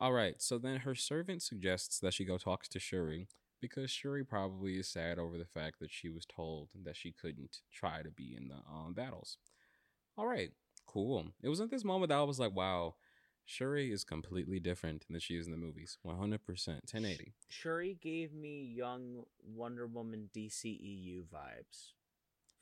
All 0.00 0.12
right, 0.12 0.42
so 0.42 0.58
then 0.58 0.80
her 0.80 0.94
servant 0.94 1.40
suggests 1.42 2.00
that 2.00 2.14
she 2.14 2.24
go 2.24 2.36
talks 2.36 2.68
to 2.70 2.80
Shuri 2.80 3.28
because 3.60 3.90
Shuri 3.90 4.24
probably 4.24 4.74
is 4.74 4.88
sad 4.88 5.18
over 5.18 5.38
the 5.38 5.44
fact 5.44 5.78
that 5.80 5.92
she 5.92 6.08
was 6.08 6.26
told 6.26 6.70
that 6.84 6.96
she 6.96 7.12
couldn't 7.12 7.60
try 7.72 8.02
to 8.02 8.10
be 8.10 8.34
in 8.36 8.48
the 8.48 8.56
um, 8.68 8.92
battles. 8.92 9.38
All 10.18 10.26
right, 10.26 10.50
cool. 10.94 11.26
It 11.42 11.48
was 11.48 11.60
at 11.60 11.70
this 11.70 11.84
moment 11.84 12.10
that 12.10 12.18
I 12.18 12.22
was 12.22 12.38
like, 12.38 12.54
wow, 12.54 12.94
Shuri 13.44 13.92
is 13.92 14.04
completely 14.04 14.60
different 14.60 15.04
than 15.10 15.18
she 15.20 15.36
is 15.36 15.46
in 15.46 15.52
the 15.52 15.58
movies. 15.58 15.98
100%, 16.06 16.38
1080. 16.48 17.34
Shuri 17.48 17.98
gave 18.00 18.32
me 18.32 18.62
young 18.62 19.24
Wonder 19.44 19.86
Woman 19.86 20.30
DCEU 20.34 21.24
vibes. 21.24 21.92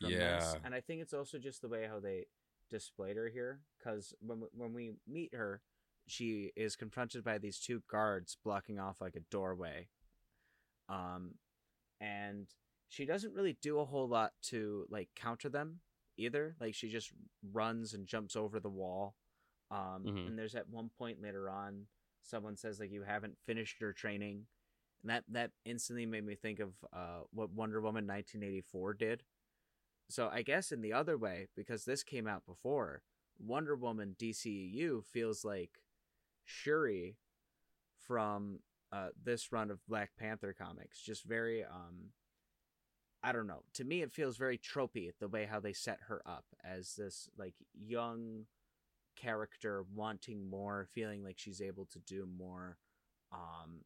Yeah. 0.00 0.38
this. 0.40 0.56
and 0.64 0.74
I 0.74 0.80
think 0.80 1.02
it's 1.02 1.14
also 1.14 1.38
just 1.38 1.62
the 1.62 1.68
way 1.68 1.86
how 1.86 2.00
they 2.00 2.24
displayed 2.70 3.16
her 3.16 3.28
here. 3.28 3.60
Because 3.78 4.14
when 4.20 4.40
we- 4.40 4.48
when 4.52 4.72
we 4.72 4.94
meet 5.06 5.34
her, 5.34 5.62
she 6.08 6.50
is 6.56 6.74
confronted 6.74 7.22
by 7.22 7.38
these 7.38 7.60
two 7.60 7.82
guards 7.88 8.36
blocking 8.42 8.80
off 8.80 9.00
like 9.00 9.14
a 9.14 9.20
doorway. 9.20 9.88
Um, 10.88 11.34
and 12.00 12.48
she 12.88 13.04
doesn't 13.04 13.34
really 13.34 13.52
do 13.62 13.78
a 13.78 13.84
whole 13.84 14.08
lot 14.08 14.32
to 14.50 14.86
like 14.90 15.10
counter 15.14 15.48
them 15.48 15.80
either. 16.24 16.56
Like 16.60 16.74
she 16.74 16.88
just 16.88 17.12
runs 17.52 17.94
and 17.94 18.06
jumps 18.06 18.36
over 18.36 18.60
the 18.60 18.70
wall. 18.70 19.14
Um, 19.70 20.04
Mhm. 20.04 20.26
and 20.28 20.38
there's 20.38 20.54
at 20.54 20.68
one 20.68 20.90
point 20.90 21.20
later 21.22 21.48
on, 21.48 21.86
someone 22.22 22.56
says 22.56 22.78
like 22.78 22.90
you 22.90 23.02
haven't 23.02 23.38
finished 23.46 23.80
your 23.80 23.92
training, 23.92 24.46
and 25.02 25.10
that 25.10 25.24
that 25.28 25.52
instantly 25.64 26.06
made 26.06 26.24
me 26.24 26.34
think 26.36 26.60
of 26.60 26.74
uh 26.92 27.22
what 27.32 27.50
Wonder 27.50 27.80
Woman 27.80 28.06
1984 28.06 28.94
did. 28.94 29.24
So 30.08 30.28
I 30.28 30.42
guess 30.42 30.72
in 30.72 30.82
the 30.82 30.92
other 30.92 31.16
way, 31.16 31.48
because 31.56 31.84
this 31.84 32.02
came 32.02 32.26
out 32.26 32.44
before, 32.44 33.02
Wonder 33.38 33.74
Woman 33.74 34.14
DCEU 34.18 35.02
feels 35.04 35.44
like 35.44 35.82
Shuri 36.44 37.16
from 37.96 38.60
uh, 38.92 39.08
this 39.22 39.50
run 39.52 39.70
of 39.70 39.84
Black 39.86 40.14
Panther 40.16 40.52
comics. 40.52 41.00
Just 41.00 41.24
very, 41.24 41.64
um, 41.64 42.12
I 43.22 43.32
don't 43.32 43.46
know. 43.46 43.62
To 43.74 43.84
me, 43.84 44.02
it 44.02 44.12
feels 44.12 44.36
very 44.36 44.58
tropey 44.58 45.10
the 45.20 45.28
way 45.28 45.46
how 45.46 45.60
they 45.60 45.72
set 45.72 46.00
her 46.08 46.22
up 46.26 46.44
as 46.64 46.94
this 46.96 47.28
like 47.38 47.54
young 47.72 48.46
character 49.16 49.84
wanting 49.94 50.48
more, 50.48 50.88
feeling 50.92 51.22
like 51.22 51.38
she's 51.38 51.60
able 51.60 51.86
to 51.86 51.98
do 52.00 52.26
more, 52.26 52.78
um, 53.32 53.82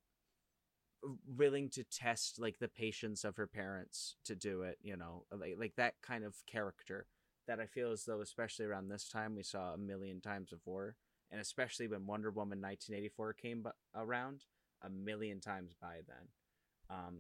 willing 1.37 1.68
to 1.70 1.84
test 1.84 2.39
like 2.39 2.59
the 2.59 2.68
patience 2.68 3.24
of 3.24 3.37
her 3.37 3.47
parents 3.47 4.16
to 4.24 4.34
do 4.34 4.62
it. 4.62 4.78
You 4.82 4.97
know, 4.97 5.24
like 5.30 5.57
like 5.59 5.76
that 5.76 5.95
kind 6.03 6.24
of 6.24 6.34
character 6.47 7.07
that 7.47 7.61
I 7.61 7.66
feel 7.66 7.93
as 7.93 8.05
though, 8.05 8.20
especially 8.22 8.64
around 8.64 8.89
this 8.89 9.09
time, 9.09 9.34
we 9.37 9.43
saw 9.43 9.74
a 9.74 9.78
million 9.78 10.20
times 10.20 10.51
before, 10.51 10.97
and 11.30 11.41
especially 11.41 11.89
when 11.89 12.07
Wonder 12.07 12.30
Woman 12.30 12.61
1984 12.61 13.34
came 13.34 13.62
bu- 13.62 13.70
around, 13.95 14.45
a 14.82 14.89
million 14.89 15.41
times 15.41 15.74
by 15.80 16.01
then. 16.09 16.28
Um, 16.89 17.18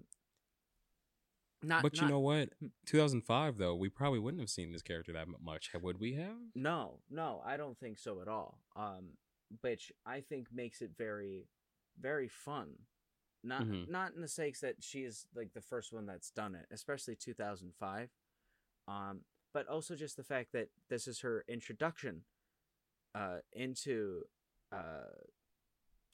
not, 1.62 1.82
but 1.82 1.94
you 1.96 2.02
not- 2.02 2.10
know 2.10 2.20
what? 2.20 2.50
Hmm. 2.60 2.66
2005, 2.86 3.58
though, 3.58 3.74
we 3.74 3.88
probably 3.88 4.18
wouldn't 4.18 4.40
have 4.40 4.50
seen 4.50 4.72
this 4.72 4.82
character 4.82 5.12
that 5.12 5.28
much. 5.40 5.70
Would 5.74 5.98
we 5.98 6.14
have? 6.14 6.36
No, 6.54 7.00
no, 7.10 7.42
I 7.44 7.56
don't 7.56 7.78
think 7.78 7.98
so 7.98 8.20
at 8.20 8.28
all. 8.28 8.60
Um, 8.74 9.16
which 9.60 9.92
I 10.04 10.20
think 10.20 10.52
makes 10.52 10.82
it 10.82 10.90
very, 10.96 11.48
very 11.98 12.28
fun. 12.28 12.86
Not 13.44 13.62
Mhm. 13.62 13.88
not 13.88 14.12
in 14.14 14.20
the 14.20 14.28
sakes 14.28 14.60
that 14.60 14.82
she 14.82 15.04
is 15.04 15.28
like 15.34 15.52
the 15.52 15.60
first 15.60 15.92
one 15.92 16.04
that's 16.06 16.30
done 16.32 16.54
it, 16.56 16.66
especially 16.70 17.14
2005. 17.14 18.10
Um, 18.88 19.24
but 19.52 19.68
also 19.68 19.94
just 19.94 20.16
the 20.16 20.24
fact 20.24 20.50
that 20.52 20.70
this 20.88 21.06
is 21.06 21.20
her 21.20 21.44
introduction, 21.48 22.24
uh, 23.14 23.40
into 23.52 24.28
uh, 24.72 25.10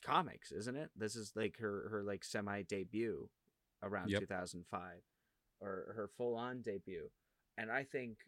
comics, 0.03 0.53
isn't 0.53 0.77
it? 0.77 0.91
This 0.95 1.17
is 1.17 1.35
like 1.35 1.57
her 1.59 1.89
her 1.89 2.03
like 2.03 2.23
semi 2.25 2.63
debut 2.63 3.31
around 3.83 4.11
Yep. 4.11 4.21
2005, 4.21 5.03
or 5.63 5.93
her 5.97 6.11
full 6.17 6.35
on 6.35 6.61
debut, 6.61 7.09
and 7.57 7.71
I 7.71 7.85
think 7.85 8.19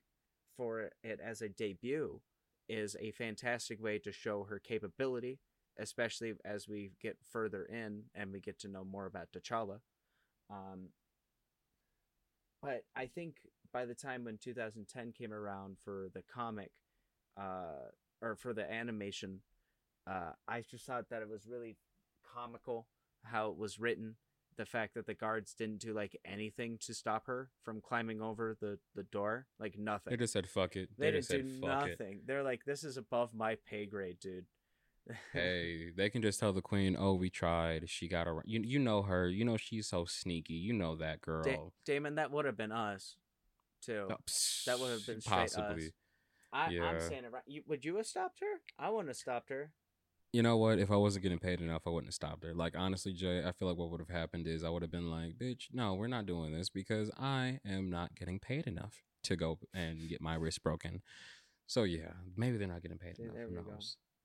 for 0.57 0.91
it 1.03 1.21
as 1.23 1.43
a 1.43 1.49
debut 1.49 2.21
is 2.69 2.97
a 3.01 3.11
fantastic 3.11 3.83
way 3.83 3.99
to 3.99 4.13
show 4.13 4.45
her 4.45 4.59
capability, 4.59 5.41
especially 5.79 6.35
as 6.45 6.69
we 6.69 6.93
get 7.03 7.19
further 7.31 7.65
in 7.65 8.05
and 8.15 8.33
we 8.33 8.41
get 8.41 8.59
to 8.61 8.69
know 8.69 8.85
more 8.85 9.07
about 9.07 9.29
T'Challa. 9.33 9.81
Um, 10.51 10.89
but 12.63 12.85
I 12.97 13.07
think 13.07 13.37
by 13.73 13.85
the 13.85 13.95
time 13.95 14.25
when 14.25 14.39
2010 14.39 15.13
came 15.13 15.33
around 15.33 15.77
for 15.85 16.09
the 16.15 16.23
comic, 16.23 16.71
uh, 17.37 17.91
or 18.23 18.37
for 18.37 18.55
the 18.55 18.71
animation, 18.71 19.41
uh, 20.07 20.31
I 20.49 20.63
just 20.63 20.87
thought 20.87 21.11
that 21.11 21.23
it 21.23 21.29
was 21.29 21.47
really 21.47 21.77
comical 22.35 22.87
how 23.25 23.51
it 23.51 23.57
was 23.57 23.79
written. 23.79 24.17
The 24.57 24.67
fact 24.67 24.95
that 24.95 25.07
the 25.07 25.15
guards 25.15 25.55
didn't 25.55 25.81
do 25.81 25.93
like 25.93 26.17
anything 26.25 26.79
to 26.83 26.95
stop 26.95 27.27
her 27.27 27.51
from 27.63 27.81
climbing 27.81 28.23
over 28.23 28.57
the, 28.61 28.79
the 28.95 29.03
door, 29.03 29.47
like 29.59 29.77
nothing. 29.77 30.13
They 30.13 30.17
just 30.17 30.33
said, 30.33 30.49
fuck 30.49 30.77
it. 30.77 30.91
They, 30.97 31.11
just 31.11 31.29
didn't 31.29 31.49
said, 31.49 31.61
do 31.61 31.67
fuck 31.67 31.87
it. 31.87 31.99
nothing. 31.99 32.21
They're 32.25 32.45
like, 32.45 32.65
this 32.65 32.85
is 32.85 32.97
above 32.97 33.35
my 33.35 33.57
pay 33.69 33.87
grade, 33.87 34.19
dude. 34.21 34.47
Hey, 35.33 35.91
they 35.95 36.09
can 36.09 36.23
just 36.23 36.41
tell 36.41 36.55
the 36.55 36.63
queen, 36.63 36.97
"Oh, 36.99 37.13
we 37.13 37.29
tried. 37.29 37.91
She 37.91 38.09
got 38.09 38.27
around." 38.27 38.45
You, 38.47 38.63
you 38.65 38.79
know 38.79 39.03
her. 39.03 39.29
You 39.29 39.45
know 39.45 39.59
she's 39.59 39.87
so 39.87 40.07
sneaky. 40.07 40.55
You 40.55 40.73
know 40.73 40.97
that 40.97 41.21
girl. 41.21 41.43
Da- 41.43 41.59
Damon, 41.85 42.15
that 42.15 42.31
would 42.31 42.47
have 42.47 42.57
been 42.57 42.73
us, 42.73 43.17
too. 43.83 44.07
Oh, 44.11 44.17
psh, 44.27 44.65
that 44.65 44.81
would 44.81 44.93
have 44.93 45.07
been 45.07 45.21
possibly. 45.21 45.87
us. 45.87 45.91
I, 46.55 46.65
I'm 46.67 46.73
yeah. 46.73 46.99
saying 47.01 47.25
it 47.25 47.33
right. 47.33 47.43
You, 47.47 47.63
would 47.67 47.85
you 47.85 47.97
have 47.97 48.07
stopped 48.07 48.41
her? 48.41 48.61
I 48.79 48.89
wouldn't 48.89 49.09
have 49.09 49.17
stopped 49.17 49.51
her. 49.51 49.73
You 50.35 50.43
know 50.43 50.57
what? 50.57 50.81
If 50.81 50.91
I 50.91 50.97
wasn't 50.97 51.23
getting 51.23 51.39
paid 51.39 51.61
enough, 51.61 51.83
I 51.87 51.91
wouldn't 51.91 52.09
have 52.09 52.15
stopped 52.15 52.43
her. 52.43 52.53
Like 52.53 52.75
honestly, 52.77 53.13
Jay, 53.13 53.45
I 53.47 53.53
feel 53.53 53.69
like 53.69 53.77
what 53.77 53.91
would 53.93 54.01
have 54.01 54.09
happened 54.09 54.49
is 54.49 54.65
I 54.65 54.69
would 54.69 54.83
have 54.83 54.91
been 54.91 55.09
like, 55.09 55.39
"Bitch, 55.39 55.69
no, 55.73 55.95
we're 55.95 56.09
not 56.09 56.27
doing 56.27 56.51
this 56.53 56.69
because 56.69 57.09
I 57.17 57.61
am 57.65 57.89
not 57.89 58.17
getting 58.17 58.41
paid 58.41 58.67
enough 58.67 59.05
to 59.23 59.37
go 59.37 59.61
and 59.73 60.09
get 60.09 60.21
my 60.21 60.35
wrist 60.35 60.65
broken." 60.65 61.03
So 61.69 61.85
yeah, 61.85 62.15
maybe 62.37 62.57
they're 62.57 62.67
not 62.67 62.83
getting 62.83 62.99
paid 62.99 63.17
enough. 63.21 63.33
there 63.33 63.47
we 63.47 63.55
go. 63.55 63.79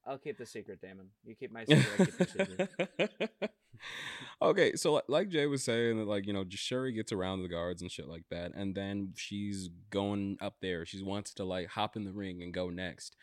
I'll 0.04 0.18
keep 0.18 0.40
the 0.40 0.48
secret, 0.48 0.82
Damon. 0.82 1.10
You 1.24 1.36
keep 1.36 1.52
my 1.52 1.64
secret. 1.70 2.18
Keep 2.18 2.28
secret. 2.28 3.32
okay, 4.42 4.76
so 4.78 5.04
like 5.08 5.30
Jay 5.30 5.46
was 5.46 5.64
saying, 5.64 6.00
that 6.00 6.08
like 6.08 6.26
you 6.26 6.34
know, 6.34 6.44
Shuri 6.50 6.92
gets 6.92 7.12
around 7.12 7.44
the 7.44 7.50
guards 7.50 7.84
and 7.84 7.92
shit 7.92 8.08
like 8.08 8.26
that, 8.32 8.54
and 8.56 8.74
then 8.74 9.14
she's 9.16 9.70
going 9.92 10.38
up 10.42 10.56
there. 10.60 10.88
She 10.88 11.04
wants 11.04 11.36
to 11.36 11.44
like 11.44 11.68
hop 11.68 11.96
in 11.96 12.04
the 12.04 12.14
ring 12.14 12.42
and 12.42 12.52
go 12.52 12.72
next. 12.72 13.16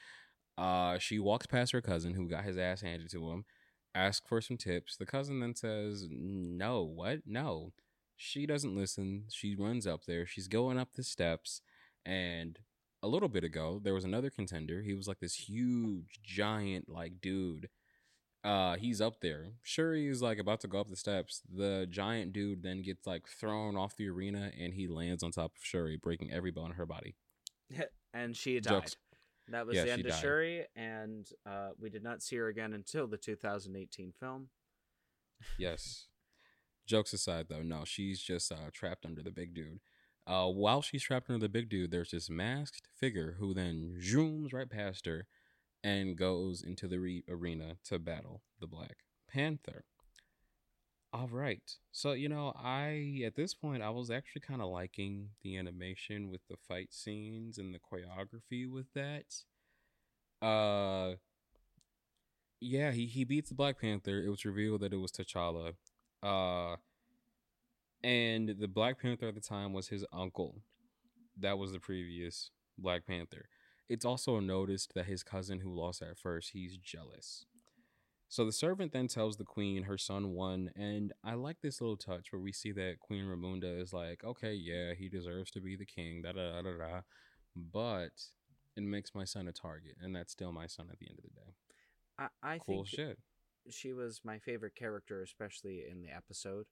Uh, 0.58 0.98
she 0.98 1.18
walks 1.18 1.46
past 1.46 1.72
her 1.72 1.80
cousin 1.80 2.14
who 2.14 2.28
got 2.28 2.44
his 2.44 2.56
ass 2.56 2.80
handed 2.80 3.10
to 3.10 3.30
him, 3.30 3.44
asks 3.94 4.26
for 4.26 4.40
some 4.40 4.56
tips. 4.56 4.96
The 4.96 5.06
cousin 5.06 5.40
then 5.40 5.54
says, 5.54 6.06
"No, 6.10 6.82
what? 6.82 7.20
No." 7.26 7.72
She 8.16 8.46
doesn't 8.46 8.74
listen. 8.74 9.24
She 9.30 9.54
runs 9.54 9.86
up 9.86 10.06
there. 10.06 10.26
She's 10.26 10.48
going 10.48 10.78
up 10.78 10.94
the 10.94 11.02
steps, 11.02 11.60
And 12.04 12.58
a 13.02 13.08
little 13.08 13.28
bit 13.28 13.44
ago, 13.44 13.80
there 13.82 13.94
was 13.94 14.04
another 14.04 14.30
contender. 14.30 14.82
He 14.82 14.94
was 14.94 15.06
like 15.06 15.20
this 15.20 15.34
huge, 15.34 16.20
giant, 16.22 16.88
like 16.88 17.20
dude. 17.20 17.68
Uh, 18.42 18.76
he's 18.76 19.00
up 19.00 19.20
there. 19.20 19.52
Shuri 19.62 20.06
is 20.06 20.22
like 20.22 20.38
about 20.38 20.60
to 20.60 20.68
go 20.68 20.80
up 20.80 20.88
the 20.88 20.96
steps. 20.96 21.42
The 21.52 21.86
giant 21.90 22.32
dude 22.32 22.62
then 22.62 22.82
gets 22.82 23.06
like 23.06 23.26
thrown 23.28 23.76
off 23.76 23.96
the 23.96 24.08
arena, 24.08 24.50
and 24.58 24.72
he 24.74 24.86
lands 24.86 25.22
on 25.22 25.32
top 25.32 25.56
of 25.56 25.64
Shuri, 25.64 25.96
breaking 25.96 26.32
every 26.32 26.52
bone 26.52 26.70
in 26.70 26.76
her 26.76 26.86
body. 26.86 27.16
and 28.14 28.36
she 28.36 28.60
died. 28.60 28.72
Jokes. 28.72 28.96
That 29.48 29.66
was 29.66 29.76
Yeah, 29.76 29.84
the 29.84 29.92
end 29.92 30.06
of 30.06 30.12
died. 30.12 30.20
Shuri, 30.20 30.66
and 30.74 31.28
uh, 31.44 31.70
we 31.78 31.88
did 31.90 32.02
not 32.02 32.22
see 32.22 32.36
her 32.36 32.48
again 32.48 32.72
until 32.72 33.06
the 33.06 33.16
2018 33.16 34.12
film. 34.18 34.48
Yes. 35.58 36.06
Jokes 36.86 37.12
aside, 37.12 37.46
though, 37.48 37.62
no, 37.62 37.84
she's 37.84 38.20
just 38.20 38.50
uh, 38.50 38.70
trapped 38.72 39.04
under 39.04 39.22
the 39.22 39.30
big 39.30 39.54
dude. 39.54 39.80
Uh, 40.26 40.48
while 40.48 40.82
she's 40.82 41.02
trapped 41.02 41.30
under 41.30 41.44
the 41.44 41.48
big 41.48 41.68
dude, 41.68 41.90
there's 41.90 42.10
this 42.10 42.28
masked 42.28 42.88
figure 42.96 43.36
who 43.38 43.54
then 43.54 43.96
zooms 44.00 44.52
right 44.52 44.68
past 44.70 45.06
her 45.06 45.26
and 45.84 46.16
goes 46.16 46.62
into 46.62 46.88
the 46.88 46.98
re- 46.98 47.24
arena 47.28 47.76
to 47.84 47.98
battle 47.98 48.42
the 48.60 48.66
Black 48.66 49.04
Panther. 49.28 49.84
All 51.16 51.28
right. 51.28 51.62
So, 51.92 52.12
you 52.12 52.28
know, 52.28 52.52
I, 52.62 53.22
at 53.24 53.36
this 53.36 53.54
point, 53.54 53.82
I 53.82 53.88
was 53.88 54.10
actually 54.10 54.42
kind 54.42 54.60
of 54.60 54.68
liking 54.68 55.30
the 55.42 55.56
animation 55.56 56.30
with 56.30 56.42
the 56.46 56.58
fight 56.68 56.92
scenes 56.92 57.56
and 57.56 57.74
the 57.74 57.78
choreography 57.78 58.70
with 58.70 58.92
that. 58.92 60.46
Uh, 60.46 61.14
yeah, 62.60 62.90
he, 62.90 63.06
he 63.06 63.24
beats 63.24 63.48
the 63.48 63.54
Black 63.54 63.80
Panther. 63.80 64.22
It 64.22 64.28
was 64.28 64.44
revealed 64.44 64.82
that 64.82 64.92
it 64.92 64.98
was 64.98 65.10
T'Challa. 65.10 65.72
Uh, 66.22 66.76
and 68.04 68.50
the 68.60 68.68
Black 68.68 69.00
Panther 69.00 69.28
at 69.28 69.34
the 69.34 69.40
time 69.40 69.72
was 69.72 69.88
his 69.88 70.04
uncle. 70.12 70.56
That 71.40 71.56
was 71.56 71.72
the 71.72 71.80
previous 71.80 72.50
Black 72.76 73.06
Panther. 73.06 73.48
It's 73.88 74.04
also 74.04 74.38
noticed 74.38 74.92
that 74.92 75.06
his 75.06 75.22
cousin, 75.22 75.60
who 75.60 75.72
lost 75.72 76.02
at 76.02 76.18
first, 76.18 76.50
he's 76.52 76.76
jealous. 76.76 77.46
So 78.28 78.44
the 78.44 78.52
servant 78.52 78.92
then 78.92 79.06
tells 79.06 79.36
the 79.36 79.44
queen 79.44 79.84
her 79.84 79.96
son 79.98 80.30
won, 80.32 80.70
and 80.74 81.12
I 81.22 81.34
like 81.34 81.60
this 81.62 81.80
little 81.80 81.96
touch 81.96 82.32
where 82.32 82.40
we 82.42 82.52
see 82.52 82.72
that 82.72 82.98
Queen 83.00 83.24
Ramonda 83.24 83.80
is 83.80 83.92
like, 83.92 84.24
okay, 84.24 84.52
yeah, 84.52 84.94
he 84.94 85.08
deserves 85.08 85.50
to 85.52 85.60
be 85.60 85.76
the 85.76 85.86
king, 85.86 86.22
da 86.22 86.32
da 86.32 86.60
da 86.60 86.62
da 86.62 86.76
da, 86.76 87.00
but 87.54 88.10
it 88.76 88.82
makes 88.82 89.14
my 89.14 89.24
son 89.24 89.46
a 89.48 89.52
target, 89.52 89.96
and 90.02 90.14
that's 90.14 90.32
still 90.32 90.52
my 90.52 90.66
son 90.66 90.88
at 90.90 90.98
the 90.98 91.06
end 91.08 91.18
of 91.18 91.24
the 91.24 91.40
day. 91.40 91.54
I, 92.18 92.28
I 92.42 92.58
Cool 92.58 92.84
think 92.84 92.88
shit. 92.88 93.18
she 93.70 93.92
was 93.92 94.20
my 94.24 94.38
favorite 94.38 94.74
character, 94.74 95.22
especially 95.22 95.84
in 95.90 96.02
the 96.02 96.10
episode. 96.10 96.66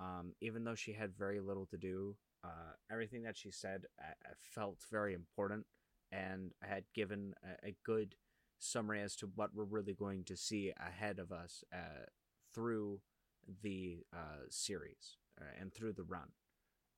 Um, 0.00 0.32
even 0.40 0.64
though 0.64 0.74
she 0.74 0.92
had 0.92 1.16
very 1.16 1.40
little 1.40 1.66
to 1.66 1.76
do, 1.76 2.16
uh, 2.44 2.72
everything 2.90 3.22
that 3.24 3.36
she 3.36 3.50
said 3.50 3.82
I, 4.00 4.08
I 4.24 4.32
felt 4.54 4.78
very 4.90 5.14
important, 5.14 5.66
and 6.12 6.52
I 6.62 6.66
had 6.66 6.84
given 6.94 7.34
a, 7.44 7.68
a 7.68 7.74
good 7.84 8.14
summary 8.58 9.00
as 9.02 9.16
to 9.16 9.26
what 9.34 9.54
we're 9.54 9.64
really 9.64 9.94
going 9.94 10.24
to 10.24 10.36
see 10.36 10.72
ahead 10.78 11.18
of 11.18 11.32
us 11.32 11.64
uh, 11.72 12.06
through 12.54 13.00
the 13.62 14.04
uh, 14.12 14.44
series 14.48 15.16
uh, 15.40 15.44
and 15.60 15.72
through 15.72 15.92
the 15.92 16.02
run. 16.04 16.28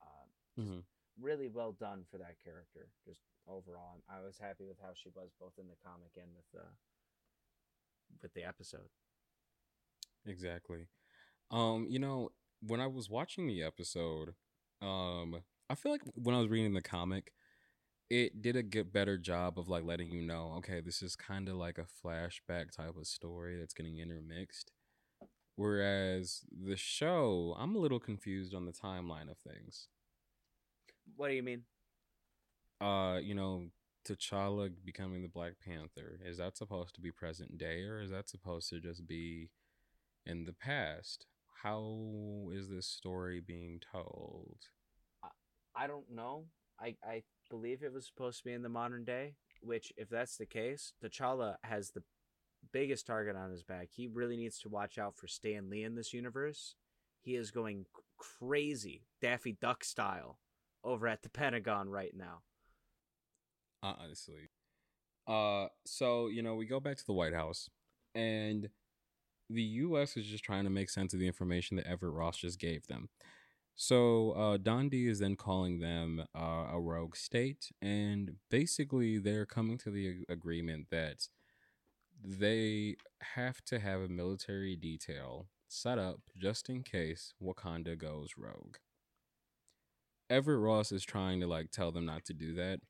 Uh, 0.01 0.27
Mhm. 0.57 0.83
Really 1.19 1.47
well 1.49 1.71
done 1.73 2.05
for 2.09 2.17
that 2.17 2.37
character. 2.43 2.89
Just 3.05 3.21
overall, 3.47 4.03
I 4.09 4.21
was 4.21 4.37
happy 4.39 4.63
with 4.65 4.79
how 4.81 4.91
she 4.93 5.09
was 5.15 5.31
both 5.39 5.53
in 5.59 5.67
the 5.67 5.75
comic 5.83 6.11
and 6.17 6.29
with 6.35 6.45
the 6.53 6.65
with 8.21 8.33
the 8.33 8.43
episode. 8.43 8.89
Exactly. 10.25 10.87
Um, 11.51 11.87
you 11.89 11.99
know, 11.99 12.29
when 12.61 12.79
I 12.79 12.87
was 12.87 13.09
watching 13.09 13.47
the 13.47 13.63
episode, 13.63 14.33
um, 14.81 15.41
I 15.69 15.75
feel 15.75 15.91
like 15.91 16.01
when 16.15 16.35
I 16.35 16.39
was 16.39 16.49
reading 16.49 16.73
the 16.73 16.81
comic, 16.81 17.33
it 18.09 18.41
did 18.41 18.55
a 18.55 18.63
good 18.63 18.91
better 18.91 19.17
job 19.17 19.59
of 19.59 19.69
like 19.69 19.83
letting 19.83 20.11
you 20.11 20.21
know, 20.23 20.53
okay, 20.57 20.81
this 20.81 21.01
is 21.01 21.15
kind 21.15 21.47
of 21.47 21.55
like 21.55 21.77
a 21.77 21.85
flashback 22.05 22.71
type 22.71 22.95
of 22.97 23.05
story 23.05 23.57
that's 23.57 23.73
getting 23.73 23.99
intermixed. 23.99 24.71
Whereas 25.55 26.41
the 26.51 26.75
show, 26.75 27.55
I'm 27.59 27.75
a 27.75 27.79
little 27.79 27.99
confused 27.99 28.55
on 28.55 28.65
the 28.65 28.71
timeline 28.71 29.29
of 29.29 29.37
things. 29.37 29.89
What 31.15 31.27
do 31.27 31.35
you 31.35 31.43
mean? 31.43 31.63
Uh, 32.81 33.19
you 33.21 33.35
know, 33.35 33.65
T'Challa 34.07 34.71
becoming 34.85 35.21
the 35.21 35.27
Black 35.27 35.53
Panther, 35.63 36.19
is 36.25 36.37
that 36.37 36.57
supposed 36.57 36.95
to 36.95 37.01
be 37.01 37.11
present 37.11 37.57
day 37.57 37.83
or 37.83 38.01
is 38.01 38.09
that 38.09 38.29
supposed 38.29 38.69
to 38.69 38.79
just 38.79 39.05
be 39.05 39.49
in 40.25 40.45
the 40.45 40.53
past? 40.53 41.25
How 41.63 42.49
is 42.53 42.69
this 42.69 42.87
story 42.87 43.41
being 43.41 43.81
told? 43.91 44.57
I 45.21 45.27
I 45.75 45.87
don't 45.87 46.09
know. 46.09 46.45
I, 46.79 46.95
I 47.03 47.23
believe 47.49 47.83
it 47.83 47.93
was 47.93 48.05
supposed 48.05 48.39
to 48.39 48.43
be 48.45 48.53
in 48.53 48.61
the 48.61 48.69
modern 48.69 49.03
day, 49.03 49.35
which, 49.61 49.91
if 49.97 50.09
that's 50.09 50.37
the 50.37 50.45
case, 50.45 50.93
T'Challa 51.03 51.55
has 51.63 51.91
the 51.91 52.03
biggest 52.71 53.07
target 53.07 53.35
on 53.35 53.51
his 53.51 53.63
back. 53.63 53.89
He 53.91 54.07
really 54.07 54.37
needs 54.37 54.59
to 54.59 54.69
watch 54.69 54.97
out 54.97 55.15
for 55.15 55.27
Stan 55.27 55.69
Lee 55.69 55.83
in 55.83 55.95
this 55.95 56.13
universe. 56.13 56.75
He 57.21 57.35
is 57.35 57.51
going 57.51 57.85
crazy, 58.17 59.03
Daffy 59.21 59.57
Duck 59.59 59.83
style, 59.83 60.39
over 60.83 61.07
at 61.07 61.21
the 61.23 61.29
Pentagon 61.29 61.89
right 61.89 62.13
now. 62.15 62.41
honestly. 63.81 64.49
Uh, 65.27 65.67
so 65.85 66.27
you 66.27 66.41
know, 66.41 66.55
we 66.55 66.65
go 66.65 66.79
back 66.79 66.97
to 66.97 67.05
the 67.05 67.13
White 67.13 67.33
House, 67.33 67.69
and 68.15 68.69
the 69.49 69.61
U.S. 69.61 70.17
is 70.17 70.25
just 70.25 70.43
trying 70.43 70.63
to 70.63 70.69
make 70.69 70.89
sense 70.89 71.13
of 71.13 71.19
the 71.19 71.27
information 71.27 71.77
that 71.77 71.87
Everett 71.87 72.13
Ross 72.13 72.37
just 72.37 72.59
gave 72.59 72.87
them. 72.87 73.09
So 73.81 74.31
uh, 74.31 74.57
is 74.91 75.19
then 75.19 75.37
calling 75.37 75.79
them 75.79 76.25
uh, 76.37 76.65
a 76.69 76.81
rogue 76.81 77.15
state, 77.15 77.71
and 77.81 78.31
basically 78.51 79.19
they're 79.19 79.45
coming 79.45 79.77
to 79.77 79.89
the 79.89 80.09
ag- 80.09 80.25
agreement 80.27 80.87
that 80.91 81.29
they 82.21 82.97
have 83.35 83.63
to 83.67 83.79
have 83.79 84.01
a 84.01 84.09
military 84.09 84.75
detail 84.75 85.47
set 85.69 85.97
up 85.97 86.19
just 86.37 86.67
in 86.67 86.83
case 86.83 87.33
Wakanda 87.41 87.97
goes 87.97 88.31
rogue. 88.37 88.75
Everett 90.29 90.59
Ross 90.59 90.91
is 90.91 91.05
trying 91.05 91.39
to 91.39 91.47
like 91.47 91.71
tell 91.71 91.93
them 91.93 92.05
not 92.05 92.25
to 92.25 92.33
do 92.33 92.53
that, 92.55 92.81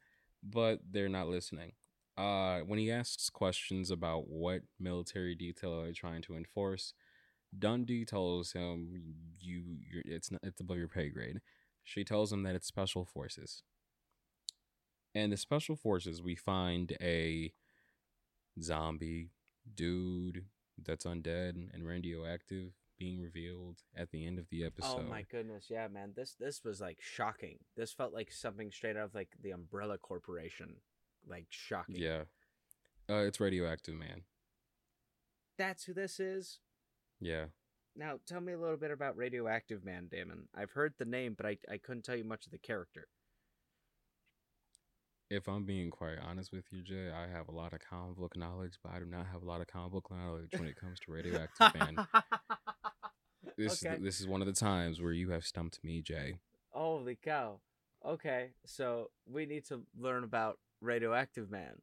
but 0.42 0.80
they're 0.90 1.08
not 1.08 1.30
listening. 1.30 1.74
Uh, 2.18 2.62
when 2.62 2.80
he 2.80 2.92
asks 2.92 3.30
questions 3.30 3.92
about 3.92 4.28
what 4.28 4.64
military 4.80 5.36
detail 5.36 5.84
they're 5.84 5.94
trying 5.94 6.24
to 6.24 6.36
enforce, 6.36 6.96
Dondi 7.58 8.06
tells 8.06 8.52
him 8.52 9.16
you 9.40 9.64
you're, 9.92 10.04
it's 10.06 10.32
not 10.32 10.42
it's 10.44 10.62
above 10.62 10.78
your 10.78 10.88
pay 10.88 11.10
grade. 11.10 11.42
She 11.84 12.04
tells 12.04 12.32
him 12.32 12.44
that 12.44 12.56
it's 12.56 12.68
special 12.68 13.06
forces. 13.06 13.64
And 15.16 15.32
the 15.32 15.38
special 15.38 15.76
forces, 15.76 16.22
we 16.22 16.36
find 16.36 16.96
a 17.02 17.52
zombie 18.62 19.32
dude 19.76 20.46
that's 20.86 21.06
undead 21.06 21.74
and 21.74 21.86
radioactive 21.86 22.74
being 23.00 23.20
revealed 23.20 23.78
at 23.96 24.12
the 24.12 24.28
end 24.28 24.38
of 24.38 24.50
the 24.50 24.64
episode. 24.64 25.06
Oh 25.08 25.10
my 25.10 25.24
goodness, 25.32 25.66
yeah, 25.70 25.88
man. 25.88 26.12
This 26.16 26.36
this 26.40 26.64
was 26.64 26.80
like 26.80 27.00
shocking. 27.02 27.58
This 27.76 27.92
felt 27.92 28.14
like 28.14 28.32
something 28.32 28.72
straight 28.72 28.98
out 28.98 29.06
of 29.06 29.16
like 29.16 29.30
the 29.42 29.52
Umbrella 29.52 29.98
Corporation. 29.98 30.76
Like 31.28 31.48
shocking. 31.50 31.96
Yeah. 31.96 32.24
Uh, 33.10 33.24
it's 33.24 33.40
radioactive, 33.40 33.96
man. 33.96 34.22
That's 35.58 35.86
who 35.86 35.94
this 35.94 36.20
is. 36.20 36.60
Yeah. 37.20 37.46
Now, 37.96 38.20
tell 38.26 38.40
me 38.42 38.54
a 38.54 38.60
little 38.60 38.78
bit 38.78 38.92
about 38.92 39.18
Radioactive 39.18 39.84
Man, 39.84 40.08
Damon. 40.10 40.48
I've 40.56 40.72
heard 40.72 40.94
the 40.98 41.06
name, 41.06 41.34
but 41.36 41.46
I, 41.46 41.58
I 41.70 41.78
couldn't 41.78 42.04
tell 42.04 42.16
you 42.16 42.24
much 42.24 42.46
of 42.46 42.52
the 42.52 42.58
character. 42.58 43.08
If 45.30 45.48
I'm 45.48 45.66
being 45.66 45.92
quite 45.92 46.18
honest 46.18 46.52
with 46.52 46.66
you, 46.72 46.82
Jay, 46.82 47.12
I 47.12 47.28
have 47.28 47.50
a 47.50 47.52
lot 47.52 47.74
of 47.74 47.80
comic 47.88 48.18
book 48.18 48.36
knowledge, 48.36 48.80
but 48.84 48.94
I 48.94 49.00
do 49.00 49.06
not 49.06 49.28
have 49.32 49.44
a 49.44 49.46
lot 49.46 49.62
of 49.62 49.68
comic 49.68 49.92
book 49.92 50.08
knowledge 50.10 50.52
when 50.58 50.68
it 50.68 50.76
comes 50.76 51.00
to 51.02 51.12
radioactive 51.12 51.74
man. 51.76 51.98
This 53.58 53.84
Okay. 53.84 53.96
is 53.96 54.02
this 54.02 54.22
is 54.22 54.28
one 54.28 54.40
of 54.42 54.48
the 54.48 54.54
times 54.54 55.02
where 55.02 55.12
you 55.12 55.32
have 55.32 55.46
stumped 55.46 55.84
me, 55.84 56.02
Jay. 56.02 56.36
Holy 56.72 57.18
cow. 57.22 57.60
Okay, 58.06 58.52
so 58.66 59.12
we 59.30 59.46
need 59.46 59.66
to 59.66 59.82
learn 60.00 60.24
about 60.24 60.58
Radioactive 60.82 61.52
Man. 61.52 61.82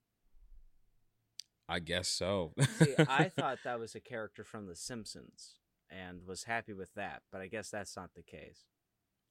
I 1.68 1.80
guess 1.80 2.08
so. 2.08 2.52
See, 2.78 2.94
I 3.08 3.28
thought 3.36 3.58
that 3.64 3.78
was 3.80 3.94
a 3.94 4.00
character 4.00 4.44
from 4.44 4.66
The 4.66 4.76
Simpsons 4.76 5.54
and 5.90 6.20
was 6.26 6.44
happy 6.44 6.72
with 6.72 6.94
that, 6.94 7.22
but 7.32 7.40
I 7.40 7.48
guess 7.48 7.70
that's 7.70 7.96
not 7.96 8.10
the 8.14 8.22
case. 8.22 8.64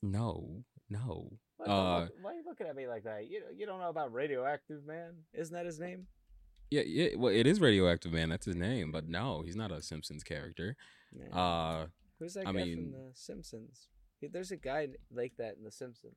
no, 0.02 0.64
no. 0.90 1.32
What, 1.58 1.70
Uh, 1.70 2.08
why 2.22 2.32
are 2.32 2.36
you 2.36 2.44
looking 2.46 2.68
at 2.68 2.76
me 2.76 2.88
like 2.88 3.04
that? 3.06 3.28
You 3.30 3.42
you 3.56 3.66
don't 3.66 3.80
know 3.80 3.90
about 3.90 4.12
Radioactive 4.14 4.86
Man? 4.86 5.14
Isn't 5.34 5.54
that 5.54 5.66
his 5.66 5.80
name? 5.80 6.08
Yeah, 6.70 6.82
yeah. 6.86 7.10
Well, 7.16 7.32
it 7.34 7.48
is 7.48 7.62
radioactive 7.62 8.12
man. 8.12 8.30
That's 8.30 8.46
his 8.46 8.56
name, 8.56 8.92
but 8.92 9.08
no, 9.08 9.42
he's 9.44 9.56
not 9.56 9.72
a 9.72 9.82
Simpsons 9.82 10.24
character. 10.24 10.76
Yeah. 11.18 11.34
Uh, 11.40 11.86
Who's 12.20 12.34
that 12.34 12.48
I 12.48 12.52
guy 12.52 12.66
mean- 12.66 12.76
from 12.76 12.92
The 12.92 13.12
Simpsons? 13.14 13.88
There's 14.22 14.52
a 14.52 14.58
guy 14.58 14.88
like 15.14 15.34
that 15.38 15.56
in 15.58 15.64
The 15.64 15.72
Simpsons. 15.72 16.16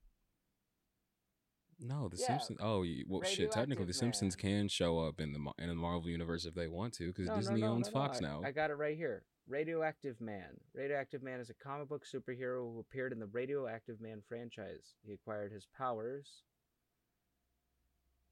No, 1.78 2.08
the 2.08 2.16
Yeah, 2.16 2.26
Simpsons. 2.26 2.58
Oh, 2.62 2.82
you- 2.82 3.04
well, 3.08 3.22
shit. 3.22 3.50
Technically, 3.52 3.84
the 3.86 3.92
Simpsons 3.92 4.36
Man. 4.36 4.52
can 4.60 4.68
show 4.68 4.98
up 5.00 5.20
in 5.20 5.32
the 5.32 5.52
in 5.58 5.68
the 5.68 5.74
Marvel 5.74 6.08
universe 6.10 6.44
if 6.46 6.54
they 6.54 6.68
want 6.68 6.94
to, 6.94 7.08
because 7.08 7.28
No, 7.28 7.36
Disney 7.36 7.60
no, 7.60 7.68
owns 7.72 7.86
no, 7.88 7.92
no, 8.00 8.06
Fox 8.06 8.18
I- 8.18 8.20
now. 8.20 8.42
I 8.44 8.52
got 8.52 8.70
it 8.70 8.74
right 8.74 8.96
here. 8.96 9.24
Radioactive 9.46 10.20
Man. 10.20 10.60
Radioactive 10.74 11.22
Man 11.22 11.40
is 11.40 11.48
a 11.50 11.54
comic 11.54 11.88
book 11.88 12.04
superhero 12.04 12.70
who 12.72 12.80
appeared 12.80 13.12
in 13.12 13.18
the 13.18 13.26
Radioactive 13.26 14.00
Man 14.00 14.20
franchise. 14.20 14.96
He 15.02 15.12
acquired 15.14 15.52
his 15.52 15.66
powers 15.66 16.42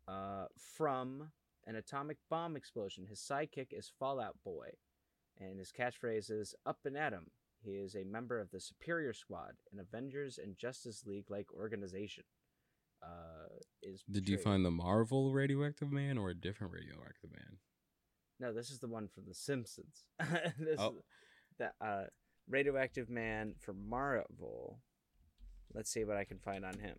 Uh, 0.09 0.47
from 0.57 1.33
an 1.67 1.75
atomic 1.75 2.19
bomb 2.29 2.55
explosion, 2.57 3.07
his 3.07 3.19
sidekick 3.21 3.73
is 3.73 3.89
Fallout 3.99 4.37
Boy, 4.45 4.71
and 5.37 5.59
his 5.59 5.73
catchphrase 5.73 6.31
is 6.31 6.55
"Up 6.65 6.85
and 6.87 6.97
at 6.97 7.13
'em." 7.13 7.33
He 7.59 7.77
is 7.77 7.97
a 7.97 8.05
member 8.05 8.39
of 8.39 8.51
the 8.53 8.61
Superior 8.61 9.13
Squad, 9.13 9.57
an 9.73 9.81
Avengers 9.81 10.39
and 10.39 10.57
Justice 10.57 11.05
League 11.07 11.29
like 11.29 11.53
organization. 11.53 12.25
Uh, 13.07 13.49
is 13.83 14.03
Did 14.11 14.29
you 14.29 14.39
find 14.39 14.65
the 14.65 14.71
Marvel 14.71 15.33
Radioactive 15.33 15.93
Man 15.93 16.19
or 16.19 16.31
a 16.31 16.35
different 16.35 16.73
Radioactive 16.73 17.31
Man? 17.31 17.59
No, 18.41 18.53
this 18.53 18.71
is 18.71 18.81
the 18.81 18.89
one 18.89 19.09
from 19.09 19.25
The 19.27 19.35
Simpsons. 19.35 20.05
this 20.59 20.79
Oh. 20.79 20.97
is 20.97 21.03
the 21.59 21.71
uh, 21.87 22.05
radioactive 22.49 23.09
man 23.09 23.55
for 23.61 23.73
Marvel. 23.73 24.81
Let's 25.73 25.91
see 25.91 26.05
what 26.05 26.17
I 26.17 26.25
can 26.25 26.39
find 26.39 26.65
on 26.65 26.79
him. 26.79 26.97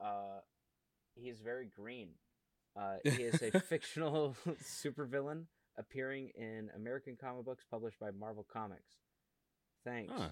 Uh, 0.00 0.40
he's 1.14 1.40
very 1.40 1.66
green. 1.66 2.10
Uh, 2.78 2.96
he 3.04 3.22
is 3.22 3.40
a 3.42 3.58
fictional 3.60 4.36
supervillain 4.62 5.44
appearing 5.78 6.30
in 6.36 6.70
American 6.76 7.16
comic 7.20 7.44
books 7.44 7.64
published 7.70 7.98
by 7.98 8.10
Marvel 8.10 8.46
Comics. 8.52 8.96
Thanks. 9.84 10.12
Huh. 10.16 10.28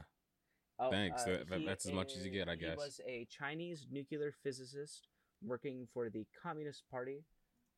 Oh, 0.79 0.91
Thanks. 0.91 1.25
That- 1.25 1.49
that- 1.49 1.61
he 1.61 1.67
that's 1.67 1.87
as 1.87 1.93
much 1.93 2.17
as 2.17 2.25
you 2.25 2.31
get, 2.33 2.49
I 2.49 2.57
guess. 2.57 2.71
He 2.71 2.77
was 2.77 3.01
a 3.07 3.25
Chinese 3.27 3.87
nuclear 3.91 4.33
physicist 4.33 5.09
working 5.43 5.87
for 5.93 6.11
the 6.11 6.27
Communist 6.43 6.89
Party 6.91 7.25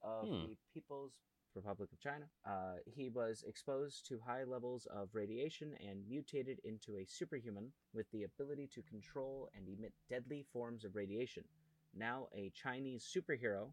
of 0.02 0.26
Hmm. 0.28 0.46
the 0.46 0.56
People's 0.72 1.20
Republic 1.54 1.90
of 1.92 1.98
China. 1.98 2.30
Uh, 2.44 2.76
he 2.86 3.08
was 3.08 3.42
exposed 3.44 4.06
to 4.06 4.18
high 4.20 4.44
levels 4.44 4.86
of 4.86 5.14
radiation 5.14 5.74
and 5.76 6.06
mutated 6.06 6.58
into 6.64 6.96
a 6.98 7.04
superhuman 7.06 7.72
with 7.92 8.10
the 8.10 8.24
ability 8.24 8.66
to 8.68 8.82
control 8.82 9.50
and 9.54 9.66
emit 9.68 9.94
deadly 10.08 10.42
forms 10.44 10.84
of 10.84 10.94
radiation. 10.94 11.48
Now 11.94 12.28
a 12.32 12.50
Chinese 12.50 13.04
superhero, 13.06 13.72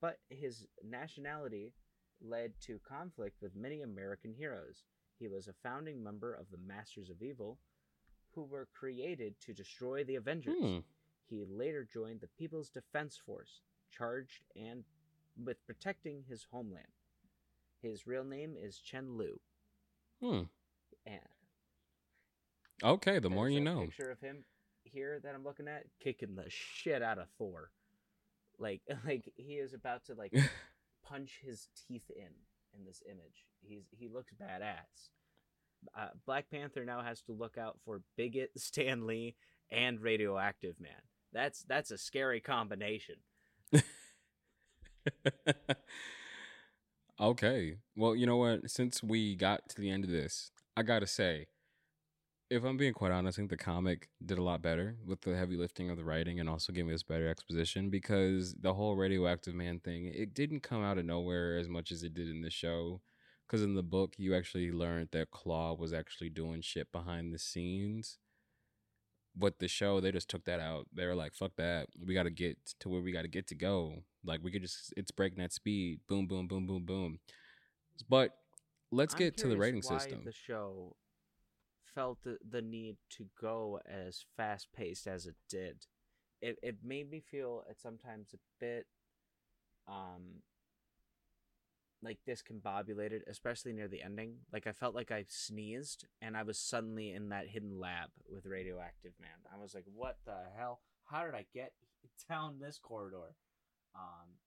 but 0.00 0.18
his 0.30 0.66
nationality 0.82 1.74
led 2.22 2.52
to 2.62 2.80
conflict 2.88 3.36
with 3.40 3.54
many 3.56 3.82
American 3.82 4.32
heroes. 4.32 4.84
He 5.18 5.28
was 5.28 5.48
a 5.48 5.52
founding 5.62 6.02
member 6.02 6.34
of 6.34 6.46
the 6.50 6.58
Masters 6.58 7.10
of 7.10 7.22
Evil, 7.22 7.58
who 8.34 8.44
were 8.44 8.68
created 8.78 9.34
to 9.40 9.52
destroy 9.52 10.04
the 10.04 10.16
Avengers. 10.16 10.54
Hmm. 10.60 10.78
He 11.28 11.44
later 11.48 11.86
joined 11.90 12.20
the 12.20 12.28
People's 12.38 12.70
Defense 12.70 13.18
Force, 13.24 13.60
charged 13.90 14.42
and 14.56 14.84
with 15.44 15.64
protecting 15.66 16.24
his 16.28 16.46
homeland. 16.50 16.86
His 17.82 18.06
real 18.06 18.24
name 18.24 18.54
is 18.60 18.78
Chen 18.78 19.16
Lu. 19.16 19.38
Hmm. 20.20 20.42
And 21.06 21.20
Okay, 22.82 23.18
the 23.18 23.30
more 23.30 23.48
you 23.48 23.58
a 23.58 23.64
know. 23.64 23.80
Picture 23.82 24.10
of 24.10 24.20
him 24.20 24.44
here 24.84 25.20
that 25.22 25.34
I'm 25.34 25.44
looking 25.44 25.68
at, 25.68 25.84
kicking 26.00 26.36
the 26.36 26.48
shit 26.48 27.02
out 27.02 27.18
of 27.18 27.26
Thor. 27.36 27.70
Like, 28.58 28.82
like 29.06 29.32
he 29.36 29.54
is 29.54 29.74
about 29.74 30.04
to 30.06 30.14
like 30.14 30.32
punch 31.08 31.40
his 31.44 31.68
teeth 31.86 32.10
in 32.14 32.32
in 32.78 32.84
this 32.84 33.02
image. 33.06 33.46
He's 33.60 33.84
he 33.90 34.08
looks 34.08 34.32
badass. 34.40 35.10
Uh, 35.96 36.08
Black 36.26 36.50
Panther 36.50 36.84
now 36.84 37.02
has 37.02 37.22
to 37.22 37.32
look 37.32 37.56
out 37.56 37.78
for 37.84 38.02
bigot 38.16 38.50
Stan 38.56 39.06
Lee 39.06 39.36
and 39.70 40.00
Radioactive 40.00 40.80
Man. 40.80 40.90
That's 41.32 41.62
that's 41.62 41.90
a 41.90 41.98
scary 41.98 42.40
combination. 42.40 43.16
okay. 47.20 47.76
Well, 47.96 48.16
you 48.16 48.26
know 48.26 48.36
what? 48.36 48.70
Since 48.70 49.02
we 49.02 49.34
got 49.34 49.68
to 49.70 49.80
the 49.80 49.90
end 49.90 50.04
of 50.04 50.10
this, 50.10 50.50
I 50.76 50.82
gotta 50.82 51.06
say, 51.06 51.46
if 52.50 52.64
I'm 52.64 52.76
being 52.76 52.94
quite 52.94 53.12
honest, 53.12 53.38
I 53.38 53.40
think 53.40 53.50
the 53.50 53.56
comic 53.56 54.08
did 54.24 54.38
a 54.38 54.42
lot 54.42 54.62
better 54.62 54.96
with 55.06 55.20
the 55.20 55.36
heavy 55.36 55.56
lifting 55.56 55.90
of 55.90 55.96
the 55.96 56.04
writing 56.04 56.40
and 56.40 56.48
also 56.48 56.72
giving 56.72 56.92
us 56.94 57.02
better 57.02 57.28
exposition 57.28 57.90
because 57.90 58.54
the 58.54 58.74
whole 58.74 58.96
radioactive 58.96 59.54
man 59.54 59.80
thing, 59.80 60.06
it 60.06 60.32
didn't 60.32 60.62
come 60.62 60.82
out 60.82 60.98
of 60.98 61.04
nowhere 61.04 61.58
as 61.58 61.68
much 61.68 61.92
as 61.92 62.02
it 62.02 62.14
did 62.14 62.28
in 62.28 62.40
the 62.40 62.50
show. 62.50 63.00
Because 63.46 63.62
in 63.62 63.74
the 63.74 63.82
book, 63.82 64.14
you 64.18 64.34
actually 64.34 64.70
learned 64.70 65.08
that 65.12 65.30
Claw 65.30 65.74
was 65.74 65.92
actually 65.92 66.28
doing 66.28 66.60
shit 66.60 66.92
behind 66.92 67.32
the 67.32 67.38
scenes. 67.38 68.18
But 69.36 69.58
the 69.58 69.68
show, 69.68 70.00
they 70.00 70.12
just 70.12 70.28
took 70.28 70.44
that 70.44 70.60
out. 70.60 70.86
They 70.92 71.06
were 71.06 71.14
like, 71.14 71.34
fuck 71.34 71.52
that. 71.56 71.88
We 72.04 72.12
got 72.12 72.24
to 72.24 72.30
get 72.30 72.58
to 72.80 72.88
where 72.88 73.00
we 73.00 73.12
got 73.12 73.22
to 73.22 73.28
get 73.28 73.46
to 73.48 73.54
go. 73.54 74.02
Like, 74.24 74.40
we 74.42 74.50
could 74.50 74.62
just, 74.62 74.92
it's 74.96 75.10
breakneck 75.10 75.52
speed. 75.52 76.00
Boom, 76.08 76.26
boom, 76.26 76.46
boom, 76.46 76.66
boom, 76.66 76.84
boom. 76.84 77.20
But 78.08 78.36
let's 78.90 79.14
I'm 79.14 79.18
get 79.18 79.36
to 79.38 79.48
the 79.48 79.56
rating 79.56 79.82
why 79.86 79.98
system. 79.98 80.22
The 80.24 80.32
show 80.32 80.96
felt 81.98 82.22
the, 82.22 82.38
the 82.48 82.62
need 82.62 82.96
to 83.10 83.26
go 83.40 83.80
as 83.84 84.24
fast 84.36 84.68
paced 84.72 85.08
as 85.08 85.26
it 85.26 85.34
did. 85.48 85.86
It 86.40 86.56
it 86.62 86.76
made 86.84 87.10
me 87.10 87.20
feel 87.20 87.64
at 87.68 87.80
sometimes 87.80 88.32
a 88.32 88.38
bit 88.60 88.86
um 89.88 90.42
like 92.00 92.18
discombobulated, 92.28 93.22
especially 93.26 93.72
near 93.72 93.88
the 93.88 94.02
ending. 94.02 94.36
Like 94.52 94.68
I 94.68 94.72
felt 94.72 94.94
like 94.94 95.10
I 95.10 95.24
sneezed 95.28 96.06
and 96.22 96.36
I 96.36 96.44
was 96.44 96.56
suddenly 96.56 97.10
in 97.10 97.30
that 97.30 97.48
hidden 97.48 97.80
lab 97.80 98.10
with 98.32 98.46
radioactive 98.46 99.14
man. 99.20 99.30
I 99.52 99.60
was 99.60 99.74
like, 99.74 99.86
what 99.92 100.18
the 100.24 100.36
hell? 100.56 100.78
How 101.10 101.24
did 101.24 101.34
I 101.34 101.46
get 101.52 101.72
down 102.28 102.60
this 102.60 102.78
corridor? 102.78 103.34
Um 103.96 104.38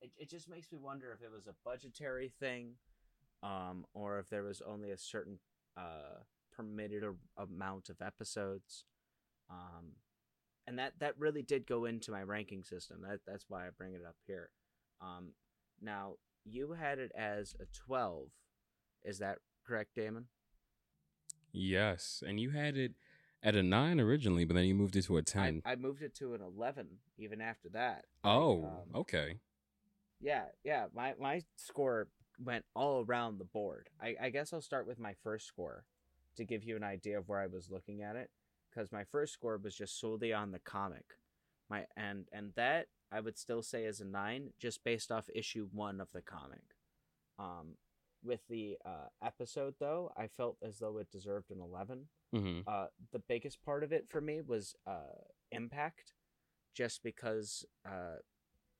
it, 0.00 0.12
it 0.16 0.30
just 0.30 0.48
makes 0.48 0.72
me 0.72 0.78
wonder 0.78 1.12
if 1.12 1.22
it 1.22 1.30
was 1.30 1.46
a 1.46 1.54
budgetary 1.62 2.32
thing 2.40 2.76
um, 3.42 3.84
or 3.92 4.18
if 4.18 4.28
there 4.30 4.42
was 4.42 4.62
only 4.66 4.90
a 4.90 4.98
certain 4.98 5.38
uh, 5.76 6.20
permitted 6.56 7.02
a- 7.04 7.42
amount 7.42 7.88
of 7.88 8.00
episodes. 8.00 8.84
Um, 9.50 9.92
and 10.66 10.78
that, 10.78 10.94
that 10.98 11.18
really 11.18 11.42
did 11.42 11.66
go 11.66 11.84
into 11.84 12.10
my 12.10 12.22
ranking 12.22 12.64
system. 12.64 13.02
That 13.02 13.20
that's 13.26 13.44
why 13.48 13.66
I 13.66 13.70
bring 13.76 13.94
it 13.94 14.02
up 14.06 14.16
here. 14.26 14.50
Um, 15.00 15.32
now 15.80 16.14
you 16.44 16.72
had 16.72 16.98
it 16.98 17.12
as 17.16 17.54
a 17.60 17.64
twelve, 17.72 18.28
is 19.04 19.18
that 19.18 19.38
correct, 19.66 19.94
Damon? 19.94 20.26
yes. 21.52 22.22
And 22.26 22.38
you 22.40 22.50
had 22.50 22.76
it 22.76 22.92
at 23.42 23.54
a 23.54 23.62
nine 23.62 24.00
originally, 24.00 24.44
but 24.44 24.54
then 24.54 24.64
you 24.64 24.74
moved 24.74 24.96
it 24.96 25.04
to 25.04 25.16
a 25.16 25.22
10. 25.22 25.62
I, 25.64 25.72
I 25.72 25.76
moved 25.76 26.02
it 26.02 26.14
to 26.16 26.34
an 26.34 26.40
eleven 26.42 26.86
even 27.18 27.40
after 27.40 27.68
that. 27.70 28.04
oh, 28.24 28.64
um, 28.64 29.00
okay. 29.00 29.38
Yeah, 30.20 30.44
yeah. 30.64 30.86
My 30.94 31.14
my 31.20 31.42
score 31.56 32.08
went 32.42 32.64
all 32.74 33.04
around 33.06 33.38
the 33.38 33.44
board. 33.44 33.88
I, 34.00 34.14
I 34.20 34.30
guess 34.30 34.52
I'll 34.52 34.60
start 34.60 34.86
with 34.86 34.98
my 34.98 35.14
first 35.22 35.46
score 35.46 35.84
to 36.36 36.44
give 36.44 36.64
you 36.64 36.76
an 36.76 36.84
idea 36.84 37.18
of 37.18 37.28
where 37.28 37.40
I 37.40 37.46
was 37.46 37.70
looking 37.70 38.02
at 38.02 38.16
it. 38.16 38.30
Because 38.70 38.92
my 38.92 39.04
first 39.04 39.32
score 39.32 39.58
was 39.58 39.74
just 39.74 39.98
solely 40.00 40.32
on 40.32 40.52
the 40.52 40.58
comic. 40.58 41.04
My 41.70 41.86
and 41.96 42.26
and 42.32 42.52
that 42.56 42.86
I 43.10 43.20
would 43.20 43.38
still 43.38 43.62
say 43.62 43.84
is 43.84 44.00
a 44.00 44.04
nine, 44.04 44.50
just 44.58 44.84
based 44.84 45.10
off 45.10 45.28
issue 45.34 45.68
one 45.72 46.00
of 46.00 46.08
the 46.12 46.22
comic. 46.22 46.62
Um 47.38 47.76
with 48.24 48.40
the 48.48 48.76
uh, 48.84 49.08
episode 49.24 49.74
though, 49.78 50.10
I 50.16 50.26
felt 50.26 50.56
as 50.62 50.78
though 50.78 50.98
it 50.98 51.10
deserved 51.10 51.50
an 51.50 51.60
eleven 51.60 52.06
hmm 52.32 52.60
uh, 52.66 52.86
the 53.12 53.20
biggest 53.28 53.62
part 53.62 53.84
of 53.84 53.92
it 53.92 54.08
for 54.08 54.20
me 54.20 54.40
was 54.40 54.74
uh, 54.86 55.22
impact, 55.52 56.12
just 56.74 57.02
because 57.02 57.64
uh, 57.86 58.16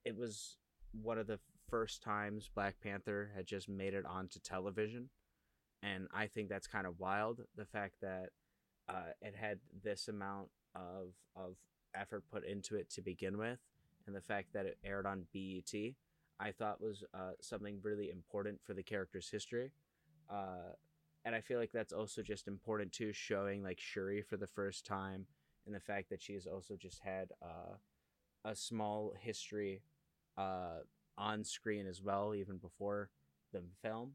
it 0.05 0.17
was 0.17 0.57
one 1.03 1.19
of 1.19 1.27
the 1.27 1.39
first 1.69 2.03
times 2.03 2.51
Black 2.55 2.77
Panther 2.83 3.31
had 3.35 3.47
just 3.47 3.69
made 3.69 3.95
it 3.95 4.05
onto 4.05 4.41
television, 4.41 5.09
and 5.83 6.09
I 6.13 6.27
think 6.27 6.49
that's 6.49 6.67
kind 6.67 6.87
of 6.87 6.99
wild. 6.99 7.41
The 7.57 7.65
fact 7.65 7.97
that 8.03 8.31
uh, 8.89 9.13
it 9.21 9.35
had 9.35 9.59
this 9.83 10.09
amount 10.09 10.49
of 10.75 11.13
of 11.35 11.57
effort 11.95 12.25
put 12.31 12.45
into 12.45 12.77
it 12.77 12.91
to 12.91 13.03
begin 13.03 13.39
with, 13.39 13.59
and 14.07 14.15
the 14.15 14.21
fact 14.21 14.53
that 14.53 14.67
it 14.67 14.79
aired 14.85 15.07
on 15.07 15.27
BET, 15.33 15.73
I 16.39 16.53
thought 16.53 16.81
was 16.81 17.05
uh, 17.15 17.33
something 17.41 17.79
really 17.83 18.11
important 18.11 18.61
for 18.65 18.75
the 18.75 18.83
character's 18.83 19.29
history. 19.31 19.73
Uh, 20.31 20.73
and 21.25 21.35
I 21.35 21.41
feel 21.41 21.59
like 21.59 21.73
that's 21.73 21.93
also 21.93 22.23
just 22.23 22.47
important 22.47 22.93
too, 22.93 23.13
showing 23.13 23.63
like 23.63 23.81
Shuri 23.81 24.23
for 24.23 24.37
the 24.37 24.47
first 24.47 24.87
time, 24.87 25.27
and 25.67 25.75
the 25.75 25.81
fact 25.81 26.11
that 26.11 26.23
she 26.23 26.35
has 26.35 26.47
also 26.47 26.77
just 26.77 27.01
had 27.01 27.33
uh, 27.43 27.77
a 28.45 28.55
small 28.55 29.13
history 29.19 29.83
uh, 30.39 30.79
on 31.19 31.45
screen 31.45 31.87
as 31.87 32.03
well, 32.03 32.35
even 32.35 32.59
before 32.59 33.11
the 33.53 33.63
film. 33.83 34.13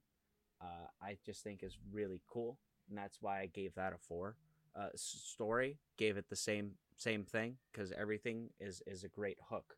Uh, 0.61 0.87
I 1.01 1.17
just 1.25 1.43
think 1.43 1.63
is 1.63 1.77
really 1.91 2.21
cool, 2.27 2.57
and 2.89 2.97
that's 2.97 3.21
why 3.21 3.41
I 3.41 3.47
gave 3.47 3.73
that 3.75 3.93
a 3.93 3.97
four. 3.97 4.35
Uh, 4.75 4.87
story 4.95 5.77
gave 5.97 6.17
it 6.17 6.29
the 6.29 6.35
same 6.35 6.71
same 6.97 7.25
thing 7.25 7.57
because 7.71 7.91
everything 7.91 8.49
is 8.59 8.81
is 8.85 9.03
a 9.03 9.09
great 9.09 9.37
hook. 9.49 9.75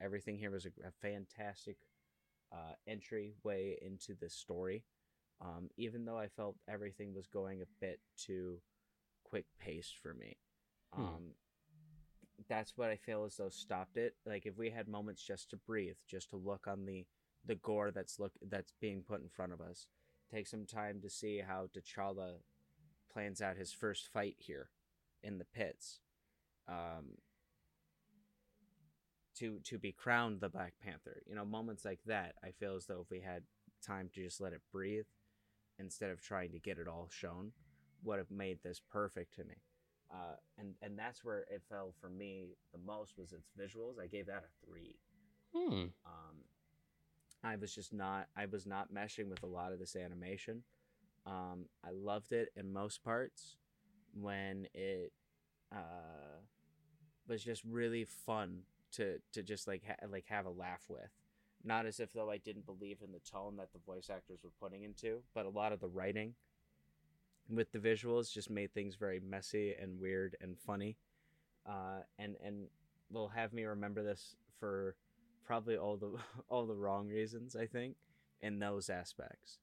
Everything 0.00 0.38
here 0.38 0.50
was 0.50 0.66
a, 0.66 0.70
a 0.86 0.92
fantastic 1.00 1.76
uh, 2.52 2.74
entry 2.86 3.34
way 3.44 3.78
into 3.82 4.14
the 4.20 4.28
story 4.28 4.84
um, 5.42 5.68
even 5.76 6.04
though 6.04 6.18
I 6.18 6.28
felt 6.28 6.56
everything 6.68 7.14
was 7.14 7.26
going 7.26 7.62
a 7.62 7.66
bit 7.80 8.00
too 8.16 8.60
quick 9.24 9.46
paced 9.58 9.98
for 9.98 10.14
me. 10.14 10.36
Hmm. 10.94 11.02
Um, 11.02 11.22
that's 12.48 12.76
what 12.76 12.90
I 12.90 12.96
feel 12.96 13.24
as 13.24 13.36
though 13.36 13.48
stopped 13.48 13.96
it. 13.96 14.14
Like 14.24 14.46
if 14.46 14.56
we 14.56 14.70
had 14.70 14.88
moments 14.88 15.22
just 15.22 15.50
to 15.50 15.56
breathe, 15.56 15.96
just 16.08 16.30
to 16.30 16.36
look 16.36 16.66
on 16.66 16.84
the 16.86 17.04
the 17.44 17.56
gore 17.56 17.90
that's 17.90 18.20
look 18.20 18.32
that's 18.48 18.72
being 18.80 19.02
put 19.02 19.20
in 19.20 19.28
front 19.28 19.52
of 19.52 19.60
us, 19.60 19.88
take 20.32 20.46
some 20.46 20.66
time 20.66 21.00
to 21.02 21.10
see 21.10 21.42
how 21.46 21.68
T'Challa 21.74 22.36
plans 23.12 23.42
out 23.42 23.56
his 23.56 23.72
first 23.72 24.08
fight 24.12 24.36
here 24.38 24.70
in 25.22 25.38
the 25.38 25.44
pits 25.44 26.00
um, 26.68 27.18
to 29.36 29.60
to 29.64 29.78
be 29.78 29.92
crowned 29.92 30.40
the 30.40 30.48
Black 30.48 30.74
Panther. 30.82 31.22
You 31.26 31.34
know, 31.34 31.44
moments 31.44 31.84
like 31.84 32.00
that, 32.06 32.34
I 32.42 32.50
feel 32.50 32.76
as 32.76 32.86
though 32.86 33.02
if 33.02 33.10
we 33.10 33.20
had 33.20 33.42
time 33.84 34.10
to 34.14 34.22
just 34.22 34.40
let 34.40 34.52
it 34.52 34.62
breathe 34.72 35.06
instead 35.78 36.10
of 36.10 36.22
trying 36.22 36.52
to 36.52 36.58
get 36.58 36.78
it 36.78 36.88
all 36.88 37.08
shown, 37.10 37.52
would 38.04 38.18
have 38.18 38.30
made 38.30 38.58
this 38.62 38.80
perfect 38.90 39.34
to 39.34 39.44
me. 39.44 39.56
Uh, 40.12 40.36
and 40.58 40.74
and 40.82 40.98
that's 40.98 41.24
where 41.24 41.40
it 41.50 41.62
fell 41.68 41.94
for 42.00 42.10
me 42.10 42.56
the 42.72 42.78
most 42.78 43.16
was 43.16 43.32
its 43.32 43.50
visuals. 43.58 43.98
I 44.02 44.06
gave 44.06 44.26
that 44.26 44.44
a 44.44 44.66
three. 44.66 44.96
Hmm. 45.54 45.86
Um, 46.06 46.44
I 47.44 47.56
was 47.56 47.74
just 47.74 47.92
not 47.92 48.28
I 48.36 48.46
was 48.46 48.66
not 48.66 48.92
meshing 48.92 49.28
with 49.28 49.42
a 49.42 49.46
lot 49.46 49.72
of 49.72 49.78
this 49.78 49.96
animation. 49.96 50.62
Um, 51.26 51.66
I 51.84 51.90
loved 51.90 52.32
it 52.32 52.48
in 52.56 52.72
most 52.72 53.02
parts 53.02 53.56
when 54.12 54.66
it 54.74 55.12
uh, 55.72 56.40
was 57.28 57.42
just 57.42 57.62
really 57.64 58.04
fun 58.04 58.60
to 58.92 59.18
to 59.32 59.42
just 59.42 59.66
like 59.66 59.82
ha- 59.86 60.06
like 60.08 60.26
have 60.28 60.46
a 60.46 60.50
laugh 60.50 60.82
with. 60.88 61.10
Not 61.64 61.86
as 61.86 62.00
if 62.00 62.12
though 62.12 62.30
I 62.30 62.38
didn't 62.38 62.66
believe 62.66 62.98
in 63.02 63.12
the 63.12 63.20
tone 63.20 63.56
that 63.56 63.72
the 63.72 63.78
voice 63.78 64.10
actors 64.10 64.40
were 64.42 64.50
putting 64.60 64.82
into, 64.82 65.20
but 65.34 65.46
a 65.46 65.50
lot 65.50 65.72
of 65.72 65.80
the 65.80 65.88
writing 65.88 66.34
with 67.48 67.70
the 67.72 67.78
visuals 67.78 68.32
just 68.32 68.50
made 68.50 68.72
things 68.72 68.96
very 68.96 69.20
messy 69.20 69.74
and 69.80 70.00
weird 70.00 70.36
and 70.40 70.58
funny. 70.58 70.96
Uh, 71.66 72.00
and 72.18 72.36
and 72.44 72.66
will 73.10 73.28
have 73.28 73.52
me 73.52 73.64
remember 73.64 74.02
this 74.02 74.36
for 74.58 74.96
probably 75.44 75.76
all 75.76 75.96
the 75.96 76.12
all 76.48 76.66
the 76.66 76.74
wrong 76.74 77.08
reasons 77.08 77.56
I 77.56 77.66
think 77.66 77.96
in 78.40 78.58
those 78.58 78.90
aspects. 78.90 79.58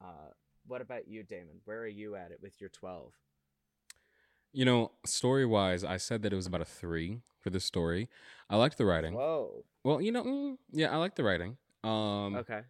Uh, 0.00 0.30
what 0.66 0.80
about 0.80 1.08
you, 1.08 1.22
Damon? 1.22 1.60
Where 1.64 1.80
are 1.80 1.86
you 1.88 2.14
at 2.16 2.30
it 2.30 2.38
with 2.42 2.60
your 2.60 2.70
twelve? 2.70 3.12
You 4.52 4.64
know, 4.66 4.92
story 5.06 5.46
wise, 5.46 5.82
I 5.82 5.96
said 5.96 6.22
that 6.22 6.32
it 6.32 6.36
was 6.36 6.46
about 6.46 6.60
a 6.60 6.66
three 6.66 7.20
for 7.40 7.50
the 7.50 7.60
story. 7.60 8.08
I 8.50 8.56
liked 8.56 8.76
the 8.76 8.84
writing. 8.84 9.14
Whoa. 9.14 9.64
Well, 9.82 10.00
you 10.00 10.12
know, 10.12 10.22
mm, 10.22 10.56
yeah, 10.70 10.92
I 10.92 10.96
liked 10.96 11.16
the 11.16 11.24
writing. 11.24 11.56
Um, 11.82 12.36
Okay. 12.36 12.60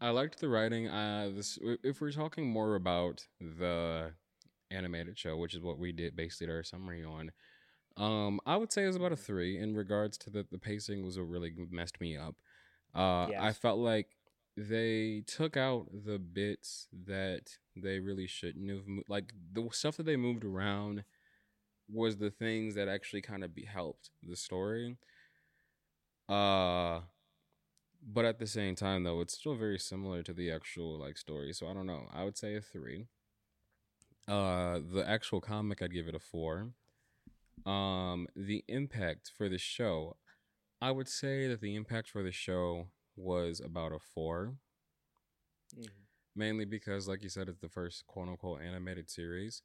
I 0.00 0.10
liked 0.10 0.40
the 0.40 0.48
writing. 0.48 0.88
Uh, 0.88 1.30
this 1.34 1.58
if 1.82 2.00
we're 2.00 2.10
talking 2.12 2.48
more 2.48 2.74
about 2.74 3.26
the 3.40 4.12
animated 4.70 5.18
show, 5.18 5.36
which 5.36 5.54
is 5.54 5.60
what 5.60 5.78
we 5.78 5.92
did 5.92 6.16
basically 6.16 6.52
our 6.52 6.62
summary 6.62 7.04
on. 7.04 7.30
Um, 7.96 8.40
I 8.44 8.56
would 8.56 8.72
say 8.72 8.84
it 8.84 8.88
was 8.88 8.96
about 8.96 9.12
a 9.12 9.16
three 9.16 9.58
in 9.58 9.74
regards 9.74 10.18
to 10.18 10.30
the 10.30 10.46
the 10.50 10.58
pacing 10.58 11.04
was 11.04 11.18
what 11.18 11.28
really 11.28 11.52
messed 11.70 12.00
me 12.00 12.16
up. 12.16 12.36
Uh, 12.94 13.30
I 13.38 13.52
felt 13.52 13.78
like 13.78 14.08
they 14.56 15.22
took 15.26 15.56
out 15.56 15.88
the 16.04 16.18
bits 16.18 16.88
that 17.06 17.58
they 17.74 18.00
really 18.00 18.26
shouldn't 18.26 18.70
have. 18.70 18.86
mo- 18.86 19.02
Like 19.08 19.32
the 19.52 19.68
stuff 19.72 19.96
that 19.98 20.04
they 20.06 20.16
moved 20.16 20.44
around 20.44 21.04
was 21.90 22.16
the 22.18 22.30
things 22.30 22.74
that 22.74 22.88
actually 22.88 23.22
kind 23.22 23.44
of 23.44 23.54
be 23.54 23.64
helped 23.64 24.10
the 24.22 24.36
story. 24.36 24.96
Uh 26.28 27.00
but 28.02 28.24
at 28.24 28.38
the 28.38 28.46
same 28.46 28.74
time 28.74 29.02
though 29.02 29.20
it's 29.20 29.34
still 29.34 29.54
very 29.56 29.78
similar 29.78 30.22
to 30.22 30.32
the 30.32 30.50
actual 30.50 30.98
like 30.98 31.16
story 31.18 31.52
so 31.52 31.66
i 31.68 31.74
don't 31.74 31.86
know 31.86 32.08
i 32.12 32.24
would 32.24 32.36
say 32.36 32.54
a 32.54 32.60
three 32.60 33.06
uh 34.28 34.80
the 34.92 35.04
actual 35.06 35.40
comic 35.40 35.80
i'd 35.82 35.92
give 35.92 36.08
it 36.08 36.14
a 36.14 36.18
four 36.18 36.70
um 37.64 38.26
the 38.36 38.64
impact 38.68 39.30
for 39.36 39.48
the 39.48 39.58
show. 39.58 40.16
I 40.82 40.92
would 40.92 41.08
say 41.08 41.48
that 41.48 41.60
the 41.60 41.74
impact 41.76 42.10
for 42.10 42.22
the 42.22 42.32
show 42.32 42.88
was 43.16 43.60
about 43.60 43.92
a 43.92 43.98
four. 44.00 44.56
Mhm. 45.76 45.88
mainly 46.34 46.64
because 46.64 47.08
like 47.08 47.22
you 47.22 47.28
said 47.28 47.48
it's 47.48 47.60
the 47.60 47.68
first 47.68 48.06
quote-unquote 48.06 48.60
animated 48.62 49.10
series 49.10 49.62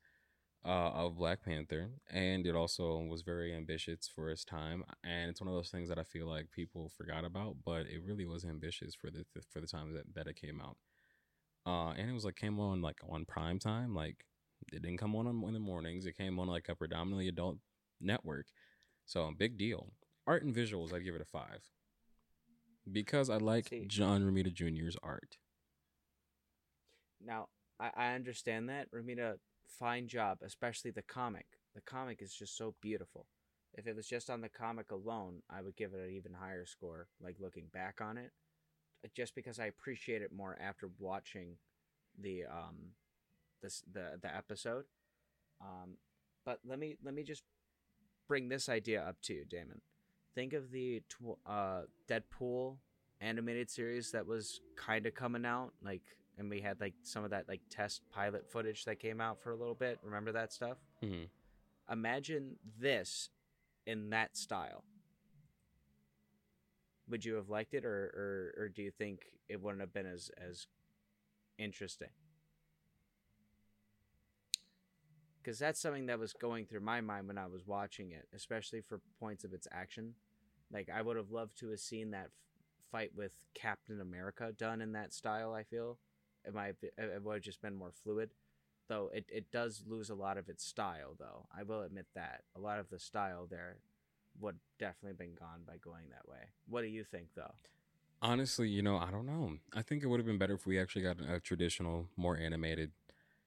uh, 0.66 0.92
of 0.92 1.18
black 1.18 1.44
panther 1.44 1.92
and 2.12 2.46
it 2.46 2.56
also 2.56 3.00
was 3.00 3.22
very 3.24 3.54
ambitious 3.56 4.08
for 4.14 4.30
its 4.30 4.44
time 4.46 4.84
and 5.04 5.30
it's 5.30 5.42
one 5.42 5.48
of 5.48 5.56
those 5.56 5.70
things 5.72 5.90
that 5.90 6.00
i 6.00 6.04
feel 6.04 6.28
like 6.28 6.52
people 6.52 6.90
forgot 6.98 7.26
about 7.26 7.56
but 7.66 7.88
it 7.88 8.02
really 8.06 8.26
was 8.26 8.46
ambitious 8.46 8.96
for 8.96 9.10
the 9.12 9.26
for 9.52 9.62
the 9.62 9.68
time 9.68 9.94
that, 9.94 10.06
that 10.16 10.28
it 10.28 10.36
came 10.36 10.62
out. 10.62 10.78
Uh 11.66 11.92
and 11.98 12.10
it 12.10 12.14
was 12.14 12.26
like 12.26 12.36
came 12.36 12.60
on 12.60 12.82
like 12.82 12.98
on 13.10 13.26
prime 13.26 13.60
time 13.60 13.96
like 13.96 14.26
it 14.74 14.82
didn't 14.82 14.98
come 15.00 15.16
on 15.16 15.28
in 15.28 15.54
the 15.54 15.60
mornings 15.60 16.06
it 16.06 16.18
came 16.18 16.40
on 16.40 16.48
like 16.48 16.70
a 16.70 16.76
predominantly 16.76 17.28
adult 17.28 17.58
network 18.02 18.48
so 19.06 19.32
big 19.38 19.58
deal 19.58 19.92
art 20.28 20.44
and 20.44 20.56
visuals 20.56 20.94
i'd 20.94 21.04
give 21.04 21.16
it 21.16 21.22
a 21.22 21.26
five 21.26 21.62
because 22.92 23.30
i 23.30 23.38
like 23.38 23.72
See. 23.72 23.86
john 23.88 24.22
romita 24.24 24.54
jr's 24.54 24.96
art 25.04 25.38
Now, 27.24 27.48
I, 27.80 27.92
I 27.96 28.14
understand 28.14 28.70
that. 28.70 28.92
Romita, 28.92 29.36
fine 29.68 30.08
job, 30.08 30.40
especially 30.44 30.92
the 30.92 31.02
comic. 31.04 31.46
The 31.76 31.82
comic 31.82 32.22
is 32.22 32.34
just 32.34 32.58
so 32.58 32.76
beautiful. 32.82 33.28
If 33.74 33.88
it 33.88 33.96
was 33.96 34.08
just 34.08 34.30
on 34.30 34.42
the 34.42 34.50
comic 34.50 34.92
alone, 34.92 35.42
I 35.50 35.62
would 35.62 35.76
give 35.76 35.94
it 35.94 36.00
an 36.00 36.12
even 36.14 36.34
higher 36.34 36.66
score, 36.66 37.08
like 37.22 37.38
looking 37.40 37.68
back 37.74 38.02
on 38.02 38.18
it. 38.18 38.32
uh, 39.06 39.10
Just 39.16 39.36
because 39.36 39.60
I 39.60 39.66
appreciate 39.66 40.22
it 40.22 40.32
more 40.34 40.58
after 40.62 40.90
watching 41.00 41.58
the 42.20 42.44
um 42.46 42.94
this 43.62 43.84
the 43.92 44.20
the 44.22 44.36
episode. 44.36 44.86
Um 45.62 45.98
but 46.46 46.60
let 46.66 46.80
me 46.80 46.98
let 47.04 47.14
me 47.14 47.24
just 47.24 47.44
bring 48.32 48.48
this 48.48 48.70
idea 48.70 49.04
up 49.04 49.22
to 49.24 49.34
you, 49.34 49.44
Damon. 49.44 49.82
Think 50.36 50.54
of 50.54 50.72
the 50.72 51.02
tw- 51.10 51.38
uh 51.46 51.82
Deadpool 52.08 52.78
animated 53.20 53.70
series 53.70 54.10
that 54.12 54.26
was 54.26 54.62
kind 54.78 55.06
of 55.06 55.14
coming 55.14 55.46
out 55.46 55.74
like 55.84 56.02
and 56.38 56.50
we 56.50 56.62
had 56.62 56.80
like 56.80 56.94
some 57.04 57.26
of 57.26 57.30
that 57.32 57.46
like 57.50 57.60
test 57.70 58.02
pilot 58.10 58.50
footage 58.50 58.86
that 58.86 59.00
came 59.00 59.20
out 59.20 59.38
for 59.44 59.52
a 59.52 59.56
little 59.56 59.76
bit 59.76 60.00
remember 60.02 60.32
that 60.32 60.52
stuff 60.54 60.78
Mhm. 61.04 61.28
imagine 61.92 62.56
this 62.80 63.30
in 63.86 64.10
that 64.12 64.36
style 64.38 64.84
would 67.10 67.24
you 67.26 67.36
have 67.36 67.50
liked 67.50 67.74
it 67.76 67.86
or 67.86 68.54
or, 68.58 68.64
or 68.64 68.70
do 68.70 68.82
you 68.82 68.92
think 68.92 69.26
it 69.50 69.62
wouldn't 69.62 69.82
have 69.82 69.94
been 69.94 70.08
as 70.08 70.32
as 70.38 70.66
interesting 71.60 72.10
because 75.44 75.60
that's 75.60 75.80
something 75.80 76.06
that 76.08 76.20
was 76.20 76.34
going 76.34 76.66
through 76.66 76.80
my 76.82 77.02
mind 77.02 77.28
when 77.28 77.38
i 77.38 77.48
was 77.48 77.66
watching 77.66 78.12
it 78.12 78.28
especially 78.36 78.82
for 78.82 79.00
points 79.20 79.44
of 79.44 79.54
its 79.54 79.68
action. 79.72 80.14
Like 80.72 80.90
i 80.94 81.02
would 81.02 81.18
have 81.18 81.32
loved 81.32 81.58
to 81.60 81.70
have 81.70 81.80
seen 81.80 82.12
that 82.12 82.26
f- 82.26 82.32
fight 82.92 83.12
with 83.16 83.34
captain 83.54 84.00
america 84.02 84.54
done 84.58 84.82
in 84.82 84.94
that 84.94 85.14
style 85.14 85.54
i 85.54 85.64
feel. 85.64 85.98
It 86.46 86.54
might 86.54 86.76
it 86.82 87.22
would 87.24 87.36
have 87.36 87.44
just 87.44 87.62
been 87.62 87.76
more 87.76 87.92
fluid. 88.04 88.32
Though 88.88 89.10
it, 89.14 89.26
it 89.30 89.52
does 89.52 89.84
lose 89.88 90.10
a 90.10 90.16
lot 90.16 90.38
of 90.38 90.50
its 90.50 90.66
style 90.66 91.16
though. 91.18 91.46
I 91.58 91.64
will 91.64 91.84
admit 91.84 92.08
that. 92.16 92.42
A 92.56 92.60
lot 92.60 92.80
of 92.80 92.90
the 92.90 93.00
style 93.00 93.48
there 93.50 93.78
would 94.40 94.58
definitely 94.80 95.14
been 95.24 95.36
gone 95.36 95.62
by 95.68 95.78
going 95.78 96.10
that 96.10 96.28
way. 96.28 96.50
What 96.68 96.82
do 96.82 96.88
you 96.88 97.04
think 97.04 97.28
though? 97.36 97.54
Honestly, 98.24 98.70
you 98.70 98.82
know, 98.82 98.98
I 98.98 99.10
don't 99.12 99.26
know. 99.26 99.58
I 99.74 99.82
think 99.82 100.04
it 100.04 100.08
would 100.08 100.20
have 100.20 100.28
been 100.28 100.38
better 100.38 100.54
if 100.54 100.66
we 100.66 100.80
actually 100.80 101.02
got 101.04 101.18
a 101.28 101.40
traditional, 101.40 102.08
more 102.16 102.38
animated 102.38 102.92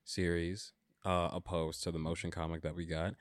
series, 0.04 0.72
uh, 1.04 1.30
opposed 1.32 1.82
to 1.84 1.90
the 1.90 1.98
motion 1.98 2.30
comic 2.30 2.62
that 2.62 2.74
we 2.74 2.86
got. 2.86 3.14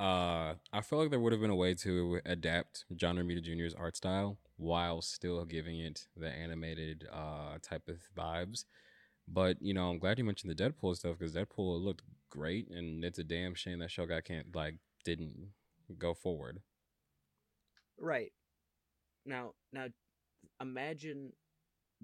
Uh, 0.00 0.54
I 0.72 0.80
feel 0.82 1.00
like 1.00 1.10
there 1.10 1.18
would 1.18 1.32
have 1.32 1.40
been 1.40 1.50
a 1.50 1.56
way 1.56 1.74
to 1.74 2.20
adapt 2.24 2.84
John 2.94 3.16
Romita 3.16 3.42
Jr.'s 3.42 3.74
art 3.74 3.96
style 3.96 4.38
while 4.56 5.02
still 5.02 5.44
giving 5.44 5.80
it 5.80 6.06
the 6.16 6.28
animated 6.28 7.08
uh, 7.12 7.58
type 7.62 7.88
of 7.88 7.98
vibes. 8.16 8.64
But 9.26 9.60
you 9.60 9.74
know, 9.74 9.90
I'm 9.90 9.98
glad 9.98 10.18
you 10.18 10.24
mentioned 10.24 10.56
the 10.56 10.62
Deadpool 10.62 10.96
stuff 10.96 11.18
because 11.18 11.34
Deadpool 11.34 11.82
looked 11.82 12.02
great, 12.30 12.68
and 12.70 13.04
it's 13.04 13.18
a 13.18 13.24
damn 13.24 13.54
shame 13.54 13.80
that 13.80 13.90
show 13.90 14.06
got 14.06 14.24
can't 14.24 14.54
like 14.54 14.76
didn't 15.04 15.48
go 15.98 16.14
forward. 16.14 16.60
Right. 17.98 18.32
Now, 19.26 19.52
now, 19.72 19.86
imagine 20.60 21.32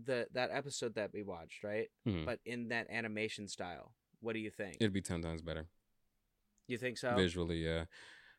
the 0.02 0.26
that 0.32 0.50
episode 0.52 0.94
that 0.96 1.12
we 1.12 1.22
watched, 1.22 1.62
right? 1.62 1.88
Mhm. 2.06 2.26
But 2.26 2.40
in 2.44 2.68
that 2.68 2.90
animation 2.90 3.46
style, 3.48 3.92
what 4.24 4.32
do 4.34 4.40
you 4.40 4.50
think? 4.50 4.76
It'd 4.80 4.92
be 4.92 5.00
ten 5.02 5.22
times 5.22 5.42
better. 5.42 5.66
you 6.66 6.78
think 6.78 6.98
so? 6.98 7.14
Visually, 7.14 7.64
yeah. 7.64 7.84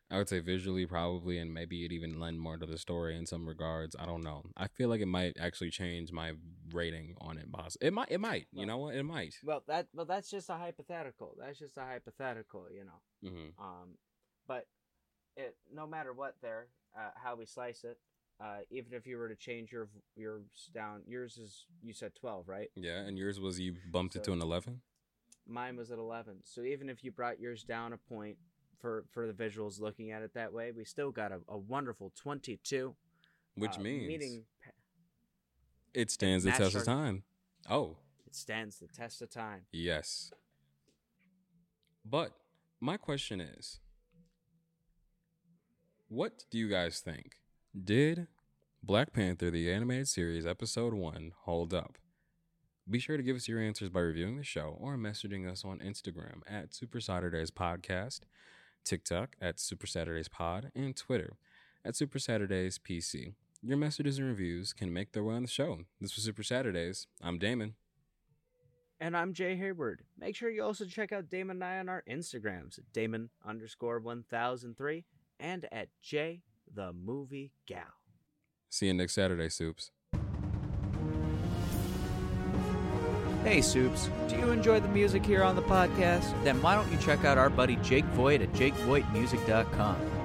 I 0.08 0.18
would 0.18 0.28
say 0.28 0.38
visually, 0.38 0.86
probably, 0.86 1.38
and 1.38 1.52
maybe 1.52 1.84
it 1.84 1.90
even 1.90 2.20
lend 2.20 2.38
more 2.40 2.56
to 2.56 2.66
the 2.66 2.78
story 2.78 3.16
in 3.16 3.26
some 3.26 3.44
regards. 3.48 3.96
I 3.98 4.06
don't 4.06 4.22
know. 4.22 4.44
I 4.56 4.68
feel 4.68 4.88
like 4.88 5.00
it 5.00 5.06
might 5.06 5.36
actually 5.36 5.70
change 5.70 6.12
my 6.12 6.32
rating 6.72 7.16
on 7.20 7.38
it. 7.38 7.50
Boss, 7.50 7.76
it 7.80 7.92
might. 7.92 8.10
It 8.10 8.20
might. 8.20 8.46
you 8.52 8.66
know 8.66 8.78
what? 8.78 8.94
It 8.94 9.02
might. 9.02 9.34
Well, 9.42 9.64
that 9.66 9.88
well, 9.92 10.06
that's 10.06 10.30
just 10.30 10.48
a 10.48 10.54
hypothetical. 10.54 11.36
That's 11.40 11.58
just 11.58 11.76
a 11.76 11.80
hypothetical, 11.80 12.66
you 12.72 12.84
know. 12.84 13.28
hmm 13.30 13.48
Um, 13.58 13.98
but 14.46 14.66
it 15.36 15.56
no 15.72 15.86
matter 15.88 16.12
what, 16.12 16.36
there, 16.40 16.68
uh, 16.96 17.10
how 17.16 17.34
we 17.34 17.44
slice 17.44 17.82
it, 17.82 17.98
uh, 18.40 18.58
even 18.70 18.92
if 18.92 19.06
you 19.08 19.16
were 19.18 19.28
to 19.28 19.34
change 19.36 19.72
your 19.72 19.88
yours 20.14 20.70
down, 20.72 21.02
yours 21.08 21.36
is 21.36 21.66
you 21.82 21.92
said 21.92 22.12
twelve, 22.14 22.48
right? 22.48 22.68
Yeah, 22.76 23.00
and 23.00 23.18
yours 23.18 23.40
was 23.40 23.58
you 23.58 23.74
bumped 23.90 24.14
it 24.14 24.22
to 24.24 24.32
an 24.32 24.40
eleven. 24.40 24.82
Mine 25.48 25.76
was 25.76 25.90
at 25.90 25.98
eleven. 25.98 26.36
So 26.42 26.62
even 26.62 26.88
if 26.88 27.04
you 27.04 27.12
brought 27.12 27.40
yours 27.40 27.62
down 27.62 27.92
a 27.92 27.96
point 27.96 28.36
for 28.80 29.04
for 29.12 29.26
the 29.26 29.32
visuals, 29.32 29.80
looking 29.80 30.10
at 30.10 30.22
it 30.22 30.34
that 30.34 30.52
way, 30.52 30.72
we 30.72 30.84
still 30.84 31.10
got 31.10 31.32
a, 31.32 31.40
a 31.48 31.56
wonderful 31.56 32.12
twenty-two. 32.16 32.94
Which 33.54 33.78
uh, 33.78 33.80
means 33.80 34.08
meaning 34.08 34.44
it 35.94 36.10
stands 36.10 36.44
the 36.44 36.52
test 36.52 36.74
of 36.74 36.84
time. 36.84 37.22
Oh 37.70 37.96
it 38.26 38.34
stands 38.34 38.78
the 38.78 38.88
test 38.88 39.22
of 39.22 39.30
time. 39.30 39.62
yes. 39.72 40.30
But 42.04 42.32
my 42.80 42.96
question 42.96 43.40
is 43.40 43.80
what 46.08 46.44
do 46.50 46.58
you 46.58 46.68
guys 46.68 47.00
think? 47.00 47.36
Did 47.74 48.28
Black 48.82 49.12
Panther, 49.12 49.50
the 49.50 49.72
animated 49.72 50.08
series, 50.08 50.46
episode 50.46 50.94
one, 50.94 51.32
hold 51.44 51.74
up? 51.74 51.98
Be 52.88 53.00
sure 53.00 53.16
to 53.16 53.22
give 53.22 53.34
us 53.34 53.48
your 53.48 53.58
answers 53.58 53.88
by 53.90 53.98
reviewing 53.98 54.36
the 54.36 54.44
show 54.44 54.76
or 54.78 54.96
messaging 54.96 55.50
us 55.50 55.64
on 55.64 55.80
Instagram 55.80 56.42
at 56.46 56.72
Super 56.72 57.00
Saturdays 57.00 57.50
Podcast, 57.50 58.20
TikTok 58.84 59.34
at 59.40 59.58
Super 59.58 59.88
Saturdays 59.88 60.28
Pod, 60.28 60.70
and 60.72 60.94
Twitter 60.94 61.32
at 61.84 61.96
Super 61.96 62.20
Saturdays 62.20 62.78
PC. 62.78 63.34
Your 63.60 63.76
messages 63.76 64.18
and 64.18 64.28
reviews 64.28 64.72
can 64.72 64.92
make 64.92 65.10
their 65.10 65.24
way 65.24 65.34
on 65.34 65.42
the 65.42 65.48
show. 65.48 65.80
This 66.00 66.14
was 66.14 66.24
Super 66.24 66.44
Saturdays. 66.44 67.08
I'm 67.20 67.40
Damon. 67.40 67.74
And 69.00 69.16
I'm 69.16 69.32
Jay 69.32 69.56
Hayward. 69.56 70.02
Make 70.16 70.36
sure 70.36 70.48
you 70.48 70.62
also 70.62 70.84
check 70.84 71.10
out 71.10 71.28
Damon 71.28 71.56
and 71.56 71.64
I 71.64 71.78
on 71.78 71.88
our 71.88 72.04
Instagrams 72.08 72.78
Damon 72.92 73.30
underscore 73.44 73.98
1003 73.98 75.04
and 75.40 75.66
at 75.72 75.88
J 76.00 76.42
the 76.72 76.92
Movie 76.92 77.50
Gal. 77.66 77.82
See 78.70 78.86
you 78.86 78.94
next 78.94 79.14
Saturday, 79.14 79.48
Supes. 79.48 79.90
Hey, 83.46 83.62
Supes, 83.62 84.10
do 84.26 84.34
you 84.34 84.50
enjoy 84.50 84.80
the 84.80 84.88
music 84.88 85.24
here 85.24 85.44
on 85.44 85.54
the 85.54 85.62
podcast? 85.62 86.34
Then 86.42 86.60
why 86.60 86.74
don't 86.74 86.90
you 86.90 86.98
check 86.98 87.24
out 87.24 87.38
our 87.38 87.48
buddy 87.48 87.76
Jake 87.76 88.04
Voigt 88.06 88.40
at 88.42 88.52
jakevoigtmusic.com? 88.54 90.15